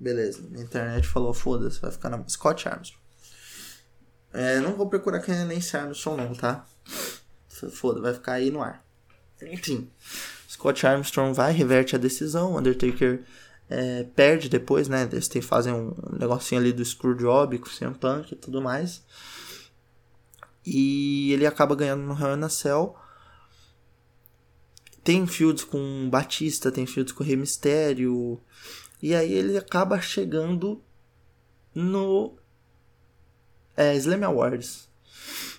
Beleza, 0.00 0.42
a 0.42 0.60
internet 0.60 1.06
falou, 1.06 1.32
foda-se, 1.32 1.78
vai 1.80 1.92
ficar 1.92 2.08
na. 2.08 2.26
Scott 2.26 2.66
Armstrong. 2.66 3.00
É, 4.32 4.58
não 4.58 4.74
vou 4.74 4.88
procurar 4.88 5.20
quem 5.20 5.34
é 5.34 5.44
Lance 5.44 5.76
Armstrong, 5.76 6.22
não, 6.22 6.34
tá? 6.34 6.66
Foda, 7.70 8.00
vai 8.00 8.14
ficar 8.14 8.32
aí 8.32 8.50
no 8.50 8.62
ar. 8.62 8.84
Enfim. 9.42 9.90
Scott 10.48 10.86
Armstrong 10.86 11.34
vai, 11.34 11.52
reverte 11.52 11.94
a 11.94 11.98
decisão. 11.98 12.56
Undertaker 12.56 13.24
é, 13.68 14.04
perde 14.14 14.48
depois, 14.48 14.88
né? 14.88 15.08
Eles 15.10 15.28
tem, 15.28 15.40
fazem 15.40 15.72
um 15.72 15.94
negocinho 16.18 16.60
ali 16.60 16.72
do 16.72 16.84
Screwjob 16.84 17.58
com 17.58 17.66
o 17.66 17.70
CM 17.70 17.94
Punk 17.94 18.32
e 18.32 18.36
tudo 18.36 18.60
mais. 18.60 19.02
E 20.64 21.32
ele 21.32 21.46
acaba 21.46 21.74
ganhando 21.74 22.02
no 22.02 22.18
Hell 22.18 22.36
in 22.36 22.44
a 22.44 22.48
Cell. 22.48 22.96
Tem 25.02 25.26
feuds 25.26 25.64
com 25.64 26.08
Batista, 26.08 26.70
tem 26.70 26.86
feuds 26.86 27.12
com 27.12 27.24
Rei 27.24 27.36
Mysterio. 27.36 28.40
E 29.02 29.14
aí 29.14 29.32
ele 29.32 29.56
acaba 29.56 30.00
chegando 30.00 30.80
no 31.74 32.36
é, 33.76 33.96
Slam 33.96 34.24
Awards. 34.24 34.88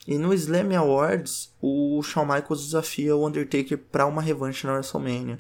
E 0.07 0.17
no 0.17 0.33
Slam 0.33 0.77
Awards, 0.77 1.53
o 1.61 2.01
Shawn 2.03 2.25
Michaels 2.25 2.65
desafia 2.65 3.15
o 3.15 3.25
Undertaker 3.25 3.77
para 3.77 4.05
uma 4.05 4.21
revanche 4.21 4.67
na 4.67 4.73
WrestleMania. 4.73 5.39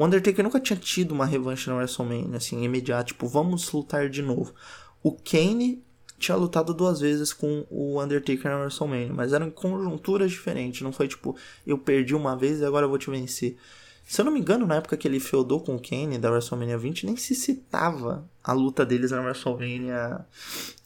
O 0.00 0.04
Undertaker 0.06 0.42
nunca 0.42 0.58
tinha 0.58 0.78
tido 0.78 1.12
uma 1.12 1.26
revanche 1.26 1.68
na 1.68 1.76
WrestleMania, 1.76 2.38
assim, 2.38 2.64
imediato, 2.64 3.08
tipo, 3.08 3.28
vamos 3.28 3.70
lutar 3.70 4.08
de 4.08 4.22
novo. 4.22 4.54
O 5.02 5.12
Kane 5.12 5.84
tinha 6.18 6.34
lutado 6.38 6.72
duas 6.72 7.00
vezes 7.00 7.34
com 7.34 7.66
o 7.68 8.02
Undertaker 8.02 8.50
na 8.50 8.60
WrestleMania, 8.60 9.12
mas 9.12 9.34
eram 9.34 9.50
conjunturas 9.50 10.30
diferentes, 10.30 10.80
não 10.80 10.90
foi 10.90 11.06
tipo, 11.06 11.36
eu 11.66 11.76
perdi 11.76 12.14
uma 12.14 12.34
vez 12.34 12.60
e 12.60 12.64
agora 12.64 12.86
eu 12.86 12.88
vou 12.88 12.96
te 12.96 13.10
vencer. 13.10 13.58
Se 14.02 14.22
eu 14.22 14.24
não 14.24 14.32
me 14.32 14.40
engano, 14.40 14.66
na 14.66 14.76
época 14.76 14.96
que 14.96 15.06
ele 15.06 15.20
feudou 15.20 15.60
com 15.60 15.76
o 15.76 15.78
Kane 15.78 16.16
da 16.16 16.30
WrestleMania 16.30 16.78
20, 16.78 17.04
nem 17.04 17.16
se 17.18 17.34
citava 17.34 18.26
a 18.42 18.54
luta 18.54 18.86
deles 18.86 19.10
na 19.10 19.20
WrestleMania 19.20 20.24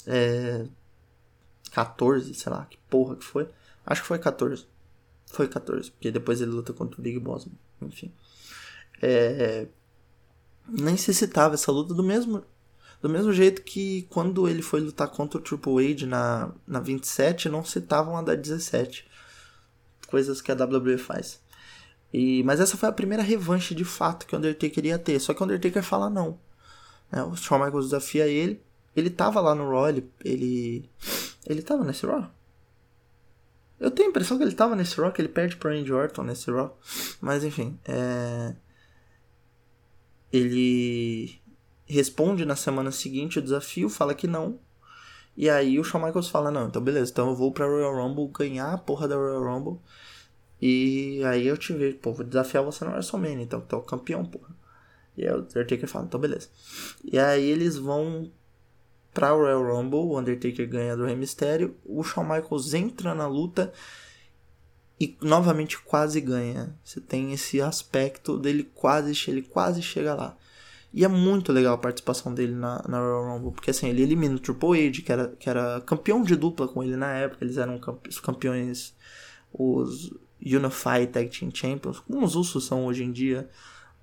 é, 0.08 0.66
14, 1.70 2.34
sei 2.34 2.50
lá, 2.50 2.66
que 2.68 2.78
porra 2.90 3.14
que 3.14 3.24
foi. 3.24 3.48
Acho 3.86 4.02
que 4.02 4.08
foi 4.08 4.18
14. 4.18 4.66
Foi 5.26 5.46
14, 5.46 5.92
porque 5.92 6.10
depois 6.10 6.40
ele 6.40 6.50
luta 6.50 6.72
contra 6.72 6.98
o 6.98 7.02
Big 7.02 7.20
Boss, 7.20 7.46
enfim. 7.80 8.12
É, 9.02 9.66
citava 10.96 11.54
essa 11.54 11.70
luta 11.70 11.92
do 11.92 12.02
mesmo 12.02 12.44
do 13.02 13.08
mesmo 13.10 13.34
jeito 13.34 13.60
que 13.60 14.06
quando 14.08 14.48
ele 14.48 14.62
foi 14.62 14.80
lutar 14.80 15.08
contra 15.08 15.38
o 15.38 15.42
Triple 15.42 15.92
H 15.92 16.06
na, 16.06 16.50
na 16.66 16.80
27, 16.80 17.50
não 17.50 17.62
citavam 17.62 18.16
a 18.16 18.22
da 18.22 18.34
17. 18.34 19.06
Coisas 20.06 20.40
que 20.40 20.50
a 20.50 20.54
WWE 20.54 20.96
faz. 20.96 21.38
E, 22.10 22.42
mas 22.44 22.60
essa 22.60 22.78
foi 22.78 22.88
a 22.88 22.92
primeira 22.92 23.22
revanche 23.22 23.74
de 23.74 23.84
fato 23.84 24.24
que 24.24 24.34
o 24.34 24.38
Undertaker 24.38 24.86
ia 24.86 24.98
ter. 24.98 25.20
Só 25.20 25.34
que 25.34 25.42
o 25.42 25.44
Undertaker 25.44 25.82
fala 25.82 26.08
não. 26.08 26.38
Né? 27.12 27.22
O 27.24 27.36
Shawn 27.36 27.58
Michaels 27.58 27.86
desafia 27.86 28.26
ele. 28.26 28.62
Ele 28.96 29.10
tava 29.10 29.38
lá 29.40 29.54
no 29.54 29.68
Raw, 29.68 29.88
ele, 29.88 30.10
ele. 30.24 30.88
Ele 31.44 31.60
tava 31.60 31.84
nesse 31.84 32.06
Raw? 32.06 32.30
Eu 33.78 33.90
tenho 33.90 34.08
a 34.08 34.10
impressão 34.10 34.38
que 34.38 34.44
ele 34.44 34.54
tava 34.54 34.74
nesse 34.74 34.98
Raw, 34.98 35.12
que 35.12 35.20
ele 35.20 35.28
perde 35.28 35.56
pro 35.56 35.68
Randy 35.68 35.92
Orton 35.92 36.22
nesse 36.22 36.50
Raw. 36.50 36.78
Mas 37.20 37.44
enfim, 37.44 37.78
é... 37.84 38.54
Ele 40.34 41.40
responde 41.86 42.44
na 42.44 42.56
semana 42.56 42.90
seguinte 42.90 43.38
o 43.38 43.42
desafio, 43.42 43.88
fala 43.88 44.14
que 44.14 44.26
não. 44.26 44.58
E 45.36 45.48
aí 45.48 45.78
o 45.78 45.84
Shawn 45.84 46.04
Michaels 46.04 46.28
fala, 46.28 46.50
não, 46.50 46.66
então 46.66 46.82
beleza, 46.82 47.12
então 47.12 47.28
eu 47.28 47.36
vou 47.36 47.52
pra 47.52 47.66
Royal 47.66 47.94
Rumble 47.94 48.32
ganhar 48.36 48.72
a 48.72 48.78
porra 48.78 49.06
da 49.06 49.14
Royal 49.14 49.44
Rumble. 49.44 49.80
E 50.60 51.22
aí 51.24 51.46
eu 51.46 51.56
te 51.56 51.72
vejo, 51.72 51.98
pô, 51.98 52.12
vou 52.12 52.26
desafiar 52.26 52.64
você 52.64 52.84
no 52.84 52.90
WrestleMania, 52.90 53.44
então 53.44 53.60
tu 53.60 53.76
é 53.76 53.80
campeão, 53.82 54.24
porra. 54.24 54.56
E 55.16 55.24
aí 55.24 55.32
o 55.32 55.38
Undertaker 55.38 55.88
fala, 55.88 56.06
então 56.06 56.18
beleza. 56.18 56.48
E 57.04 57.16
aí 57.16 57.44
eles 57.48 57.76
vão 57.76 58.28
pra 59.12 59.30
Royal 59.30 59.62
Rumble, 59.62 60.00
o 60.00 60.18
Undertaker 60.18 60.68
ganha 60.68 60.96
do 60.96 61.04
Rey 61.04 61.14
Mysterio, 61.14 61.76
o 61.84 62.02
Shawn 62.02 62.24
Michaels 62.24 62.74
entra 62.74 63.14
na 63.14 63.28
luta 63.28 63.72
e 65.00 65.16
novamente 65.20 65.78
quase 65.78 66.20
ganha. 66.20 66.74
Você 66.84 67.00
tem 67.00 67.32
esse 67.32 67.60
aspecto 67.60 68.38
dele 68.38 68.70
quase, 68.74 69.12
ele 69.28 69.42
quase 69.42 69.82
chega 69.82 70.14
lá. 70.14 70.36
E 70.92 71.04
é 71.04 71.08
muito 71.08 71.52
legal 71.52 71.74
a 71.74 71.78
participação 71.78 72.32
dele 72.32 72.54
na, 72.54 72.80
na 72.88 73.00
Royal 73.00 73.34
Rumble, 73.34 73.52
porque 73.52 73.70
assim, 73.70 73.88
ele 73.88 74.02
elimina 74.02 74.36
o 74.36 74.38
Triple 74.38 74.86
H, 74.86 75.02
que 75.02 75.12
era, 75.12 75.28
que 75.28 75.50
era 75.50 75.80
campeão 75.80 76.22
de 76.22 76.36
dupla 76.36 76.68
com 76.68 76.84
ele 76.84 76.96
na 76.96 77.12
época, 77.12 77.44
eles 77.44 77.56
eram 77.56 77.80
os 78.08 78.20
campeões, 78.20 78.94
os 79.52 80.12
Unified 80.40 81.08
Tag 81.08 81.28
Team 81.36 81.50
Champions, 81.52 81.98
como 81.98 82.24
os 82.24 82.36
Usos 82.36 82.64
são 82.64 82.86
hoje 82.86 83.02
em 83.02 83.10
dia, 83.10 83.50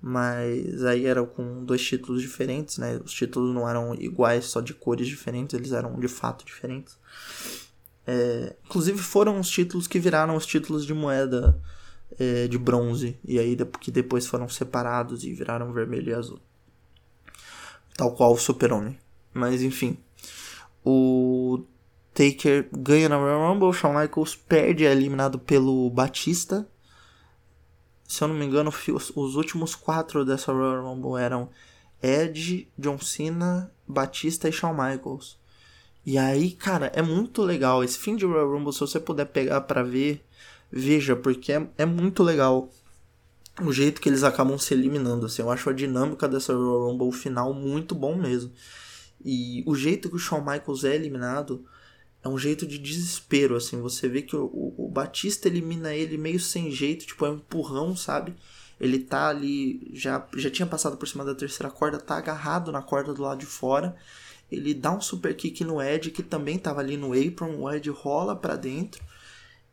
mas 0.02 0.84
aí 0.84 1.06
eram 1.06 1.24
com 1.24 1.64
dois 1.64 1.82
títulos 1.82 2.20
diferentes, 2.20 2.76
né? 2.76 3.00
Os 3.02 3.12
títulos 3.12 3.54
não 3.54 3.66
eram 3.66 3.94
iguais, 3.94 4.44
só 4.46 4.60
de 4.60 4.74
cores 4.74 5.06
diferentes, 5.06 5.54
eles 5.54 5.72
eram 5.72 5.98
de 5.98 6.08
fato 6.08 6.44
diferentes. 6.44 6.98
É, 8.06 8.56
inclusive 8.64 8.98
foram 8.98 9.38
os 9.38 9.48
títulos 9.48 9.86
que 9.86 9.98
viraram 9.98 10.36
os 10.36 10.44
títulos 10.44 10.84
de 10.84 10.92
moeda 10.92 11.60
é, 12.18 12.48
de 12.48 12.58
bronze, 12.58 13.16
e 13.24 13.38
aí 13.38 13.56
que 13.80 13.90
depois 13.90 14.26
foram 14.26 14.48
separados 14.48 15.24
e 15.24 15.32
viraram 15.32 15.72
vermelho 15.72 16.10
e 16.10 16.14
azul 16.14 16.40
tal 17.96 18.12
qual 18.12 18.32
o 18.32 18.38
Super-Homem. 18.38 18.98
Mas 19.32 19.62
enfim, 19.62 19.96
o 20.84 21.64
Taker 22.12 22.68
ganha 22.72 23.08
na 23.08 23.16
Royal 23.16 23.52
Rumble, 23.52 23.72
Shawn 23.72 23.98
Michaels 23.98 24.34
perde, 24.34 24.86
é 24.86 24.92
eliminado 24.92 25.38
pelo 25.38 25.88
Batista. 25.90 26.68
Se 28.06 28.22
eu 28.22 28.28
não 28.28 28.34
me 28.34 28.44
engano, 28.44 28.70
os 28.70 29.36
últimos 29.36 29.74
quatro 29.74 30.24
dessa 30.24 30.52
Royal 30.52 30.82
Rumble 30.82 31.20
eram 31.20 31.48
Edge, 32.02 32.68
John 32.76 32.98
Cena, 32.98 33.72
Batista 33.88 34.48
e 34.48 34.52
Shawn 34.52 34.74
Michaels. 34.74 35.40
E 36.04 36.18
aí, 36.18 36.50
cara, 36.50 36.90
é 36.94 37.02
muito 37.02 37.42
legal. 37.42 37.84
Esse 37.84 37.98
fim 37.98 38.16
de 38.16 38.24
Royal 38.24 38.50
Rumble, 38.50 38.72
se 38.72 38.80
você 38.80 38.98
puder 38.98 39.26
pegar 39.26 39.60
para 39.62 39.82
ver, 39.82 40.24
veja, 40.70 41.14
porque 41.14 41.52
é, 41.52 41.68
é 41.78 41.86
muito 41.86 42.22
legal 42.22 42.68
o 43.60 43.72
jeito 43.72 44.00
que 44.00 44.08
eles 44.08 44.24
acabam 44.24 44.58
se 44.58 44.74
eliminando. 44.74 45.26
Assim, 45.26 45.42
eu 45.42 45.50
acho 45.50 45.70
a 45.70 45.72
dinâmica 45.72 46.28
dessa 46.28 46.52
Royal 46.52 46.90
Rumble 46.90 47.12
final 47.12 47.54
muito 47.54 47.94
bom 47.94 48.16
mesmo. 48.16 48.52
E 49.24 49.62
o 49.66 49.74
jeito 49.74 50.08
que 50.08 50.16
o 50.16 50.18
Shawn 50.18 50.40
Michaels 50.40 50.84
é 50.84 50.94
eliminado 50.94 51.64
é 52.24 52.28
um 52.28 52.38
jeito 52.38 52.66
de 52.66 52.78
desespero, 52.78 53.56
assim. 53.56 53.80
Você 53.80 54.08
vê 54.08 54.22
que 54.22 54.36
o, 54.36 54.74
o, 54.76 54.88
Batista 54.88 55.48
elimina 55.48 55.94
ele 55.94 56.16
meio 56.16 56.38
sem 56.40 56.70
jeito, 56.70 57.06
tipo, 57.06 57.24
é 57.26 57.30
um 57.30 57.34
empurrão, 57.34 57.96
sabe? 57.96 58.34
Ele 58.80 58.98
tá 58.98 59.28
ali, 59.28 59.90
já, 59.92 60.26
já 60.36 60.50
tinha 60.50 60.66
passado 60.66 60.96
por 60.96 61.06
cima 61.06 61.24
da 61.24 61.34
terceira 61.34 61.70
corda, 61.70 61.98
tá 61.98 62.16
agarrado 62.16 62.72
na 62.72 62.82
corda 62.82 63.12
do 63.12 63.22
lado 63.22 63.38
de 63.38 63.46
fora. 63.46 63.96
Ele 64.54 64.74
dá 64.74 64.92
um 64.92 65.00
super 65.00 65.34
kick 65.34 65.64
no 65.64 65.80
Ed, 65.80 66.10
que 66.10 66.22
também 66.22 66.58
tava 66.58 66.80
ali 66.80 66.96
no 66.96 67.12
apron, 67.12 67.56
o 67.56 67.70
Ed 67.70 67.88
rola 67.90 68.36
para 68.36 68.56
dentro. 68.56 69.02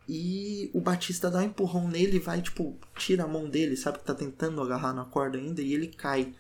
E 0.08 0.72
o 0.74 0.82
Batista 0.82 1.30
dá 1.30 1.40
um 1.40 1.44
empurrão 1.44 1.88
nele 1.88 2.18
vai, 2.18 2.42
tipo, 2.42 2.76
tira 2.98 3.26
a 3.26 3.28
mão 3.28 3.48
dele, 3.48 3.78
sabe? 3.78 4.00
Que 4.00 4.06
tá 4.06 4.16
tentando 4.16 4.60
agarrar 4.60 4.92
na 4.92 5.06
corda 5.06 5.38
ainda 5.38 5.62
e 5.62 5.72
ele 5.72 5.88
cai 5.88 6.34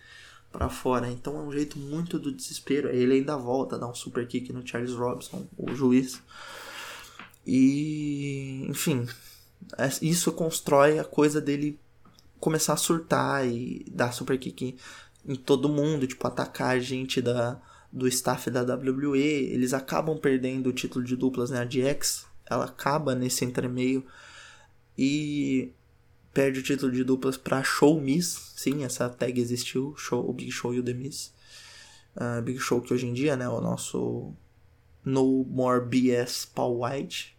para 0.52 0.70
fora. 0.70 1.08
Então 1.08 1.38
é 1.38 1.44
um 1.44 1.52
jeito 1.52 1.78
muito 1.78 2.18
do 2.18 2.32
desespero. 2.32 2.90
Ele 2.90 3.14
ainda 3.14 3.38
volta, 3.38 3.78
dá 3.78 3.88
um 3.88 3.94
super 3.94 4.28
kick 4.28 4.52
no 4.52 4.66
Charles 4.66 4.94
Robson, 4.94 5.46
o 5.56 5.76
juiz. 5.76 6.20
E, 7.46 8.66
enfim, 8.68 9.08
é, 9.78 9.88
isso 10.02 10.32
constrói 10.32 10.98
a 10.98 11.04
coisa 11.04 11.40
dele 11.40 11.80
começar 12.40 12.74
a 12.74 12.78
surtar 12.78 13.48
e 13.48 13.86
dar 13.92 14.12
super 14.14 14.40
kick 14.40 14.78
em 15.28 15.36
todo 15.36 15.70
mundo, 15.70 16.08
tipo, 16.08 16.26
atacar 16.26 16.76
a 16.76 16.80
gente 16.80 17.22
da, 17.22 17.62
do 17.92 18.08
staff 18.08 18.50
da 18.50 18.62
WWE. 18.62 19.18
Eles 19.18 19.74
acabam 19.74 20.18
perdendo 20.18 20.68
o 20.68 20.74
título 20.74 21.04
de 21.04 21.16
duplas, 21.16 21.50
né? 21.50 21.60
A 21.60 21.66
DX 21.66 22.30
ela 22.50 22.66
acaba 22.66 23.14
nesse 23.14 23.46
entremeio 23.46 24.04
e 24.98 25.72
perde 26.34 26.60
o 26.60 26.64
título 26.64 26.92
de 26.92 27.04
duplas 27.04 27.38
para 27.38 27.64
Show 27.64 28.02
Miss. 28.02 28.54
Sim, 28.56 28.84
essa 28.84 29.08
tag 29.08 29.40
existiu, 29.40 29.96
show, 29.96 30.28
o 30.28 30.34
Big 30.34 30.52
Show 30.52 30.74
e 30.74 30.80
o 30.80 30.84
The 30.84 30.94
Miss. 30.94 31.34
Uh, 32.16 32.42
Big 32.42 32.60
Show 32.60 32.82
que 32.82 32.94
hoje 32.94 33.06
em 33.06 33.14
dia, 33.14 33.38
né, 33.38 33.48
o 33.48 33.62
nosso 33.62 34.34
No 35.06 35.46
More 35.46 35.86
BS 35.86 36.46
Paul 36.46 36.84
White. 36.84 37.38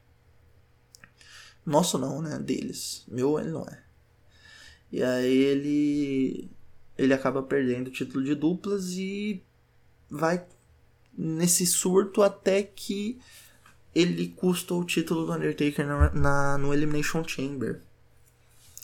Nosso 1.67 1.99
não, 1.99 2.23
né, 2.23 2.39
deles. 2.39 3.05
Meu 3.09 3.39
ele 3.39 3.51
não 3.51 3.65
é. 3.65 3.83
E 4.93 5.03
aí 5.03 5.37
ele 5.37 6.51
ele 6.97 7.15
acaba 7.15 7.43
perdendo 7.43 7.89
o 7.89 7.93
título 7.93 8.23
de 8.25 8.35
duplas 8.35 8.93
e 8.93 9.43
vai 10.11 10.45
nesse 11.17 11.67
surto 11.67 12.23
até 12.23 12.63
que 12.63 13.21
ele 13.95 14.29
custa 14.29 14.75
o 14.75 14.85
título 14.85 15.27
do 15.27 15.33
Undertaker 15.33 15.87
na, 15.87 16.11
na, 16.11 16.59
no 16.59 16.73
Elimination 16.73 17.27
Chamber. 17.27 17.83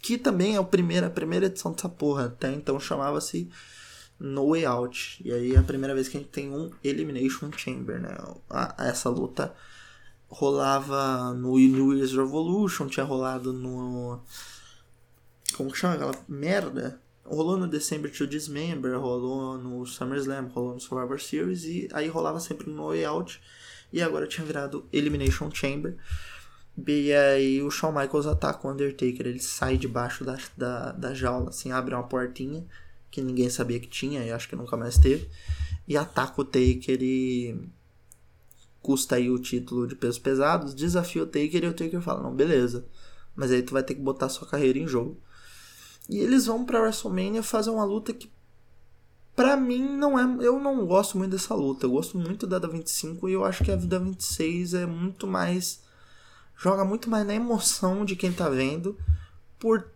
Que 0.02 0.18
também 0.18 0.54
é 0.54 0.58
a 0.58 0.62
primeira, 0.62 1.46
edição 1.46 1.72
dessa 1.72 1.88
porra. 1.88 2.26
Até 2.26 2.52
então 2.52 2.78
chamava-se 2.78 3.50
No 4.18 4.50
Way 4.50 4.64
Out. 4.66 5.22
E 5.24 5.32
aí 5.32 5.54
é 5.54 5.58
a 5.58 5.62
primeira 5.62 5.94
vez 5.94 6.08
que 6.08 6.16
a 6.16 6.20
gente 6.20 6.30
tem 6.30 6.50
um 6.50 6.70
Elimination 6.82 7.50
Chamber, 7.52 8.00
né? 8.00 8.16
A, 8.50 8.86
essa 8.86 9.08
luta 9.08 9.54
rolava 10.28 11.32
no 11.34 11.56
New 11.56 11.94
Year's 11.94 12.12
Revolution, 12.12 12.88
tinha 12.88 13.06
rolado 13.06 13.52
no. 13.52 14.20
Como 15.56 15.70
que 15.70 15.78
chama 15.78 15.94
aquela 15.94 16.14
merda? 16.28 17.00
Rolou 17.28 17.56
no 17.56 17.66
December 17.66 18.10
to 18.10 18.26
Dismember, 18.26 18.98
rolou 18.98 19.58
no 19.58 19.84
SummerSlam, 19.84 20.48
rolou 20.48 20.74
no 20.74 20.80
Survivor 20.80 21.20
Series 21.20 21.64
e 21.64 21.88
aí 21.92 22.08
rolava 22.08 22.40
sempre 22.40 22.70
no 22.70 22.88
Way 22.88 23.04
Out 23.04 23.40
e 23.92 24.02
agora 24.02 24.26
tinha 24.26 24.46
virado 24.46 24.86
Elimination 24.92 25.50
Chamber. 25.52 25.96
E 26.86 27.12
aí 27.12 27.62
o 27.62 27.70
Shawn 27.70 27.92
Michaels 27.92 28.26
ataca 28.26 28.66
o 28.66 28.70
Undertaker. 28.70 29.26
Ele 29.26 29.40
sai 29.40 29.76
debaixo 29.76 30.24
da, 30.24 30.38
da, 30.56 30.92
da 30.92 31.14
jaula, 31.14 31.48
assim, 31.48 31.72
abre 31.72 31.94
uma 31.94 32.04
portinha 32.04 32.66
que 33.10 33.22
ninguém 33.22 33.48
sabia 33.48 33.80
que 33.80 33.88
tinha 33.88 34.22
e 34.22 34.30
acho 34.30 34.48
que 34.48 34.56
nunca 34.56 34.76
mais 34.76 34.98
teve. 34.98 35.28
E 35.88 35.96
ataca 35.96 36.40
o 36.40 36.44
Taker 36.44 36.98
e 37.00 37.58
custa 38.82 39.16
aí 39.16 39.30
o 39.30 39.38
título 39.38 39.86
de 39.86 39.96
pesos 39.96 40.18
pesados, 40.18 40.74
desafia 40.74 41.22
o 41.22 41.26
Taker 41.26 41.64
e 41.64 41.66
o 41.66 41.72
Taker 41.74 42.00
fala, 42.00 42.22
não, 42.22 42.32
beleza, 42.32 42.86
mas 43.34 43.50
aí 43.50 43.60
tu 43.60 43.72
vai 43.72 43.82
ter 43.82 43.96
que 43.96 44.00
botar 44.00 44.28
sua 44.28 44.46
carreira 44.46 44.78
em 44.78 44.86
jogo. 44.86 45.20
E 46.08 46.18
eles 46.18 46.46
vão 46.46 46.64
pra 46.64 46.80
WrestleMania 46.80 47.42
fazer 47.42 47.70
uma 47.70 47.84
luta 47.84 48.12
que 48.12 48.30
Pra 49.36 49.54
mim 49.54 49.86
não 49.86 50.18
é. 50.18 50.46
Eu 50.46 50.58
não 50.58 50.86
gosto 50.86 51.18
muito 51.18 51.32
dessa 51.32 51.54
luta. 51.54 51.84
Eu 51.84 51.90
gosto 51.90 52.16
muito 52.16 52.46
da 52.46 52.58
da 52.58 52.66
25 52.66 53.28
e 53.28 53.34
eu 53.34 53.44
acho 53.44 53.62
que 53.62 53.70
a 53.70 53.76
da 53.76 53.98
26 53.98 54.72
é 54.72 54.86
muito 54.86 55.26
mais. 55.26 55.82
Joga 56.56 56.86
muito 56.86 57.10
mais 57.10 57.26
na 57.26 57.34
emoção 57.34 58.02
de 58.02 58.16
quem 58.16 58.32
tá 58.32 58.48
vendo. 58.48 58.98
Por. 59.58 59.90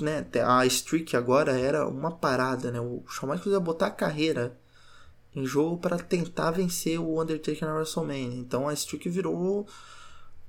Né, 0.00 0.26
a 0.44 0.66
streak 0.66 1.16
agora 1.16 1.52
era 1.52 1.86
uma 1.86 2.10
parada, 2.10 2.70
né? 2.72 2.80
O 2.80 3.04
Shawn 3.06 3.30
Michaels 3.30 3.52
ia 3.52 3.60
botar 3.60 3.86
a 3.86 3.90
carreira 3.90 4.58
em 5.34 5.46
jogo 5.46 5.78
para 5.78 5.98
tentar 5.98 6.50
vencer 6.50 6.98
o 6.98 7.22
Undertaker 7.22 7.66
na 7.68 7.74
WrestleMania. 7.74 8.38
Então 8.38 8.68
a 8.68 8.72
streak 8.72 9.08
virou 9.08 9.66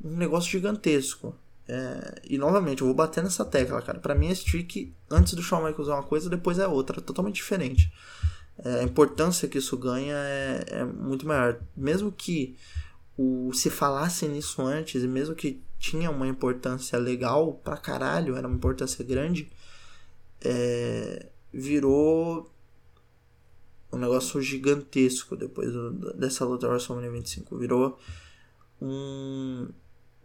um 0.04 0.18
negócio 0.18 0.50
gigantesco. 0.50 1.36
É, 1.68 2.22
e 2.30 2.38
novamente, 2.38 2.82
eu 2.82 2.88
vou 2.88 2.96
bater 2.96 3.24
nessa 3.24 3.46
tecla, 3.46 3.82
cara. 3.82 4.00
Para 4.00 4.16
mim, 4.16 4.30
a 4.30 4.34
streak 4.34 4.94
antes 5.10 5.34
do 5.34 5.42
Shawn 5.42 5.66
Michaels 5.66 5.90
é 5.90 5.94
uma 5.94 6.04
coisa, 6.04 6.30
depois 6.30 6.60
é 6.60 6.68
outra, 6.68 7.02
totalmente 7.02 7.36
diferente. 7.36 7.92
É, 8.58 8.82
a 8.82 8.84
importância 8.84 9.48
que 9.48 9.58
isso 9.58 9.78
ganha 9.78 10.16
é, 10.16 10.66
é, 10.68 10.84
muito 10.84 11.26
maior. 11.26 11.60
Mesmo 11.76 12.12
que 12.12 12.56
o, 13.18 13.52
se 13.54 13.70
falasse 13.70 14.28
nisso 14.28 14.62
antes, 14.62 15.04
e 15.04 15.08
mesmo 15.08 15.36
que 15.36 15.62
tinha 15.80 16.10
uma 16.12 16.28
importância 16.28 16.98
legal 16.98 17.54
pra 17.64 17.78
caralho, 17.78 18.36
era 18.36 18.48
uma 18.48 18.56
importância 18.56 19.04
grande, 19.04 19.52
é, 20.42 21.28
virou 21.52 22.52
um 23.92 23.98
negócio 23.98 24.42
gigantesco 24.42 25.36
depois 25.36 25.72
do, 25.72 26.14
dessa 26.14 26.44
luta 26.46 26.68
WrestleMania 26.68 27.12
25. 27.12 27.58
Virou 27.58 28.00
um 28.82 29.70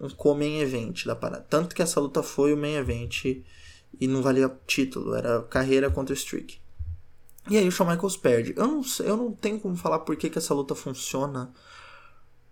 um 0.01 0.09
co-main 0.09 0.61
event 0.61 1.05
da 1.05 1.16
parada. 1.16 1.46
Tanto 1.49 1.74
que 1.74 1.82
essa 1.82 2.01
luta 2.01 2.22
foi 2.22 2.53
o 2.53 2.57
main 2.57 2.74
event 2.74 3.24
e 4.01 4.07
não 4.07 4.22
valia 4.22 4.55
título, 4.66 5.14
era 5.14 5.42
carreira 5.42 5.90
contra 5.90 6.14
Streak. 6.14 6.59
E 7.51 7.57
aí 7.57 7.66
o 7.66 7.72
Shawn 7.72 7.88
Michaels 7.90 8.16
perde. 8.16 8.53
Eu 8.57 8.66
não, 8.66 8.82
eu 9.01 9.16
não 9.16 9.32
tenho 9.32 9.59
como 9.59 9.76
falar 9.76 10.01
por 10.01 10.16
que, 10.16 10.28
que 10.28 10.38
essa 10.38 10.53
luta 10.53 10.74
funciona, 10.74 11.53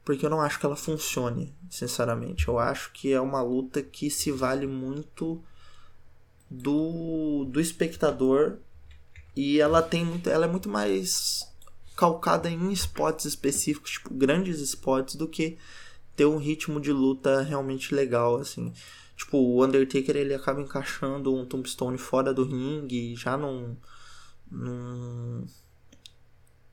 porque 0.05 0.25
eu 0.25 0.31
não 0.31 0.41
acho 0.41 0.59
que 0.59 0.65
ela 0.65 0.77
funcione, 0.77 1.55
sinceramente. 1.69 2.49
Eu 2.49 2.59
acho 2.59 2.91
que 2.93 3.13
é 3.13 3.21
uma 3.21 3.43
luta 3.43 3.83
que 3.83 4.11
se 4.11 4.33
vale 4.33 4.67
muito 4.67 5.43
do, 6.51 7.45
do 7.45 7.61
espectador 7.61 8.59
e 9.35 9.61
ela 9.61 9.83
tem 9.83 10.05
muito, 10.05 10.31
ela 10.31 10.47
é 10.47 10.49
muito 10.49 10.69
mais 10.69 11.47
calcada 11.95 12.51
em 12.51 12.73
spots 12.73 13.27
específicos, 13.27 13.93
tipo 13.93 14.13
grandes 14.15 14.61
spots 14.61 15.17
do 15.17 15.29
que 15.29 15.59
ter 16.17 16.25
um 16.27 16.39
ritmo 16.39 16.81
de 16.81 16.93
luta 16.93 17.43
realmente 17.43 17.95
legal, 17.95 18.37
assim. 18.37 18.73
Tipo, 19.17 19.39
o 19.39 19.65
Undertaker 19.65 20.17
ele 20.17 20.35
acaba 20.35 20.61
encaixando 20.61 21.35
um 21.35 21.47
Tombstone 21.47 21.99
fora 21.99 22.35
do 22.35 22.45
ringue, 22.45 23.15
já 23.15 23.37
num, 23.37 23.77
num, 24.51 25.47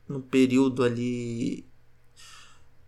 num 0.08 0.20
período 0.20 0.82
ali 0.82 1.64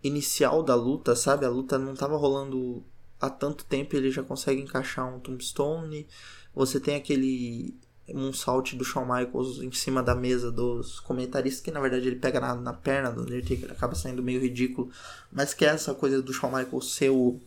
inicial 0.03 0.63
da 0.63 0.75
luta, 0.75 1.15
sabe? 1.15 1.45
A 1.45 1.49
luta 1.49 1.77
não 1.77 1.95
tava 1.95 2.17
rolando 2.17 2.83
há 3.19 3.29
tanto 3.29 3.65
tempo, 3.65 3.95
ele 3.95 4.11
já 4.11 4.23
consegue 4.23 4.61
encaixar 4.61 5.13
um 5.13 5.19
Tombstone. 5.19 6.07
Você 6.53 6.79
tem 6.79 6.95
aquele 6.95 7.75
um 8.13 8.31
salt 8.31 8.73
do 8.75 8.85
Shawn 8.85 9.05
Michaels 9.05 9.59
em 9.59 9.71
cima 9.71 10.01
da 10.01 10.15
mesa 10.15 10.51
dos 10.51 10.99
comentaristas, 10.99 11.61
que 11.61 11.71
na 11.71 11.79
verdade 11.79 12.07
ele 12.07 12.15
pega 12.15 12.39
na, 12.39 12.55
na 12.55 12.73
perna 12.73 13.11
do 13.11 13.21
Undertaker, 13.21 13.71
acaba 13.71 13.95
saindo 13.95 14.23
meio 14.23 14.39
ridículo, 14.39 14.89
mas 15.31 15.53
que 15.53 15.65
é 15.65 15.69
essa 15.69 15.93
coisa 15.93 16.21
do 16.21 16.33
Shawn 16.33 16.51
Michaels 16.51 16.93
ser 16.93 17.09
o, 17.09 17.39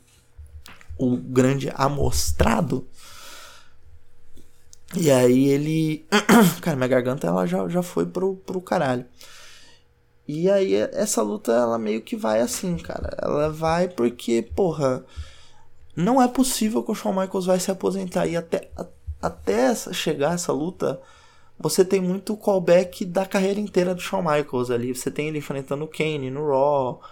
o 0.99 1.17
grande 1.17 1.71
amostrado. 1.75 2.87
E 4.95 5.11
aí 5.11 5.49
ele. 5.49 6.07
Cara, 6.61 6.77
minha 6.77 6.89
garganta 6.89 7.27
ela 7.27 7.47
já, 7.47 7.69
já 7.69 7.83
foi 7.83 8.05
pro, 8.07 8.37
pro 8.37 8.61
caralho. 8.61 9.07
E 10.27 10.51
aí 10.51 10.75
essa 10.75 11.23
luta 11.23 11.53
ela 11.53 11.79
meio 11.79 12.03
que 12.03 12.17
vai 12.17 12.41
assim, 12.41 12.77
cara. 12.77 13.17
Ela 13.21 13.51
vai 13.51 13.89
porque, 13.89 14.43
porra. 14.55 15.05
Não 15.97 16.23
é 16.23 16.29
possível 16.29 16.85
que 16.85 16.93
o 16.93 16.95
Shawn 16.95 17.21
Michaels 17.21 17.47
vai 17.47 17.59
se 17.59 17.71
aposentar. 17.71 18.27
E 18.27 18.37
até, 18.37 18.71
até 18.77 19.00
chegar 19.93 20.35
essa 20.35 20.53
luta, 20.53 21.01
você 21.59 21.85
tem 21.85 22.01
muito 22.01 22.37
callback 22.37 23.05
da 23.05 23.27
carreira 23.27 23.61
inteira 23.61 23.95
do 23.95 24.01
Shawn 24.01 24.23
Michaels 24.23 24.71
ali. 24.71 24.95
Você 24.95 25.11
tem 25.11 25.29
ele 25.29 25.39
enfrentando 25.39 25.85
o 25.85 25.89
Kane 25.89 26.31
no 26.31 26.49
Raw. 26.49 27.03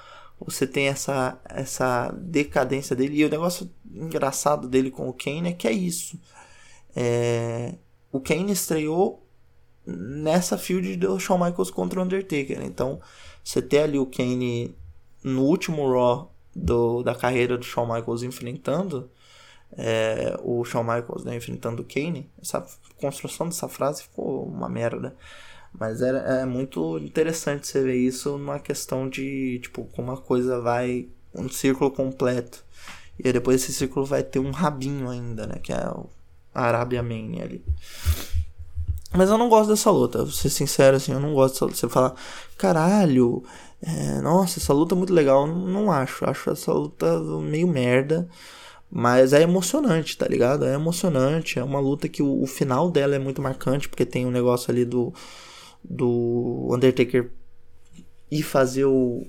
Você 0.40 0.66
tem 0.66 0.88
essa, 0.88 1.38
essa 1.44 2.10
decadência 2.16 2.96
dele. 2.96 3.18
E 3.18 3.24
o 3.26 3.28
negócio 3.28 3.70
engraçado 3.92 4.66
dele 4.66 4.90
com 4.90 5.08
o 5.08 5.12
Kane 5.12 5.50
é 5.50 5.52
que 5.52 5.68
é 5.68 5.72
isso. 5.72 6.18
É, 6.96 7.74
o 8.10 8.20
Kane 8.20 8.52
estreou 8.52 9.26
nessa 9.86 10.56
field 10.56 10.96
do 10.96 11.18
Shawn 11.20 11.44
Michaels 11.44 11.70
contra 11.70 12.00
o 12.00 12.02
Undertaker. 12.02 12.62
Então, 12.62 13.00
você 13.44 13.60
tem 13.60 13.80
ali 13.80 13.98
o 13.98 14.06
Kane 14.06 14.74
no 15.22 15.42
último 15.42 15.90
Raw 15.92 16.32
do, 16.54 17.02
da 17.02 17.14
carreira 17.14 17.58
do 17.58 17.64
Shawn 17.64 17.92
Michaels 17.92 18.22
enfrentando 18.22 19.10
é, 19.76 20.38
o 20.42 20.64
Shawn 20.64 20.82
Michaels 20.82 21.24
né, 21.24 21.36
enfrentando 21.36 21.82
o 21.82 21.84
Kane, 21.84 22.30
essa 22.40 22.64
construção 23.00 23.46
dessa 23.46 23.68
frase 23.68 24.02
ficou 24.02 24.44
uma 24.44 24.68
merda. 24.68 25.14
Mas 25.72 26.00
era, 26.00 26.18
é 26.18 26.46
muito 26.46 26.98
interessante 26.98 27.66
você 27.66 27.82
ver 27.82 27.96
isso 27.96 28.38
numa 28.38 28.58
questão 28.58 29.08
de, 29.08 29.60
tipo, 29.62 29.84
como 29.94 30.10
a 30.10 30.16
coisa 30.16 30.60
vai 30.60 31.08
um 31.34 31.48
círculo 31.48 31.90
completo. 31.90 32.64
E 33.18 33.26
aí 33.26 33.32
depois 33.32 33.62
esse 33.62 33.72
círculo 33.72 34.06
vai 34.06 34.22
ter 34.22 34.38
um 34.38 34.50
rabinho 34.50 35.10
ainda, 35.10 35.46
né? 35.46 35.56
Que 35.62 35.72
é 35.72 35.88
o 35.88 36.08
Arábia 36.54 37.02
Main 37.02 37.40
ali. 37.40 37.64
Mas 39.12 39.30
eu 39.30 39.38
não 39.38 39.48
gosto 39.48 39.70
dessa 39.70 39.90
luta, 39.90 40.18
vou 40.18 40.30
ser 40.30 40.50
sincero 40.50 40.96
assim, 40.96 41.12
eu 41.12 41.20
não 41.20 41.32
gosto 41.32 41.54
dessa 41.54 41.64
luta. 41.66 41.76
Você 41.76 41.88
fala, 41.88 42.14
caralho, 42.56 43.42
é, 43.82 44.20
nossa, 44.20 44.58
essa 44.58 44.72
luta 44.72 44.94
é 44.94 44.98
muito 44.98 45.12
legal. 45.12 45.46
Não 45.46 45.90
acho, 45.90 46.24
acho 46.24 46.50
essa 46.50 46.72
luta 46.72 47.18
meio 47.40 47.66
merda. 47.68 48.28
Mas 48.90 49.32
é 49.32 49.42
emocionante, 49.42 50.16
tá 50.16 50.26
ligado? 50.26 50.64
É 50.64 50.74
emocionante. 50.74 51.58
É 51.58 51.64
uma 51.64 51.80
luta 51.80 52.08
que 52.08 52.22
o, 52.22 52.42
o 52.42 52.46
final 52.46 52.90
dela 52.90 53.14
é 53.14 53.18
muito 53.18 53.42
marcante, 53.42 53.88
porque 53.88 54.06
tem 54.06 54.26
um 54.26 54.30
negócio 54.30 54.70
ali 54.70 54.84
do, 54.84 55.12
do 55.84 56.68
Undertaker 56.70 57.30
ir 58.30 58.42
fazer 58.42 58.84
o, 58.86 59.26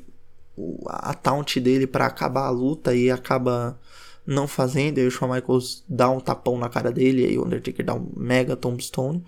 o 0.55 0.79
a 0.87 1.13
taunt 1.13 1.59
dele 1.59 1.87
para 1.87 2.05
acabar 2.05 2.47
a 2.47 2.49
luta 2.51 2.95
e 2.95 3.11
acaba 3.11 3.79
não 4.25 4.47
fazendo. 4.47 4.99
E 4.99 5.07
o 5.07 5.11
Shawn 5.11 5.33
Michaels 5.33 5.83
dá 5.87 6.09
um 6.09 6.19
tapão 6.19 6.57
na 6.57 6.69
cara 6.69 6.91
dele 6.91 7.23
e 7.23 7.25
aí 7.25 7.37
o 7.37 7.45
Undertaker 7.45 7.85
dá 7.85 7.95
um 7.95 8.07
mega 8.15 8.55
tombstone. 8.55 9.23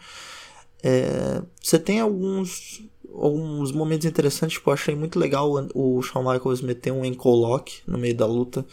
É, 0.83 1.41
você 1.61 1.77
tem 1.77 1.99
alguns 1.99 2.81
alguns 3.13 3.73
momentos 3.73 4.05
interessantes, 4.05 4.57
tipo, 4.57 4.69
eu 4.69 4.73
achei 4.73 4.95
muito 4.95 5.19
legal 5.19 5.51
o, 5.75 6.01
Shawn 6.01 6.31
Michaels 6.31 6.61
meter 6.61 6.91
um 6.91 7.03
lock 7.25 7.81
no 7.85 7.97
meio 7.97 8.15
da 8.15 8.25
luta. 8.25 8.65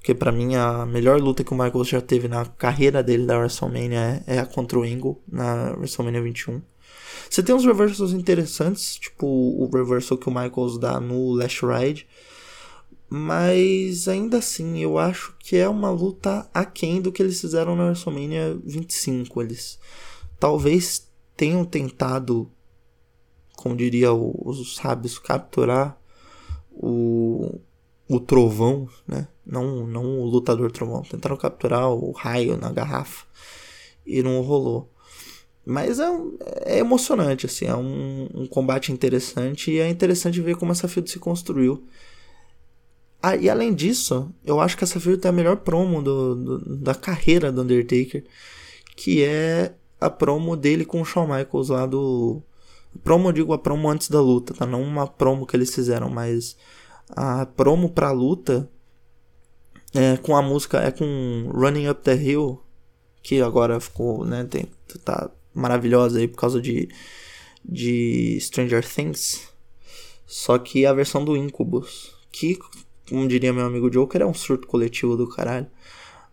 Porque 0.00 0.14
para 0.14 0.32
mim 0.32 0.54
a 0.54 0.86
melhor 0.86 1.20
luta 1.20 1.44
que 1.44 1.52
o 1.52 1.56
Michaels 1.56 1.88
já 1.88 2.00
teve 2.00 2.26
na 2.26 2.46
carreira 2.46 3.02
dele 3.02 3.26
da 3.26 3.38
WrestleMania 3.38 4.24
é, 4.26 4.36
é 4.36 4.38
a 4.38 4.46
contra 4.46 4.78
o 4.78 4.82
Angle 4.82 5.22
na 5.30 5.74
WrestleMania 5.76 6.22
21. 6.22 6.62
Você 7.28 7.42
tem 7.42 7.54
uns 7.54 7.66
reversals 7.66 8.12
interessantes, 8.12 8.96
tipo 8.96 9.26
o 9.26 9.68
reversal 9.70 10.16
que 10.16 10.28
o 10.28 10.34
Michaels 10.34 10.78
dá 10.78 10.98
no 10.98 11.34
Last 11.34 11.60
Ride. 11.66 12.06
Mas 13.10 14.08
ainda 14.08 14.38
assim, 14.38 14.78
eu 14.78 14.96
acho 14.96 15.36
que 15.38 15.56
é 15.56 15.68
uma 15.68 15.90
luta 15.90 16.48
aquém 16.54 17.02
do 17.02 17.12
que 17.12 17.22
eles 17.22 17.38
fizeram 17.38 17.76
na 17.76 17.84
WrestleMania 17.84 18.58
25. 18.64 19.42
Eles 19.42 19.78
talvez 20.38 21.10
tenham 21.36 21.62
tentado, 21.62 22.50
como 23.54 23.76
diria 23.76 24.14
os 24.14 24.76
sábios, 24.76 25.18
capturar 25.18 26.00
o, 26.70 27.60
o 28.08 28.18
trovão, 28.18 28.88
né? 29.06 29.28
Não, 29.50 29.86
não 29.86 30.20
o 30.20 30.24
lutador 30.26 30.70
trovão. 30.70 31.02
Tentaram 31.02 31.36
capturar 31.36 31.90
o 31.90 32.12
raio 32.12 32.56
na 32.56 32.70
garrafa 32.70 33.26
e 34.06 34.22
não 34.22 34.40
rolou. 34.42 34.88
Mas 35.66 35.98
é, 35.98 36.08
é 36.64 36.78
emocionante, 36.78 37.46
assim, 37.46 37.66
é 37.66 37.76
um, 37.76 38.28
um, 38.34 38.46
combate 38.46 38.92
interessante 38.92 39.70
e 39.70 39.78
é 39.78 39.88
interessante 39.88 40.40
ver 40.40 40.56
como 40.56 40.72
essa 40.72 40.88
field 40.88 41.10
se 41.10 41.18
construiu. 41.18 41.84
Ah, 43.22 43.36
e 43.36 43.50
além 43.50 43.74
disso, 43.74 44.32
eu 44.44 44.60
acho 44.60 44.76
que 44.76 44.84
essa 44.84 44.98
field 44.98 45.20
tem 45.20 45.28
a 45.28 45.32
melhor 45.32 45.58
promo 45.58 46.00
do, 46.02 46.34
do, 46.34 46.76
da 46.76 46.94
carreira 46.94 47.52
do 47.52 47.62
Undertaker, 47.62 48.24
que 48.96 49.22
é 49.22 49.74
a 50.00 50.08
promo 50.08 50.56
dele 50.56 50.84
com 50.84 51.02
o 51.02 51.04
Shawn 51.04 51.26
Michaels 51.26 51.68
lá 51.68 51.86
do. 51.86 52.42
Promo, 53.04 53.28
eu 53.28 53.32
digo 53.32 53.52
a 53.52 53.58
promo 53.58 53.88
antes 53.88 54.08
da 54.08 54.20
luta, 54.20 54.54
tá? 54.54 54.66
Não 54.66 54.82
uma 54.82 55.06
promo 55.06 55.46
que 55.46 55.54
eles 55.56 55.72
fizeram, 55.74 56.08
mas 56.08 56.56
a 57.10 57.46
promo 57.46 57.90
pra 57.90 58.10
luta 58.10 58.68
É 59.94 60.16
com 60.18 60.36
a 60.36 60.42
música, 60.42 60.78
é 60.78 60.90
com 60.90 61.50
Running 61.52 61.88
Up 61.88 62.02
the 62.02 62.14
Hill, 62.14 62.62
que 63.22 63.40
agora 63.40 63.80
ficou, 63.80 64.24
né, 64.24 64.44
tem, 64.44 64.66
tá 65.04 65.30
maravilhosa 65.52 66.18
aí 66.18 66.28
por 66.28 66.38
causa 66.38 66.60
de, 66.60 66.88
de 67.64 68.38
Stranger 68.40 68.86
Things. 68.86 69.48
Só 70.26 70.58
que 70.58 70.86
a 70.86 70.92
versão 70.92 71.24
do 71.24 71.36
Incubus, 71.36 72.14
que, 72.30 72.56
como 73.08 73.26
diria 73.26 73.52
meu 73.52 73.66
amigo 73.66 73.90
Joker, 73.90 74.22
é 74.22 74.26
um 74.26 74.34
surto 74.34 74.68
coletivo 74.68 75.16
do 75.16 75.28
caralho. 75.28 75.66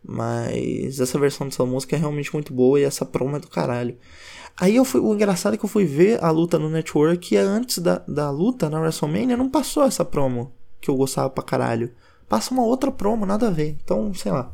Mas 0.04 1.00
essa 1.00 1.20
versão 1.20 1.48
dessa 1.48 1.66
música 1.66 1.96
é 1.96 2.00
realmente 2.00 2.32
muito 2.32 2.54
boa 2.54 2.80
e 2.80 2.84
essa 2.84 3.06
promo 3.06 3.36
é 3.36 3.40
do 3.40 3.48
caralho. 3.48 3.98
Aí 4.56 4.76
eu 4.76 4.86
fui, 4.86 5.02
o 5.02 5.14
engraçado 5.14 5.56
é 5.56 5.58
que 5.58 5.66
eu 5.66 5.70
fui 5.70 5.86
ver 5.86 6.24
a 6.24 6.32
luta 6.32 6.58
no 6.58 6.70
Network 6.70 7.34
e 7.34 7.38
antes 7.38 7.80
da, 7.80 8.04
da 8.08 8.30
luta 8.30 8.70
na 8.70 8.80
WrestleMania 8.80 9.36
não 9.36 9.50
passou 9.50 9.84
essa 9.84 10.06
promo 10.06 10.52
que 10.80 10.90
eu 10.90 10.96
gostava 10.96 11.30
pra 11.30 11.44
caralho. 11.44 11.92
Passa 12.28 12.54
uma 12.54 12.64
outra 12.64 12.92
promo, 12.92 13.26
nada 13.26 13.48
a 13.48 13.52
ver. 13.52 13.78
Então, 13.84 14.14
sei 14.14 14.32
lá. 14.32 14.54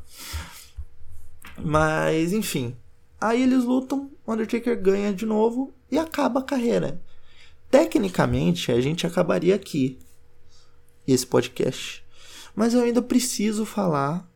Mas, 1.58 2.32
enfim. 2.34 2.76
Aí 3.20 3.42
eles 3.42 3.64
lutam, 3.64 4.12
Undertaker 4.28 4.80
ganha 4.82 5.14
de 5.14 5.26
novo 5.26 5.74
e 5.90 5.98
acaba 5.98 6.40
a 6.40 6.44
carreira. 6.44 7.02
Tecnicamente, 7.70 8.72
a 8.72 8.80
gente 8.80 9.08
acabaria 9.08 9.56
aqui. 9.56 10.00
Esse 11.08 11.26
podcast. 11.26 12.04
Mas 12.56 12.74
eu 12.74 12.84
ainda 12.84 13.02
preciso 13.02 13.66
falar 13.66 14.30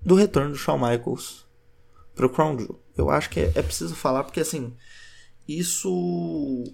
do 0.00 0.14
retorno 0.14 0.50
do 0.50 0.58
Shawn 0.58 0.78
Michaels 0.78 1.46
pro 2.14 2.28
Crown 2.28 2.58
Jewel. 2.58 2.82
Eu 2.96 3.08
acho 3.08 3.30
que 3.30 3.40
é, 3.40 3.52
é 3.54 3.62
preciso 3.62 3.94
falar 3.94 4.24
porque 4.24 4.40
assim, 4.40 4.76
isso 5.48 6.64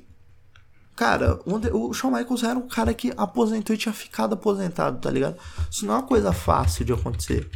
Cara, 0.98 1.38
o 1.46 1.94
Shawn 1.94 2.10
Michaels 2.10 2.42
era 2.42 2.58
um 2.58 2.66
cara 2.66 2.92
que 2.92 3.12
aposentou 3.16 3.72
e 3.72 3.78
tinha 3.78 3.92
ficado 3.92 4.32
aposentado, 4.32 5.00
tá 5.00 5.08
ligado? 5.08 5.38
Isso 5.70 5.86
não 5.86 5.94
é 5.94 5.98
uma 5.98 6.02
coisa 6.04 6.32
fácil 6.32 6.84
de 6.84 6.92
acontecer. 6.92 7.48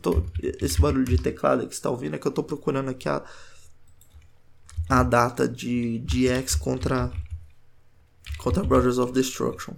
Tô, 0.00 0.22
esse 0.40 0.80
barulho 0.80 1.04
de 1.04 1.18
teclado 1.18 1.66
que 1.66 1.74
você 1.74 1.82
tá 1.82 1.90
ouvindo 1.90 2.14
é 2.14 2.20
que 2.20 2.28
eu 2.28 2.30
tô 2.30 2.40
procurando 2.40 2.88
aqui 2.88 3.08
a, 3.08 3.20
a 4.88 5.02
data 5.02 5.48
de, 5.48 5.98
de 5.98 6.28
X 6.28 6.54
contra, 6.54 7.10
contra 8.36 8.62
Brothers 8.62 8.98
of 8.98 9.12
Destruction. 9.12 9.74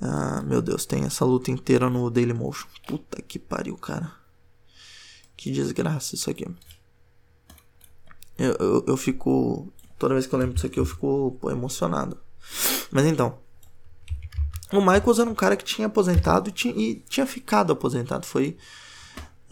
Ah, 0.00 0.42
meu 0.42 0.60
Deus, 0.60 0.84
tem 0.86 1.04
essa 1.04 1.24
luta 1.24 1.52
inteira 1.52 1.88
no 1.88 2.10
Dailymotion. 2.10 2.66
Puta 2.84 3.22
que 3.22 3.38
pariu, 3.38 3.76
cara. 3.76 4.10
Que 5.36 5.52
desgraça 5.52 6.16
isso 6.16 6.28
aqui. 6.28 6.48
Eu, 8.36 8.56
eu, 8.58 8.84
eu 8.88 8.96
fico. 8.96 9.72
Toda 10.00 10.14
vez 10.14 10.26
que 10.26 10.34
eu 10.34 10.38
lembro 10.38 10.54
disso 10.54 10.66
aqui, 10.66 10.80
eu 10.80 10.86
fico 10.86 11.36
pô, 11.38 11.50
emocionado. 11.50 12.16
Mas 12.90 13.04
então. 13.04 13.38
O 14.72 14.80
Michaels 14.80 15.18
era 15.18 15.28
um 15.28 15.34
cara 15.34 15.56
que 15.56 15.64
tinha 15.64 15.88
aposentado 15.88 16.48
e 16.48 16.52
tinha, 16.52 16.74
e 16.74 16.94
tinha 17.06 17.26
ficado 17.26 17.70
aposentado. 17.74 18.24
Foi. 18.24 18.56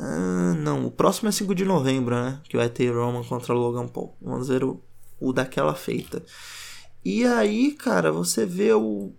Uh, 0.00 0.54
não, 0.54 0.86
o 0.86 0.90
próximo 0.90 1.28
é 1.28 1.32
5 1.32 1.54
de 1.54 1.66
novembro, 1.66 2.14
né? 2.14 2.40
Que 2.44 2.56
vai 2.56 2.70
ter 2.70 2.90
Roman 2.90 3.22
contra 3.24 3.52
Logan 3.52 3.88
Paul. 3.88 4.16
Vamos 4.22 4.48
ver 4.48 4.64
o, 4.64 4.80
o 5.20 5.34
daquela 5.34 5.74
feita. 5.74 6.24
E 7.04 7.26
aí, 7.26 7.72
cara, 7.72 8.10
você 8.10 8.46
vê 8.46 8.72
o, 8.72 9.12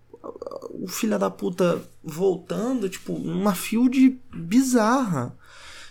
o 0.72 0.88
filho 0.88 1.20
da 1.20 1.30
puta 1.30 1.80
voltando, 2.04 2.90
tipo, 2.90 3.14
uma 3.14 3.54
field 3.54 4.20
bizarra. 4.34 5.38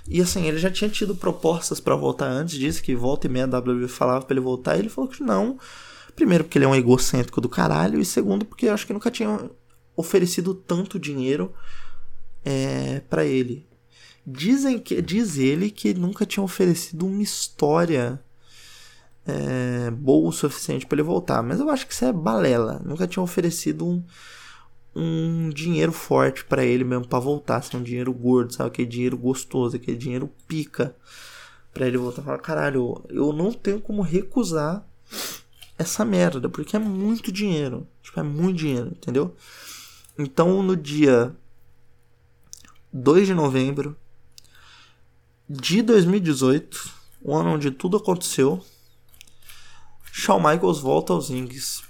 E 0.08 0.22
assim, 0.22 0.46
ele 0.46 0.58
já 0.58 0.70
tinha 0.70 0.88
tido 0.88 1.14
propostas 1.14 1.80
para 1.80 1.94
voltar 1.94 2.26
antes 2.26 2.58
disso, 2.58 2.82
que 2.82 2.96
volta 2.96 3.26
e 3.26 3.30
meia 3.30 3.44
a 3.44 3.58
WWE 3.58 3.88
falava 3.88 4.24
pra 4.24 4.34
ele 4.34 4.40
voltar, 4.40 4.76
e 4.76 4.80
ele 4.80 4.88
falou 4.88 5.10
que 5.10 5.22
não. 5.22 5.58
Primeiro, 6.16 6.44
porque 6.44 6.56
ele 6.56 6.64
é 6.64 6.68
um 6.68 6.74
egocêntrico 6.74 7.40
do 7.40 7.48
caralho, 7.48 8.00
e 8.00 8.04
segundo, 8.04 8.44
porque 8.44 8.66
eu 8.66 8.74
acho 8.74 8.86
que 8.86 8.92
nunca 8.92 9.10
tinha 9.10 9.50
oferecido 9.94 10.54
tanto 10.54 10.98
dinheiro 10.98 11.52
é, 12.44 13.00
para 13.00 13.24
ele. 13.24 13.68
Dizem 14.26 14.78
que 14.78 15.00
diz 15.02 15.36
ele 15.36 15.70
que 15.70 15.92
nunca 15.92 16.24
tinha 16.24 16.42
oferecido 16.42 17.06
uma 17.06 17.22
história 17.22 18.20
é, 19.26 19.90
boa 19.90 20.28
o 20.28 20.32
suficiente 20.32 20.86
para 20.86 20.96
ele 20.96 21.02
voltar, 21.02 21.42
mas 21.42 21.60
eu 21.60 21.68
acho 21.68 21.86
que 21.86 21.92
isso 21.92 22.04
é 22.04 22.12
balela. 22.12 22.80
Nunca 22.84 23.06
tinha 23.06 23.22
oferecido 23.22 23.86
um, 23.86 24.02
um 24.98 25.50
dinheiro 25.50 25.92
forte 25.92 26.44
para 26.44 26.64
ele 26.64 26.82
mesmo 26.82 27.06
para 27.06 27.20
voltar, 27.20 27.58
assim, 27.58 27.76
um 27.76 27.82
dinheiro 27.82 28.12
gordo, 28.12 28.52
sabe? 28.52 28.68
Aquele 28.68 28.88
dinheiro 28.88 29.16
gostoso, 29.16 29.76
aquele 29.76 29.96
dinheiro 29.96 30.28
pica 30.48 30.96
para 31.72 31.86
ele 31.86 31.96
voltar. 31.96 32.22
Falar, 32.22 32.38
caralho, 32.38 33.04
eu 33.08 33.32
não 33.32 33.52
tenho 33.52 33.80
como 33.80 34.02
recusar 34.02 34.84
essa 35.78 36.04
merda, 36.04 36.48
porque 36.48 36.74
é 36.74 36.80
muito 36.80 37.30
dinheiro. 37.30 37.86
Tipo, 38.02 38.18
é 38.18 38.22
muito 38.24 38.58
dinheiro, 38.58 38.88
entendeu? 38.88 39.36
Então, 40.18 40.62
no 40.62 40.76
dia 40.76 41.34
2 42.92 43.28
de 43.28 43.34
novembro 43.34 43.96
de 45.48 45.80
2018, 45.80 46.92
o 47.22 47.36
ano 47.36 47.50
onde 47.50 47.70
tudo 47.70 47.96
aconteceu, 47.96 48.60
Shawn 50.10 50.40
Michaels 50.40 50.80
volta 50.80 51.12
aos 51.12 51.28
rings 51.28 51.84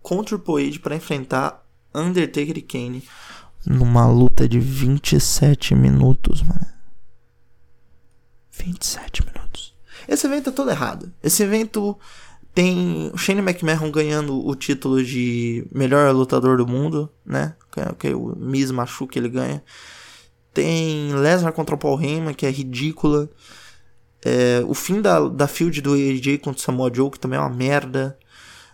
com 0.00 0.24
Triple 0.24 0.68
H 0.68 0.78
para 0.78 0.96
enfrentar 0.96 1.65
Undertaker 1.96 2.58
e 2.58 2.62
Kane 2.62 3.02
numa 3.66 4.06
luta 4.06 4.48
de 4.48 4.60
27 4.60 5.74
minutos, 5.74 6.42
mano. 6.42 6.66
27 8.52 9.24
minutos. 9.26 9.74
Esse 10.06 10.26
evento 10.26 10.50
é 10.50 10.52
todo 10.52 10.70
errado. 10.70 11.12
Esse 11.22 11.42
evento 11.42 11.98
tem 12.54 13.10
o 13.12 13.18
Shane 13.18 13.40
McMahon 13.40 13.90
ganhando 13.90 14.46
o 14.46 14.54
título 14.54 15.04
de 15.04 15.66
melhor 15.72 16.14
lutador 16.14 16.56
do 16.56 16.66
mundo, 16.66 17.12
né? 17.24 17.54
Que, 17.98 18.14
o 18.14 18.34
Miz 18.36 18.70
machuca 18.70 19.18
ele 19.18 19.28
ganha. 19.28 19.62
Tem 20.54 21.12
Lesnar 21.14 21.52
contra 21.52 21.74
o 21.74 21.78
Paul 21.78 22.00
Heyman, 22.00 22.32
que 22.32 22.46
é 22.46 22.50
ridícula. 22.50 23.28
É, 24.24 24.62
o 24.66 24.72
fim 24.72 25.02
da, 25.02 25.28
da 25.28 25.46
field 25.46 25.82
do 25.82 25.92
AJ 25.92 26.38
contra 26.38 26.58
o 26.58 26.62
Samoa 26.62 26.90
Joe, 26.92 27.10
que 27.10 27.20
também 27.20 27.38
é 27.38 27.42
uma 27.42 27.50
merda. 27.50 28.18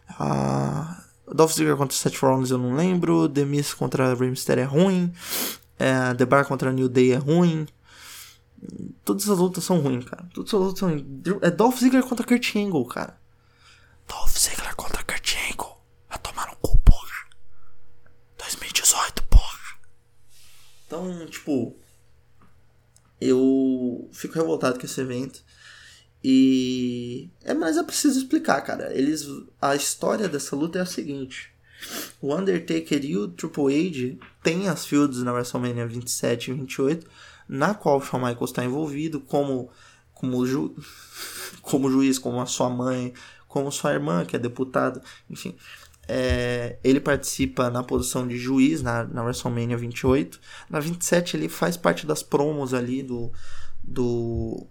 Ah, 0.08 1.01
Dolph 1.34 1.52
Ziggler 1.52 1.76
contra 1.76 1.96
Seth 1.96 2.16
Rollins 2.18 2.50
eu 2.50 2.58
não 2.58 2.74
lembro. 2.74 3.28
The 3.28 3.44
Miz 3.44 3.74
contra 3.74 4.14
Rey 4.14 4.30
Mysterio 4.30 4.62
é 4.62 4.66
ruim. 4.66 5.12
É, 5.78 6.14
The 6.14 6.24
Bar 6.24 6.46
contra 6.46 6.72
New 6.72 6.88
Day 6.88 7.12
é 7.12 7.16
ruim. 7.16 7.66
Todas 9.04 9.28
as 9.28 9.38
lutas 9.38 9.64
são 9.64 9.80
ruins, 9.80 10.04
cara. 10.04 10.28
Todas 10.32 10.52
as 10.54 10.60
lutas 10.60 10.78
são 10.78 10.90
ruins. 10.90 11.04
É 11.40 11.50
Dolph 11.50 11.78
Ziggler 11.78 12.04
contra 12.04 12.26
Kurt 12.26 12.54
Angle, 12.56 12.86
cara. 12.86 13.18
Dolph 14.06 14.36
Ziggler 14.36 14.74
contra 14.76 15.02
Kurt 15.02 15.34
Angle. 15.50 15.76
Vai 16.08 16.18
tomar 16.18 16.48
no 16.48 16.56
cu, 16.56 16.78
porra. 16.78 17.26
2018, 18.38 19.22
porra. 19.24 19.58
Então, 20.86 21.26
tipo... 21.26 21.76
Eu 23.20 24.08
fico 24.12 24.34
revoltado 24.34 24.80
com 24.80 24.84
esse 24.84 25.00
evento. 25.00 25.44
E 26.24 27.30
é, 27.42 27.52
mas 27.52 27.76
é 27.76 27.82
preciso 27.82 28.18
explicar, 28.18 28.60
cara. 28.60 28.92
Eles 28.96 29.26
a 29.60 29.74
história 29.74 30.28
dessa 30.28 30.54
luta 30.54 30.78
é 30.78 30.82
a 30.82 30.86
seguinte: 30.86 31.50
o 32.20 32.34
Undertaker 32.34 33.04
e 33.04 33.16
o 33.16 33.28
Triple 33.28 33.88
H 33.88 34.26
têm 34.42 34.68
as 34.68 34.86
fields 34.86 35.22
na 35.22 35.32
WrestleMania 35.32 35.86
27 35.86 36.50
e 36.50 36.54
28, 36.54 37.06
na 37.48 37.74
qual 37.74 37.98
o 37.98 38.00
Shawn 38.00 38.20
Michaels 38.20 38.50
está 38.50 38.64
envolvido 38.64 39.20
como 39.20 39.70
como, 40.22 40.46
ju, 40.46 40.76
como 41.60 41.90
juiz, 41.90 42.18
como 42.18 42.40
a 42.40 42.46
sua 42.46 42.70
mãe, 42.70 43.12
como 43.48 43.72
sua 43.72 43.92
irmã, 43.92 44.24
que 44.24 44.36
é 44.36 44.38
deputado, 44.38 45.02
enfim. 45.28 45.56
É, 46.08 46.78
ele 46.82 47.00
participa 47.00 47.70
na 47.70 47.82
posição 47.82 48.26
de 48.26 48.36
juiz 48.36 48.82
na, 48.82 49.04
na 49.04 49.22
WrestleMania 49.22 49.76
28. 49.76 50.40
Na 50.70 50.80
27 50.80 51.36
ele 51.36 51.48
faz 51.48 51.76
parte 51.76 52.06
das 52.06 52.22
promos 52.22 52.74
ali 52.74 53.02
do, 53.02 53.32
do 53.82 54.66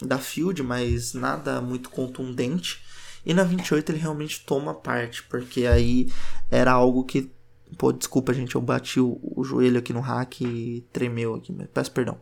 da 0.00 0.18
Field, 0.18 0.62
mas 0.62 1.14
nada 1.14 1.60
muito 1.60 1.90
contundente. 1.90 2.82
E 3.24 3.34
na 3.34 3.42
28 3.42 3.90
ele 3.90 3.98
realmente 3.98 4.44
toma 4.44 4.74
parte, 4.74 5.22
porque 5.24 5.66
aí 5.66 6.12
era 6.50 6.72
algo 6.72 7.04
que. 7.04 7.30
Pô, 7.76 7.92
desculpa, 7.92 8.32
gente, 8.32 8.54
eu 8.54 8.60
bati 8.60 9.00
o, 9.00 9.18
o 9.22 9.42
joelho 9.42 9.78
aqui 9.78 9.92
no 9.92 10.00
hack 10.00 10.40
e 10.42 10.86
tremeu 10.92 11.34
aqui, 11.34 11.52
peço 11.74 11.90
perdão. 11.90 12.18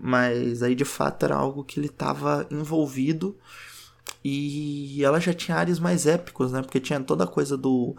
Mas 0.00 0.62
aí 0.62 0.74
de 0.74 0.84
fato 0.84 1.24
era 1.24 1.36
algo 1.36 1.64
que 1.64 1.78
ele 1.78 1.88
estava 1.88 2.46
envolvido 2.50 3.36
e 4.24 5.02
ela 5.04 5.20
já 5.20 5.34
tinha 5.34 5.56
áreas 5.56 5.78
mais 5.78 6.06
épicos, 6.06 6.52
né? 6.52 6.62
Porque 6.62 6.80
tinha 6.80 7.00
toda 7.00 7.24
a 7.24 7.26
coisa 7.26 7.56
do 7.56 7.94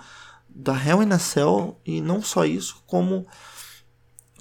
da 0.49 0.73
Hell 0.73 1.01
in 1.01 1.11
a 1.11 1.19
Cell 1.19 1.79
e 1.85 1.99
não 1.99 2.21
só 2.21 2.45
isso, 2.45 2.83
como 2.85 3.27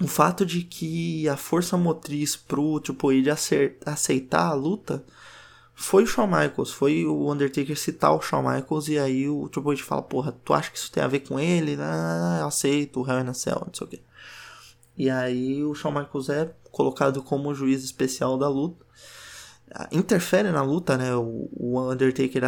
o 0.01 0.07
fato 0.07 0.45
de 0.45 0.63
que 0.63 1.27
a 1.29 1.37
força 1.37 1.77
motriz 1.77 2.35
pro 2.35 2.79
Triple 2.79 3.29
H 3.29 3.35
aceitar 3.85 4.47
a 4.47 4.53
luta 4.53 5.03
foi 5.75 6.03
o 6.03 6.07
Shawn 6.07 6.27
Michaels, 6.27 6.71
foi 6.71 7.05
o 7.05 7.31
Undertaker 7.31 7.77
citar 7.77 8.13
o 8.13 8.21
Shawn 8.21 8.43
Michaels 8.43 8.87
e 8.87 8.97
aí 8.99 9.27
o 9.29 9.49
Triple 9.49 9.73
H 9.73 9.83
fala, 9.83 10.01
porra, 10.01 10.31
tu 10.43 10.53
acha 10.53 10.71
que 10.71 10.77
isso 10.77 10.91
tem 10.91 11.03
a 11.03 11.07
ver 11.07 11.21
com 11.21 11.39
ele? 11.39 11.77
Ah, 11.79 12.39
eu 12.41 12.47
aceito, 12.47 13.01
o 13.01 13.09
Hell 13.09 13.21
in 13.21 13.29
a 13.29 13.33
Cell, 13.33 13.63
não 13.65 13.73
sei 13.73 13.87
o 13.87 13.89
que. 13.89 14.01
E 14.97 15.09
aí 15.09 15.63
o 15.63 15.73
Shawn 15.73 15.91
Michaels 15.91 16.29
é 16.29 16.53
colocado 16.71 17.21
como 17.23 17.53
juiz 17.53 17.83
especial 17.83 18.37
da 18.37 18.47
luta. 18.47 18.85
Interfere 19.91 20.51
na 20.51 20.61
luta, 20.61 20.97
né, 20.97 21.15
o 21.15 21.79
Undertaker, 21.91 22.43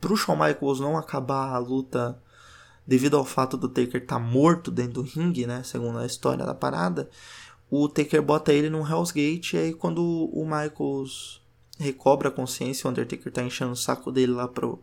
pro 0.00 0.16
Shawn 0.16 0.36
Michaels 0.36 0.80
não 0.80 0.96
acabar 0.96 1.52
a 1.54 1.58
luta 1.58 2.18
devido 2.86 3.16
ao 3.16 3.24
fato 3.24 3.56
do 3.56 3.68
Taker 3.68 4.02
estar 4.02 4.16
tá 4.16 4.20
morto 4.20 4.70
dentro 4.70 4.94
do 4.94 5.02
ringue, 5.02 5.46
né? 5.46 5.62
Segundo 5.64 5.98
a 5.98 6.06
história 6.06 6.46
da 6.46 6.54
parada, 6.54 7.10
o 7.70 7.88
Taker 7.88 8.22
bota 8.22 8.52
ele 8.52 8.70
num 8.70 8.86
Hell's 8.86 9.10
Gate 9.10 9.54
e 9.54 9.58
aí 9.58 9.74
quando 9.74 10.02
o 10.02 10.44
Michaels 10.44 11.40
recobra 11.78 12.28
a 12.28 12.32
consciência, 12.32 12.86
o 12.86 12.90
Undertaker 12.90 13.32
tá 13.32 13.42
enchendo 13.42 13.72
o 13.72 13.76
saco 13.76 14.12
dele 14.12 14.32
lá 14.32 14.46
pro, 14.46 14.80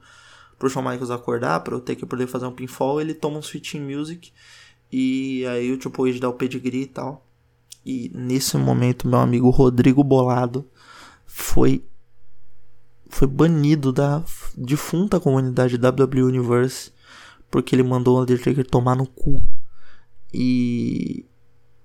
pro 0.60 0.70
Shawn 0.70 0.84
Michaels 0.84 1.12
acordar, 1.12 1.62
pro 1.62 1.80
Taker 1.80 2.08
poder 2.08 2.28
fazer 2.28 2.46
um 2.46 2.52
pinfall, 2.52 3.00
ele 3.00 3.14
toma 3.14 3.38
um 3.38 3.42
Switching 3.42 3.82
Music 3.82 4.32
e 4.92 5.46
aí 5.48 5.72
o 5.72 5.78
Triple 5.78 6.12
H 6.12 6.20
dá 6.20 6.30
o 6.30 6.34
pedigree 6.34 6.84
e 6.84 6.88
tal. 6.88 7.26
E 7.86 8.12
nesse 8.14 8.56
momento, 8.58 9.08
meu 9.08 9.20
amigo 9.20 9.50
Rodrigo 9.50 10.04
Bolado 10.04 10.66
foi 11.26 11.84
foi 13.10 13.28
banido 13.28 13.92
da 13.92 14.24
defunta 14.58 15.20
comunidade 15.20 15.78
WWE 15.78 16.24
Universe 16.24 16.92
porque 17.54 17.76
ele 17.76 17.84
mandou 17.84 18.18
o 18.18 18.22
Undertaker 18.24 18.66
tomar 18.66 18.96
no 18.96 19.06
cu. 19.06 19.48
E 20.34 21.24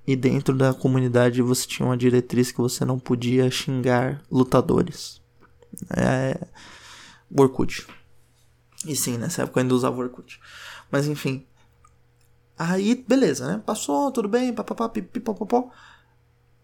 e 0.07 0.17
dentro 0.17 0.57
da 0.57 0.73
comunidade 0.73 1.43
você 1.43 1.69
tinha 1.69 1.85
uma 1.85 1.97
diretriz 1.97 2.51
que 2.51 2.57
você 2.57 2.87
não 2.87 2.99
podia 2.99 3.51
xingar 3.51 4.25
lutadores. 4.31 5.21
É. 5.95 6.49
Orkut. 7.31 7.87
E 8.87 8.97
sim, 8.97 9.19
nessa 9.19 9.43
época 9.43 9.61
eu 9.61 9.63
ainda 9.63 9.75
usava 9.75 9.99
Orkut. 9.99 10.41
Mas 10.91 11.07
enfim. 11.07 11.47
Aí, 12.59 13.05
beleza, 13.07 13.47
né? 13.47 13.63
Passou, 13.67 14.11
tudo 14.11 14.27
bem, 14.27 14.55
papapá, 14.55 14.89
pipipopopó. 14.89 15.71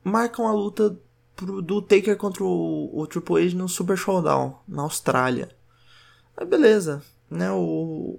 Marcam 0.02 0.46
a 0.46 0.52
luta 0.52 0.98
pro, 1.36 1.60
do 1.60 1.82
Taker 1.82 2.16
contra 2.16 2.42
o, 2.42 2.90
o 2.98 3.06
Triple 3.06 3.48
H 3.48 3.54
no 3.54 3.68
Super 3.68 3.98
Showdown, 3.98 4.60
na 4.66 4.80
Austrália. 4.80 5.54
Aí, 6.34 6.46
beleza, 6.46 7.02
né? 7.30 7.52
O, 7.52 8.18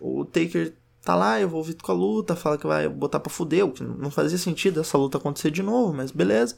o 0.00 0.24
Taker 0.24 0.74
tá 1.02 1.14
lá 1.14 1.40
envolvido 1.40 1.82
com 1.82 1.92
a 1.92 1.94
luta, 1.94 2.36
fala 2.36 2.58
que 2.58 2.66
vai 2.66 2.88
botar 2.88 3.20
pra 3.20 3.32
fuder, 3.32 3.64
o 3.64 3.72
que 3.72 3.82
não 3.82 4.10
fazia 4.10 4.38
sentido 4.38 4.80
essa 4.80 4.98
luta 4.98 5.18
acontecer 5.18 5.50
de 5.50 5.62
novo, 5.62 5.92
mas 5.92 6.10
beleza. 6.10 6.56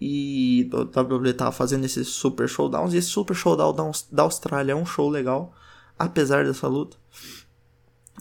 E 0.00 0.68
o 0.72 0.82
WWE 0.82 1.32
tava 1.32 1.52
fazendo 1.52 1.84
esses 1.84 2.08
super 2.08 2.48
showdowns, 2.48 2.94
e 2.94 2.96
esse 2.96 3.08
super 3.08 3.34
showdown 3.34 3.92
da 4.10 4.22
Austrália 4.22 4.72
é 4.72 4.74
um 4.76 4.86
show 4.86 5.08
legal, 5.08 5.54
apesar 5.98 6.44
dessa 6.44 6.66
luta. 6.66 6.96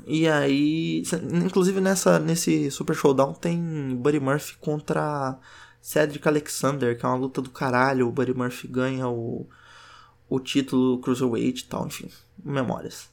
E 0.06 0.28
aí, 0.28 1.04
inclusive 1.44 1.82
nessa, 1.82 2.20
nesse 2.20 2.72
super 2.72 2.96
showdown 2.96 3.34
tem 3.34 3.96
Buddy 3.96 4.20
Murphy 4.20 4.56
contra 4.60 5.38
Cedric 5.82 6.28
Alexander, 6.28 6.98
que 6.98 7.06
é 7.06 7.10
uma 7.10 7.18
luta 7.18 7.42
do 7.42 7.50
caralho, 7.50 8.08
o 8.08 8.12
Buddy 8.12 8.34
Murphy 8.34 8.68
ganha 8.68 9.08
o, 9.08 9.48
o 10.30 10.40
título 10.40 11.00
Cruiserweight 11.00 11.64
e 11.64 11.68
tal, 11.68 11.88
enfim, 11.88 12.10
memórias. 12.44 13.10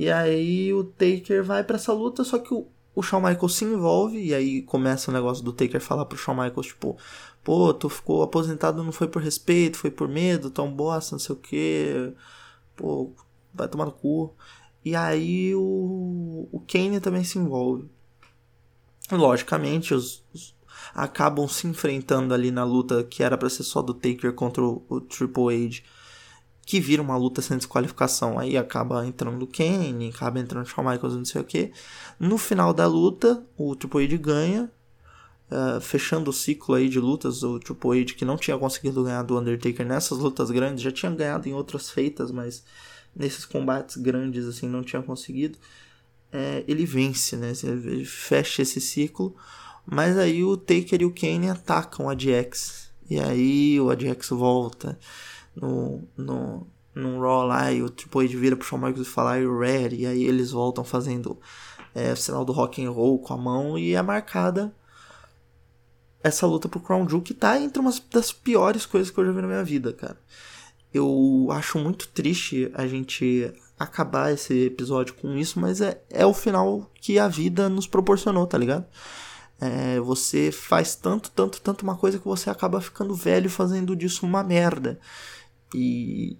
E 0.00 0.10
aí 0.10 0.72
o 0.72 0.82
Taker 0.82 1.44
vai 1.44 1.62
para 1.62 1.76
essa 1.76 1.92
luta, 1.92 2.24
só 2.24 2.38
que 2.38 2.54
o, 2.54 2.66
o 2.94 3.02
Shawn 3.02 3.20
Michaels 3.20 3.54
se 3.54 3.66
envolve, 3.66 4.18
e 4.18 4.34
aí 4.34 4.62
começa 4.62 5.10
o 5.10 5.14
negócio 5.14 5.44
do 5.44 5.52
Taker 5.52 5.78
falar 5.78 6.06
pro 6.06 6.16
Shawn 6.16 6.36
Michaels, 6.36 6.68
tipo, 6.68 6.96
pô, 7.44 7.74
tu 7.74 7.90
ficou 7.90 8.22
aposentado 8.22 8.82
não 8.82 8.92
foi 8.92 9.08
por 9.08 9.20
respeito, 9.20 9.76
foi 9.76 9.90
por 9.90 10.08
medo, 10.08 10.50
tão 10.50 10.72
bosta, 10.72 11.14
não 11.14 11.18
sei 11.18 11.34
o 11.34 11.38
que, 11.38 12.14
pô, 12.74 13.12
vai 13.52 13.68
tomar 13.68 13.84
no 13.84 13.92
cu. 13.92 14.34
E 14.82 14.96
aí 14.96 15.54
o, 15.54 16.48
o 16.50 16.64
Kane 16.66 16.98
também 16.98 17.22
se 17.22 17.38
envolve. 17.38 17.86
Logicamente, 19.12 19.92
os, 19.92 20.24
os 20.32 20.54
acabam 20.94 21.46
se 21.46 21.66
enfrentando 21.66 22.32
ali 22.32 22.50
na 22.50 22.64
luta 22.64 23.04
que 23.04 23.22
era 23.22 23.36
para 23.36 23.50
ser 23.50 23.64
só 23.64 23.82
do 23.82 23.92
Taker 23.92 24.32
contra 24.32 24.62
o, 24.64 24.82
o 24.88 24.98
Triple 24.98 25.66
H 25.66 25.82
que 26.64 26.80
vira 26.80 27.02
uma 27.02 27.16
luta 27.16 27.42
sem 27.42 27.56
desqualificação. 27.56 28.38
Aí 28.38 28.56
acaba 28.56 29.06
entrando 29.06 29.42
o 29.42 29.46
Kane, 29.46 30.10
acaba 30.14 30.38
entrando 30.38 30.64
o 30.64 30.68
Shawn 30.68 30.88
Michaels, 30.88 31.16
não 31.16 31.24
sei 31.24 31.40
o 31.40 31.44
que. 31.44 31.72
No 32.18 32.38
final 32.38 32.72
da 32.72 32.86
luta, 32.86 33.44
o 33.56 33.74
Triple 33.74 34.04
H 34.04 34.16
ganha, 34.16 34.70
uh, 35.50 35.80
fechando 35.80 36.30
o 36.30 36.32
ciclo 36.32 36.74
aí 36.74 36.88
de 36.88 37.00
lutas. 37.00 37.42
O 37.42 37.58
Triple 37.58 38.02
H 38.02 38.14
que 38.14 38.24
não 38.24 38.36
tinha 38.36 38.56
conseguido 38.56 39.02
ganhar 39.02 39.22
do 39.22 39.38
Undertaker 39.38 39.86
nessas 39.86 40.18
lutas 40.18 40.50
grandes, 40.50 40.82
já 40.82 40.92
tinha 40.92 41.10
ganhado 41.10 41.48
em 41.48 41.54
outras 41.54 41.90
feitas, 41.90 42.30
mas 42.30 42.62
nesses 43.14 43.44
combates 43.44 43.96
grandes 43.96 44.46
assim 44.46 44.68
não 44.68 44.82
tinha 44.82 45.02
conseguido. 45.02 45.58
É, 46.32 46.62
ele 46.68 46.86
vence, 46.86 47.36
né? 47.36 47.52
Ele 47.64 48.04
fecha 48.04 48.62
esse 48.62 48.80
ciclo. 48.80 49.34
Mas 49.84 50.16
aí 50.16 50.44
o 50.44 50.56
Taker 50.56 51.02
e 51.02 51.04
o 51.04 51.12
Kane 51.12 51.48
atacam 51.48 52.08
a 52.08 52.14
DX. 52.14 52.90
E 53.10 53.18
aí 53.18 53.80
o 53.80 53.90
ADX 53.90 54.28
volta 54.28 54.96
no, 55.54 56.02
no, 56.16 56.66
no 56.94 57.20
Raw 57.20 57.46
lá 57.46 57.72
e 57.72 57.82
o 57.82 57.90
Triple 57.90 58.26
H 58.26 58.38
vira 58.38 58.56
pro 58.56 58.66
Shawn 58.66 58.78
Michaels 58.78 59.06
e 59.06 59.10
fala 59.10 59.32
Are 59.32 59.46
ready? 59.46 60.02
E 60.02 60.06
aí 60.06 60.24
eles 60.24 60.50
voltam 60.50 60.84
fazendo 60.84 61.38
é, 61.94 62.12
o 62.12 62.16
sinal 62.16 62.44
do 62.44 62.52
rock 62.52 62.84
and 62.84 62.90
roll 62.90 63.18
com 63.18 63.34
a 63.34 63.38
mão 63.38 63.78
e 63.78 63.94
é 63.94 64.02
marcada 64.02 64.74
essa 66.22 66.46
luta 66.46 66.68
pro 66.68 66.80
Crown 66.80 67.08
Jewel 67.08 67.22
que 67.22 67.34
tá 67.34 67.58
entre 67.58 67.80
uma 67.80 67.92
das 68.12 68.32
piores 68.32 68.84
coisas 68.84 69.10
que 69.10 69.18
eu 69.18 69.24
já 69.24 69.32
vi 69.32 69.40
na 69.40 69.48
minha 69.48 69.64
vida, 69.64 69.92
cara. 69.92 70.18
Eu 70.92 71.48
acho 71.52 71.78
muito 71.78 72.08
triste 72.08 72.70
a 72.74 72.86
gente 72.86 73.52
acabar 73.78 74.32
esse 74.32 74.66
episódio 74.66 75.14
com 75.14 75.36
isso, 75.36 75.58
mas 75.58 75.80
é, 75.80 76.02
é 76.10 76.26
o 76.26 76.34
final 76.34 76.90
que 77.00 77.18
a 77.18 77.28
vida 77.28 77.68
nos 77.68 77.86
proporcionou, 77.86 78.46
tá 78.46 78.58
ligado? 78.58 78.84
É, 79.60 80.00
você 80.00 80.50
faz 80.50 80.94
tanto, 80.94 81.30
tanto, 81.30 81.60
tanto 81.60 81.82
uma 81.82 81.96
coisa 81.96 82.18
que 82.18 82.24
você 82.24 82.50
acaba 82.50 82.80
ficando 82.80 83.14
velho 83.14 83.48
fazendo 83.48 83.94
disso 83.94 84.26
uma 84.26 84.42
merda. 84.42 84.98
E, 85.74 86.36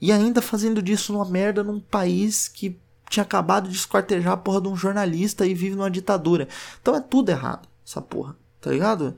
e 0.00 0.12
ainda 0.12 0.42
fazendo 0.42 0.82
disso 0.82 1.14
uma 1.14 1.24
merda 1.24 1.62
num 1.62 1.80
país 1.80 2.48
que 2.48 2.78
tinha 3.08 3.22
acabado 3.22 3.68
de 3.68 3.76
esquartejar 3.76 4.32
a 4.32 4.36
porra 4.36 4.60
de 4.60 4.68
um 4.68 4.76
jornalista 4.76 5.46
e 5.46 5.54
vive 5.54 5.76
numa 5.76 5.90
ditadura. 5.90 6.48
Então 6.80 6.94
é 6.94 7.00
tudo 7.00 7.30
errado, 7.30 7.68
essa 7.86 8.02
porra, 8.02 8.36
tá 8.60 8.70
ligado? 8.70 9.16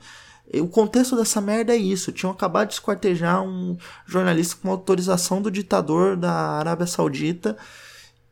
O 0.55 0.68
contexto 0.68 1.14
dessa 1.14 1.40
merda 1.40 1.74
é 1.74 1.76
isso. 1.76 2.11
Tinham 2.11 2.32
acabado 2.32 2.68
de 2.68 2.74
esquartejar 2.74 3.42
um 3.42 3.76
jornalista 4.07 4.57
com 4.61 4.70
autorização 4.70 5.42
do 5.42 5.51
ditador 5.51 6.16
da 6.16 6.32
Arábia 6.32 6.86
Saudita. 6.86 7.57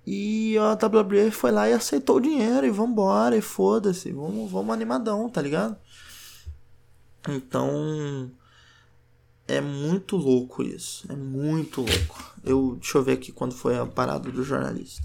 E 0.07 0.57
a 0.57 0.73
WWE 0.73 1.31
foi 1.31 1.51
lá 1.51 1.69
e 1.69 1.73
aceitou 1.73 2.17
o 2.17 2.21
dinheiro 2.21 2.65
e 2.65 2.71
vambora, 2.71 3.37
e 3.37 3.41
foda-se, 3.41 4.13
vamos, 4.13 4.51
vamos 4.51 4.73
animadão, 4.73 5.29
tá 5.29 5.43
ligado? 5.43 5.77
Então, 7.29 8.31
é 9.49 9.61
muito 9.61 10.17
louco 10.17 10.63
isso. 10.63 11.07
É 11.11 11.15
muito 11.15 11.81
louco. 11.81 12.35
Eu, 12.45 12.77
deixa 12.81 12.99
eu 12.99 13.05
ver 13.05 13.13
aqui 13.13 13.31
quando 13.31 13.55
foi 13.55 13.79
a 13.79 13.87
parada 13.87 14.31
do 14.31 14.43
jornalista. 14.43 15.05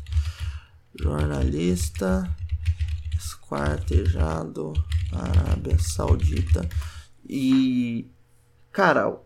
Jornalista 0.99 2.35
esquartejado 3.15 4.73
Arábia 5.11 5.77
Saudita. 5.79 6.67
E. 7.27 8.09
Cara. 8.71 9.19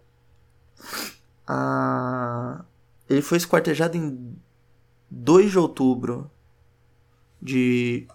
A, 1.47 2.65
ele 3.07 3.21
foi 3.21 3.37
esquartejado 3.37 3.95
em 3.97 4.35
2 5.09 5.51
de 5.51 5.59
outubro 5.59 6.29
de. 7.41 8.07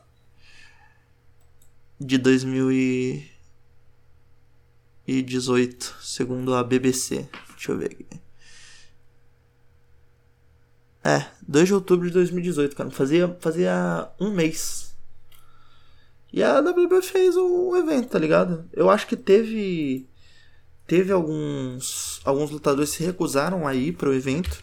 De 1.98 2.16
2000 2.16 2.72
e 2.72 3.29
2018, 5.10 5.96
segundo 6.00 6.54
a 6.54 6.62
BBC. 6.62 7.28
Deixa 7.50 7.72
eu 7.72 7.78
ver 7.78 7.86
aqui. 7.86 8.06
É, 11.02 11.26
2 11.42 11.66
de 11.66 11.74
outubro 11.74 12.06
de 12.06 12.14
2018, 12.14 12.76
cara. 12.76 12.90
Fazia, 12.90 13.36
fazia 13.40 14.08
um 14.20 14.30
mês. 14.30 14.94
E 16.32 16.42
a 16.42 16.60
WWE 16.60 17.02
fez 17.02 17.36
o, 17.36 17.76
evento, 17.76 18.10
tá 18.10 18.18
ligado? 18.18 18.68
Eu 18.72 18.88
acho 18.88 19.06
que 19.06 19.16
teve. 19.16 20.08
Teve 20.86 21.10
alguns. 21.10 22.20
Alguns 22.24 22.50
lutadores 22.50 22.90
se 22.90 23.02
recusaram 23.02 23.66
a 23.66 23.74
ir 23.74 23.92
pro 23.92 24.14
evento. 24.14 24.62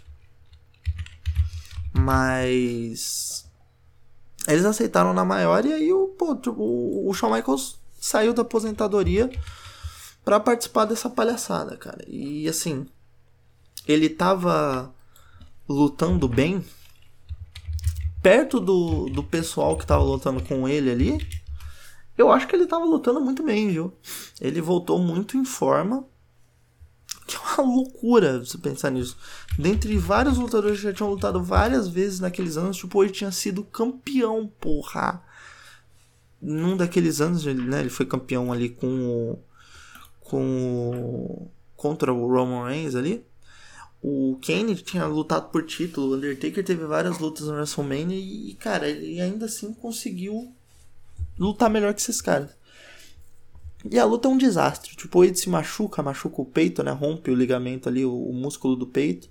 Mas. 1.93 3.45
Eles 4.47 4.63
aceitaram 4.63 5.13
na 5.13 5.25
maior 5.25 5.65
e 5.65 5.73
aí 5.73 5.91
o, 5.91 6.07
pô, 6.07 6.39
o, 6.51 7.09
o 7.09 7.13
Shawn 7.13 7.33
Michaels 7.33 7.77
saiu 7.99 8.33
da 8.33 8.43
aposentadoria 8.43 9.29
para 10.27 10.41
participar 10.41 10.83
dessa 10.83 11.09
palhaçada, 11.09 11.77
cara. 11.77 12.03
E 12.05 12.49
assim, 12.49 12.85
ele 13.87 14.09
tava 14.09 14.93
lutando 15.69 16.27
bem 16.27 16.65
perto 18.21 18.59
do, 18.59 19.05
do 19.05 19.23
pessoal 19.23 19.77
que 19.77 19.87
tava 19.87 20.03
lutando 20.03 20.43
com 20.43 20.67
ele 20.67 20.91
ali. 20.91 21.27
Eu 22.17 22.29
acho 22.29 22.45
que 22.45 22.53
ele 22.57 22.65
tava 22.65 22.83
lutando 22.83 23.21
muito 23.21 23.41
bem, 23.41 23.69
viu? 23.69 23.93
Ele 24.41 24.59
voltou 24.59 24.99
muito 24.99 25.37
em 25.37 25.45
forma. 25.45 26.05
Que 27.25 27.37
é 27.37 27.39
uma 27.39 27.75
loucura 27.75 28.39
você 28.39 28.57
pensar 28.57 28.89
nisso. 28.89 29.15
Dentre 29.57 29.97
vários 29.97 30.37
lutadores 30.37 30.79
que 30.79 30.83
já 30.83 30.93
tinham 30.93 31.09
lutado 31.09 31.41
várias 31.41 31.87
vezes 31.87 32.19
naqueles 32.19 32.57
anos, 32.57 32.75
tipo, 32.75 33.01
ele 33.01 33.13
tinha 33.13 33.31
sido 33.31 33.63
campeão, 33.63 34.51
porra. 34.59 35.23
Num 36.41 36.75
daqueles 36.75 37.21
anos, 37.21 37.45
ele, 37.45 37.61
né, 37.61 37.79
ele 37.79 37.89
foi 37.89 38.05
campeão 38.05 38.51
ali 38.51 38.67
com 38.67 38.87
o 38.87 39.46
com 40.29 41.49
contra 41.75 42.13
o 42.13 42.27
Roman 42.27 42.67
Reigns 42.67 42.95
ali. 42.95 43.25
O 44.01 44.39
Kane 44.45 44.75
tinha 44.75 45.05
lutado 45.05 45.49
por 45.49 45.65
título, 45.65 46.11
o 46.11 46.15
Undertaker 46.15 46.63
teve 46.63 46.85
várias 46.85 47.17
lutas 47.19 47.47
no 47.47 47.53
WrestleMania 47.53 48.17
e, 48.17 48.53
cara, 48.55 48.87
ele 48.87 49.19
ainda 49.19 49.45
assim 49.45 49.73
conseguiu 49.73 50.53
lutar 51.37 51.69
melhor 51.69 51.93
que 51.93 52.01
esses 52.01 52.21
caras. 52.21 52.51
E 53.89 53.97
a 53.97 54.05
luta 54.05 54.27
é 54.27 54.31
um 54.31 54.37
desastre. 54.37 54.95
Tipo, 54.95 55.23
ele 55.23 55.35
se 55.35 55.49
machuca, 55.49 56.03
machuca 56.03 56.41
o 56.41 56.45
peito, 56.45 56.83
né? 56.83 56.91
Rompe 56.91 57.31
o 57.31 57.35
ligamento 57.35 57.87
ali, 57.87 58.05
o, 58.05 58.13
o 58.13 58.33
músculo 58.33 58.75
do 58.75 58.87
peito. 58.87 59.29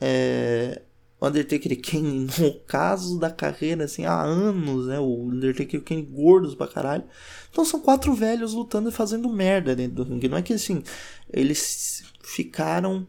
É... 0.00 0.82
O 1.20 1.26
Undertaker 1.26 1.80
Kane, 1.80 2.28
no 2.38 2.54
caso 2.66 3.18
da 3.18 3.30
carreira, 3.30 3.84
assim, 3.84 4.04
há 4.04 4.20
anos, 4.20 4.86
né? 4.86 4.98
O 4.98 5.24
Undertaker 5.24 5.82
Kane 5.82 6.02
gordos 6.02 6.54
pra 6.54 6.68
caralho. 6.68 7.04
Então 7.50 7.64
são 7.64 7.80
quatro 7.80 8.14
velhos 8.14 8.52
lutando 8.52 8.88
e 8.88 8.92
fazendo 8.92 9.28
merda 9.28 9.74
dentro 9.74 9.96
do 9.96 10.04
ringue. 10.04 10.28
Não 10.28 10.38
é 10.38 10.42
que, 10.42 10.52
assim, 10.52 10.82
eles 11.32 12.04
ficaram... 12.22 13.06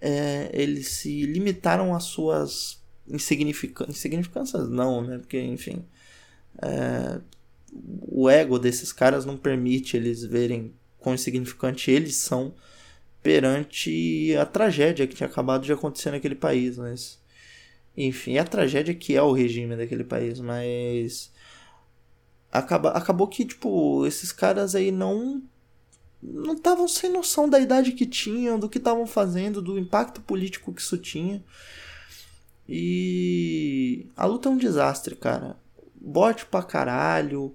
É, 0.00 0.50
eles 0.52 0.88
se 0.88 1.24
limitaram 1.24 1.94
às 1.94 2.04
suas 2.04 2.82
insignific... 3.08 3.84
insignificâncias, 3.88 4.68
não, 4.68 5.02
né? 5.02 5.18
Porque, 5.18 5.40
enfim... 5.40 5.84
É, 6.62 7.20
o 8.08 8.28
ego 8.30 8.58
desses 8.58 8.92
caras 8.92 9.24
não 9.24 9.36
permite 9.36 9.96
eles 9.96 10.24
verem 10.24 10.72
quão 10.98 11.14
insignificante 11.14 11.90
eles 11.90 12.16
são 12.16 12.54
perante 13.22 14.34
a 14.40 14.46
tragédia 14.46 15.06
que 15.06 15.14
tinha 15.14 15.28
acabado 15.28 15.64
de 15.64 15.72
acontecer 15.72 16.10
naquele 16.10 16.34
país, 16.34 16.78
mas 16.78 17.18
enfim, 17.96 18.38
a 18.38 18.44
tragédia 18.44 18.94
que 18.94 19.16
é 19.16 19.22
o 19.22 19.32
regime 19.32 19.76
daquele 19.76 20.04
país, 20.04 20.40
mas 20.40 21.32
acaba, 22.52 22.90
acabou 22.90 23.28
que 23.28 23.44
tipo 23.44 24.06
esses 24.06 24.32
caras 24.32 24.74
aí 24.74 24.90
não 24.90 25.42
não 26.22 26.54
estavam 26.54 26.88
sem 26.88 27.10
noção 27.12 27.48
da 27.48 27.60
idade 27.60 27.92
que 27.92 28.06
tinham, 28.06 28.58
do 28.58 28.68
que 28.68 28.78
estavam 28.78 29.06
fazendo, 29.06 29.62
do 29.62 29.78
impacto 29.78 30.20
político 30.22 30.72
que 30.72 30.80
isso 30.80 30.98
tinha. 30.98 31.44
E 32.68 34.06
a 34.16 34.26
luta 34.26 34.48
é 34.48 34.52
um 34.52 34.56
desastre, 34.56 35.14
cara 35.14 35.56
bote 36.06 36.46
pra 36.46 36.62
caralho, 36.62 37.52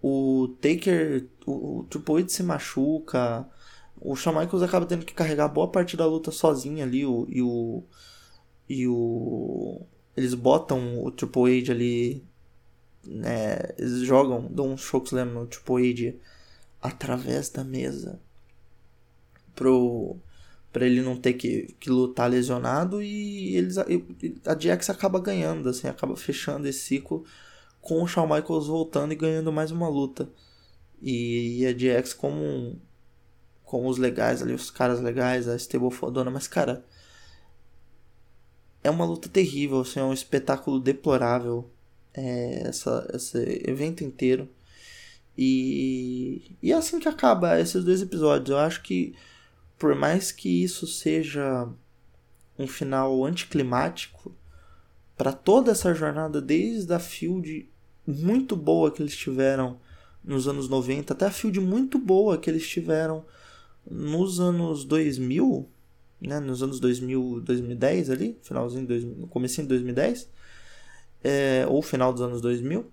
o 0.00 0.54
Taker, 0.60 1.26
o, 1.44 1.80
o 1.80 1.84
Triple 1.84 2.22
H 2.22 2.28
se 2.28 2.42
machuca, 2.44 3.46
o 4.00 4.14
Shawn 4.14 4.38
Michaels 4.38 4.62
acaba 4.62 4.86
tendo 4.86 5.04
que 5.04 5.12
carregar 5.12 5.48
boa 5.48 5.68
parte 5.68 5.96
da 5.96 6.06
luta 6.06 6.30
sozinho 6.30 6.82
ali, 6.82 7.04
o, 7.04 7.26
e 7.28 7.42
o. 7.42 7.82
E 8.68 8.86
o. 8.86 9.80
Eles 10.16 10.34
botam 10.34 11.02
o 11.04 11.10
Triple 11.10 11.60
H 11.60 11.72
ali. 11.72 12.24
Né, 13.04 13.56
eles 13.78 14.00
jogam, 14.00 14.48
dão 14.50 14.72
um 14.72 14.76
chokeslam 14.76 15.26
no 15.26 15.46
Triple 15.46 15.90
H 15.90 16.18
através 16.82 17.48
da 17.48 17.64
mesa. 17.64 18.20
Pro. 19.54 20.16
Pra 20.72 20.84
ele 20.84 21.00
não 21.00 21.16
ter 21.16 21.32
que, 21.32 21.74
que 21.80 21.88
lutar 21.88 22.28
lesionado 22.30 23.02
e 23.02 23.56
eles, 23.56 23.78
a 23.78 24.54
DX 24.54 24.90
acaba 24.90 25.18
ganhando, 25.18 25.66
assim, 25.70 25.88
acaba 25.88 26.14
fechando 26.14 26.68
esse 26.68 26.80
ciclo 26.80 27.24
com 27.80 28.02
o 28.02 28.06
Shawn 28.06 28.28
Michaels 28.28 28.66
voltando 28.66 29.12
e 29.12 29.16
ganhando 29.16 29.50
mais 29.50 29.70
uma 29.70 29.88
luta. 29.88 30.28
E 31.00 31.66
a 31.66 31.72
DX 31.72 32.12
como 32.12 32.78
com 33.64 33.86
os 33.86 33.98
legais 33.98 34.42
ali, 34.42 34.54
os 34.54 34.70
caras 34.70 35.00
legais, 35.00 35.46
a 35.46 35.54
Stable 35.54 35.90
fodona, 35.90 36.30
mas 36.30 36.48
cara, 36.48 36.84
é 38.82 38.90
uma 38.90 39.04
luta 39.04 39.28
terrível, 39.28 39.80
assim, 39.80 40.00
é 40.00 40.04
um 40.04 40.12
espetáculo 40.12 40.80
deplorável 40.80 41.70
é, 42.14 42.68
essa, 42.68 43.08
esse 43.14 43.62
evento 43.66 44.04
inteiro. 44.04 44.48
E, 45.36 46.56
e 46.62 46.72
é 46.72 46.74
assim 46.74 46.98
que 46.98 47.08
acaba 47.08 47.60
esses 47.60 47.84
dois 47.84 48.02
episódios. 48.02 48.50
Eu 48.50 48.58
acho 48.58 48.82
que 48.82 49.14
por 49.78 49.94
mais 49.94 50.32
que 50.32 50.62
isso 50.62 50.86
seja 50.86 51.68
um 52.58 52.66
final 52.66 53.24
anticlimático 53.24 54.34
para 55.16 55.32
toda 55.32 55.70
essa 55.70 55.94
jornada 55.94 56.40
desde 56.40 56.92
a 56.92 56.98
Field 56.98 57.70
muito 58.06 58.56
boa 58.56 58.90
que 58.90 59.02
eles 59.02 59.16
tiveram 59.16 59.78
nos 60.24 60.48
anos 60.48 60.68
90, 60.68 61.12
até 61.12 61.26
a 61.26 61.30
field 61.30 61.60
muito 61.60 61.98
boa 61.98 62.38
que 62.38 62.50
eles 62.50 62.66
tiveram 62.66 63.24
nos 63.88 64.40
anos 64.40 64.84
2000, 64.84 65.68
né, 66.20 66.40
nos 66.40 66.62
anos 66.62 66.80
2000, 66.80 67.40
2010 67.40 68.10
ali, 68.10 68.38
finalzinho, 68.42 68.86
dois, 68.86 69.04
no 69.04 69.26
comecinho 69.26 69.66
de 69.66 69.74
2010, 69.74 70.28
é, 71.22 71.66
ou 71.68 71.82
final 71.82 72.12
dos 72.12 72.22
anos 72.22 72.40
2000. 72.40 72.90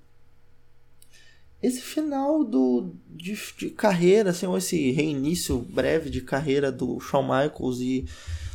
Esse 1.62 1.82
final 1.82 2.44
do, 2.44 2.92
de, 3.10 3.36
de 3.58 3.70
carreira, 3.72 4.30
assim, 4.30 4.46
ou 4.46 4.58
esse 4.58 4.92
reinício 4.92 5.58
breve 5.58 6.10
de 6.10 6.22
carreira 6.22 6.72
do 6.72 7.00
Shawn 7.00 7.24
Michaels 7.24 7.80
e 7.80 8.06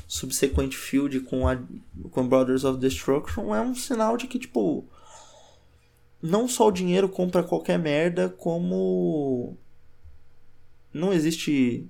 subsequente 0.06 0.76
field 0.76 1.20
com 1.20 1.46
a 1.46 1.56
com 2.10 2.28
Brothers 2.28 2.64
of 2.64 2.80
Destruction 2.80 3.54
é 3.54 3.60
um 3.60 3.76
sinal 3.76 4.16
de 4.16 4.26
que, 4.26 4.40
tipo, 4.40 4.84
não 6.20 6.48
só 6.48 6.68
o 6.68 6.72
dinheiro 6.72 7.08
compra 7.08 7.42
qualquer 7.42 7.78
merda, 7.78 8.28
como 8.28 9.56
não 10.92 11.12
existe 11.12 11.88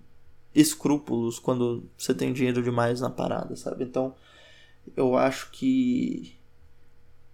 escrúpulos 0.55 1.39
quando 1.39 1.89
você 1.97 2.15
tem 2.15 2.33
dinheiro 2.33 2.63
demais 2.63 3.01
na 3.01 3.11
parada, 3.11 3.55
sabe? 3.57 3.85
Então, 3.85 4.15
eu 4.97 5.17
acho 5.17 5.51
que 5.51 6.37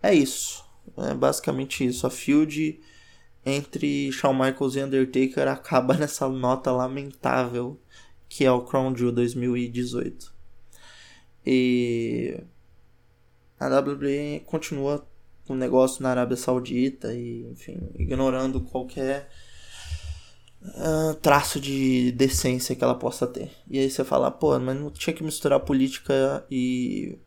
é 0.03 0.15
isso. 0.15 0.65
É 0.97 1.15
basicamente 1.15 1.85
isso. 1.85 2.07
A 2.07 2.11
field 2.11 2.81
entre 3.45 4.11
Shawn 4.13 4.35
Michaels 4.35 4.77
e 4.77 4.83
Undertaker 4.83 5.49
acaba 5.49 5.95
nessa 5.99 6.29
nota 6.29 6.71
lamentável 6.71 7.81
que 8.29 8.45
é 8.45 8.51
o 8.51 8.63
Crown 8.63 8.95
Jewel 8.95 9.13
2018. 9.13 10.35
E 11.45 12.43
a 13.59 13.69
WWE 13.69 14.43
continua 14.47 15.07
um 15.49 15.55
negócio 15.55 16.03
na 16.03 16.11
Arábia 16.11 16.37
Saudita 16.37 17.15
e, 17.15 17.47
enfim, 17.47 17.79
ignorando 17.95 18.61
qualquer 18.61 19.31
uh, 20.75 21.15
traço 21.15 21.61
de 21.61 22.13
decência 22.13 22.75
que 22.75 22.83
ela 22.83 22.95
possa 22.95 23.27
ter. 23.27 23.51
E 23.69 23.79
aí 23.79 23.91
você 23.91 24.05
fala, 24.05 24.31
pô, 24.31 24.59
mas 24.59 24.79
não 24.79 24.91
tinha 24.91 25.15
que 25.15 25.23
misturar 25.23 25.61
política 25.61 26.45
e 26.51 27.19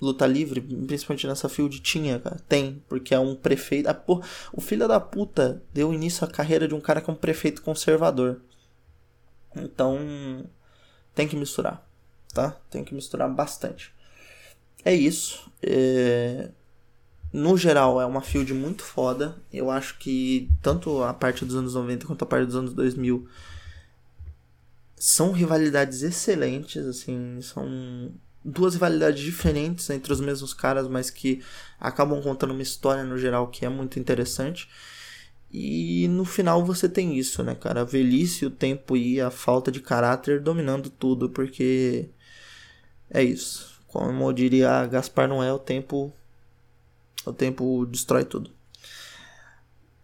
luta 0.00 0.26
livre, 0.26 0.60
principalmente 0.60 1.26
nessa 1.26 1.48
field, 1.48 1.80
tinha, 1.80 2.18
cara. 2.18 2.36
Tem, 2.48 2.82
porque 2.88 3.14
é 3.14 3.18
um 3.18 3.34
prefeito. 3.34 3.88
Ah, 3.88 3.94
pô, 3.94 4.22
o 4.52 4.60
filho 4.60 4.88
da 4.88 4.98
puta 4.98 5.62
deu 5.72 5.92
início 5.92 6.24
à 6.24 6.28
carreira 6.28 6.66
de 6.66 6.74
um 6.74 6.80
cara 6.80 7.00
que 7.00 7.08
é 7.08 7.12
um 7.12 7.16
prefeito 7.16 7.62
conservador. 7.62 8.40
Então, 9.54 10.44
tem 11.14 11.28
que 11.28 11.36
misturar, 11.36 11.86
tá? 12.32 12.56
Tem 12.70 12.82
que 12.82 12.94
misturar 12.94 13.30
bastante. 13.32 13.94
É 14.84 14.92
isso. 14.94 15.50
É 15.62 16.50
no 17.32 17.56
geral, 17.56 18.00
é 18.00 18.06
uma 18.06 18.20
field 18.20 18.52
muito 18.52 18.82
foda. 18.82 19.36
Eu 19.52 19.70
acho 19.70 19.98
que 19.98 20.50
tanto 20.60 21.02
a 21.02 21.14
parte 21.14 21.44
dos 21.44 21.56
anos 21.56 21.74
90 21.74 22.06
quanto 22.06 22.22
a 22.22 22.26
parte 22.26 22.46
dos 22.46 22.56
anos 22.56 22.74
2000 22.74 23.26
são 24.96 25.32
rivalidades 25.32 26.02
excelentes, 26.02 26.86
assim, 26.86 27.40
são 27.40 28.12
duas 28.44 28.74
rivalidades 28.74 29.20
diferentes 29.20 29.88
entre 29.90 30.12
os 30.12 30.20
mesmos 30.20 30.54
caras, 30.54 30.86
mas 30.86 31.10
que 31.10 31.42
acabam 31.80 32.22
contando 32.22 32.52
uma 32.52 32.62
história 32.62 33.02
no 33.02 33.18
geral 33.18 33.48
que 33.48 33.64
é 33.64 33.68
muito 33.68 33.98
interessante. 33.98 34.68
E 35.50 36.08
no 36.08 36.24
final 36.24 36.64
você 36.64 36.88
tem 36.88 37.18
isso, 37.18 37.42
né, 37.42 37.54
cara? 37.54 37.82
A 37.82 37.84
velhice, 37.84 38.46
o 38.46 38.50
tempo 38.50 38.96
e 38.96 39.20
a 39.20 39.30
falta 39.30 39.70
de 39.72 39.80
caráter 39.80 40.40
dominando 40.40 40.88
tudo, 40.88 41.28
porque 41.30 42.08
é 43.10 43.22
isso. 43.22 43.80
Como 43.86 44.28
eu 44.28 44.32
diria 44.32 44.86
Gaspar 44.86 45.28
Noé, 45.28 45.52
o 45.52 45.58
tempo 45.58 46.12
o 47.24 47.32
tempo 47.32 47.86
destrói 47.86 48.24
tudo. 48.24 48.50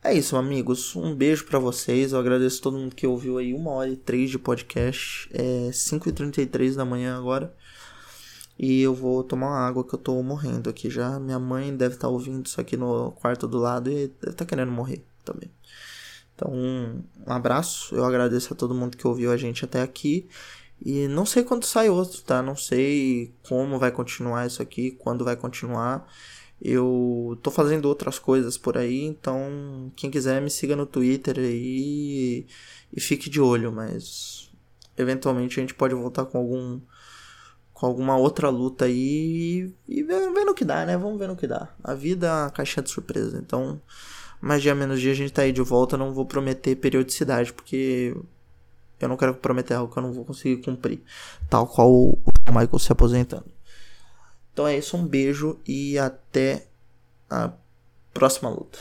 É 0.02 0.14
isso, 0.14 0.36
amigos. 0.36 0.94
Um 0.94 1.14
beijo 1.14 1.44
para 1.44 1.58
vocês. 1.58 2.12
Eu 2.12 2.18
agradeço 2.18 2.62
todo 2.62 2.78
mundo 2.78 2.94
que 2.94 3.06
ouviu 3.06 3.36
aí 3.36 3.52
uma 3.52 3.72
hora 3.72 3.90
e 3.90 3.96
três 3.96 4.30
de 4.30 4.38
podcast. 4.38 5.28
É 5.32 5.70
5h33 5.70 6.76
da 6.76 6.84
manhã 6.84 7.18
agora. 7.18 7.54
E 8.58 8.80
eu 8.80 8.94
vou 8.94 9.22
tomar 9.22 9.48
uma 9.48 9.66
água 9.66 9.84
que 9.86 9.94
eu 9.94 9.98
tô 9.98 10.22
morrendo 10.22 10.70
aqui 10.70 10.88
já. 10.88 11.18
Minha 11.18 11.38
mãe 11.38 11.76
deve 11.76 11.94
estar 11.94 12.08
tá 12.08 12.12
ouvindo 12.12 12.46
isso 12.46 12.60
aqui 12.60 12.76
no 12.76 13.12
quarto 13.12 13.46
do 13.46 13.58
lado 13.58 13.90
e 13.90 14.08
deve 14.20 14.36
tá 14.36 14.44
querendo 14.44 14.72
morrer 14.72 15.04
também. 15.24 15.50
Então, 16.34 16.52
um 16.52 17.02
abraço. 17.26 17.94
Eu 17.94 18.04
agradeço 18.04 18.52
a 18.52 18.56
todo 18.56 18.74
mundo 18.74 18.96
que 18.96 19.06
ouviu 19.06 19.32
a 19.32 19.36
gente 19.36 19.64
até 19.64 19.82
aqui. 19.82 20.28
E 20.80 21.08
não 21.08 21.26
sei 21.26 21.42
quando 21.42 21.64
sai 21.64 21.88
outro, 21.88 22.22
tá? 22.22 22.40
Não 22.40 22.54
sei 22.56 23.34
como 23.48 23.78
vai 23.78 23.90
continuar 23.90 24.46
isso 24.46 24.62
aqui, 24.62 24.92
quando 24.92 25.24
vai 25.24 25.36
continuar. 25.36 26.08
Eu 26.61 27.38
tô 27.42 27.50
fazendo 27.50 27.86
outras 27.86 28.18
coisas 28.18 28.59
por 28.59 28.76
aí, 28.76 29.04
então 29.04 29.92
quem 29.94 30.11
quiser 30.11 30.42
me 30.42 30.50
siga 30.50 30.74
no 30.74 30.86
Twitter 30.86 31.38
aí 31.38 32.46
e 32.92 33.00
fique 33.00 33.30
de 33.30 33.40
olho, 33.40 33.72
mas 33.72 34.50
eventualmente 34.96 35.59
a 35.59 35.62
gente 35.62 35.74
pode 35.74 35.94
voltar 35.94 36.24
com 36.26 36.38
algum 36.38 36.80
com 37.72 37.86
alguma 37.86 38.16
outra 38.16 38.48
luta 38.48 38.86
aí 38.86 39.72
e, 39.88 40.02
ver 40.02 40.44
no 40.44 40.52
que 40.52 40.64
dá, 40.64 40.84
né? 40.84 40.96
Vamos 40.96 41.16
ver 41.16 41.28
no 41.28 41.36
que 41.36 41.46
dá. 41.46 41.68
A 41.84 41.94
vida 41.94 42.26
é 42.26 42.32
uma 42.32 42.50
caixinha 42.50 42.82
de 42.82 42.90
surpresa, 42.90 43.38
então 43.38 43.80
mais 44.40 44.62
dia 44.62 44.74
menos 44.74 45.00
dia 45.00 45.12
a 45.12 45.14
gente 45.14 45.32
tá 45.32 45.42
aí 45.42 45.52
de 45.52 45.62
volta, 45.62 45.96
não 45.96 46.12
vou 46.12 46.26
prometer 46.26 46.74
periodicidade, 46.76 47.52
porque 47.52 48.16
eu 48.98 49.09
não 49.09 49.16
quero 49.16 49.34
prometer 49.34 49.74
algo 49.74 49.92
que 49.92 49.98
eu 49.98 50.02
não 50.02 50.12
vou 50.12 50.24
conseguir 50.24 50.62
cumprir. 50.62 51.00
Tal 51.48 51.68
qual 51.68 51.88
o 51.92 52.18
o 52.48 52.52
Michael 52.52 52.78
se 52.78 52.92
aposentando. 52.92 53.57
Então 54.59 54.66
é 54.66 54.76
isso, 54.76 54.96
um 54.96 55.06
beijo 55.06 55.61
e 55.64 55.96
até 55.96 56.66
a 57.30 57.52
próxima 58.12 58.48
luta. 58.48 58.76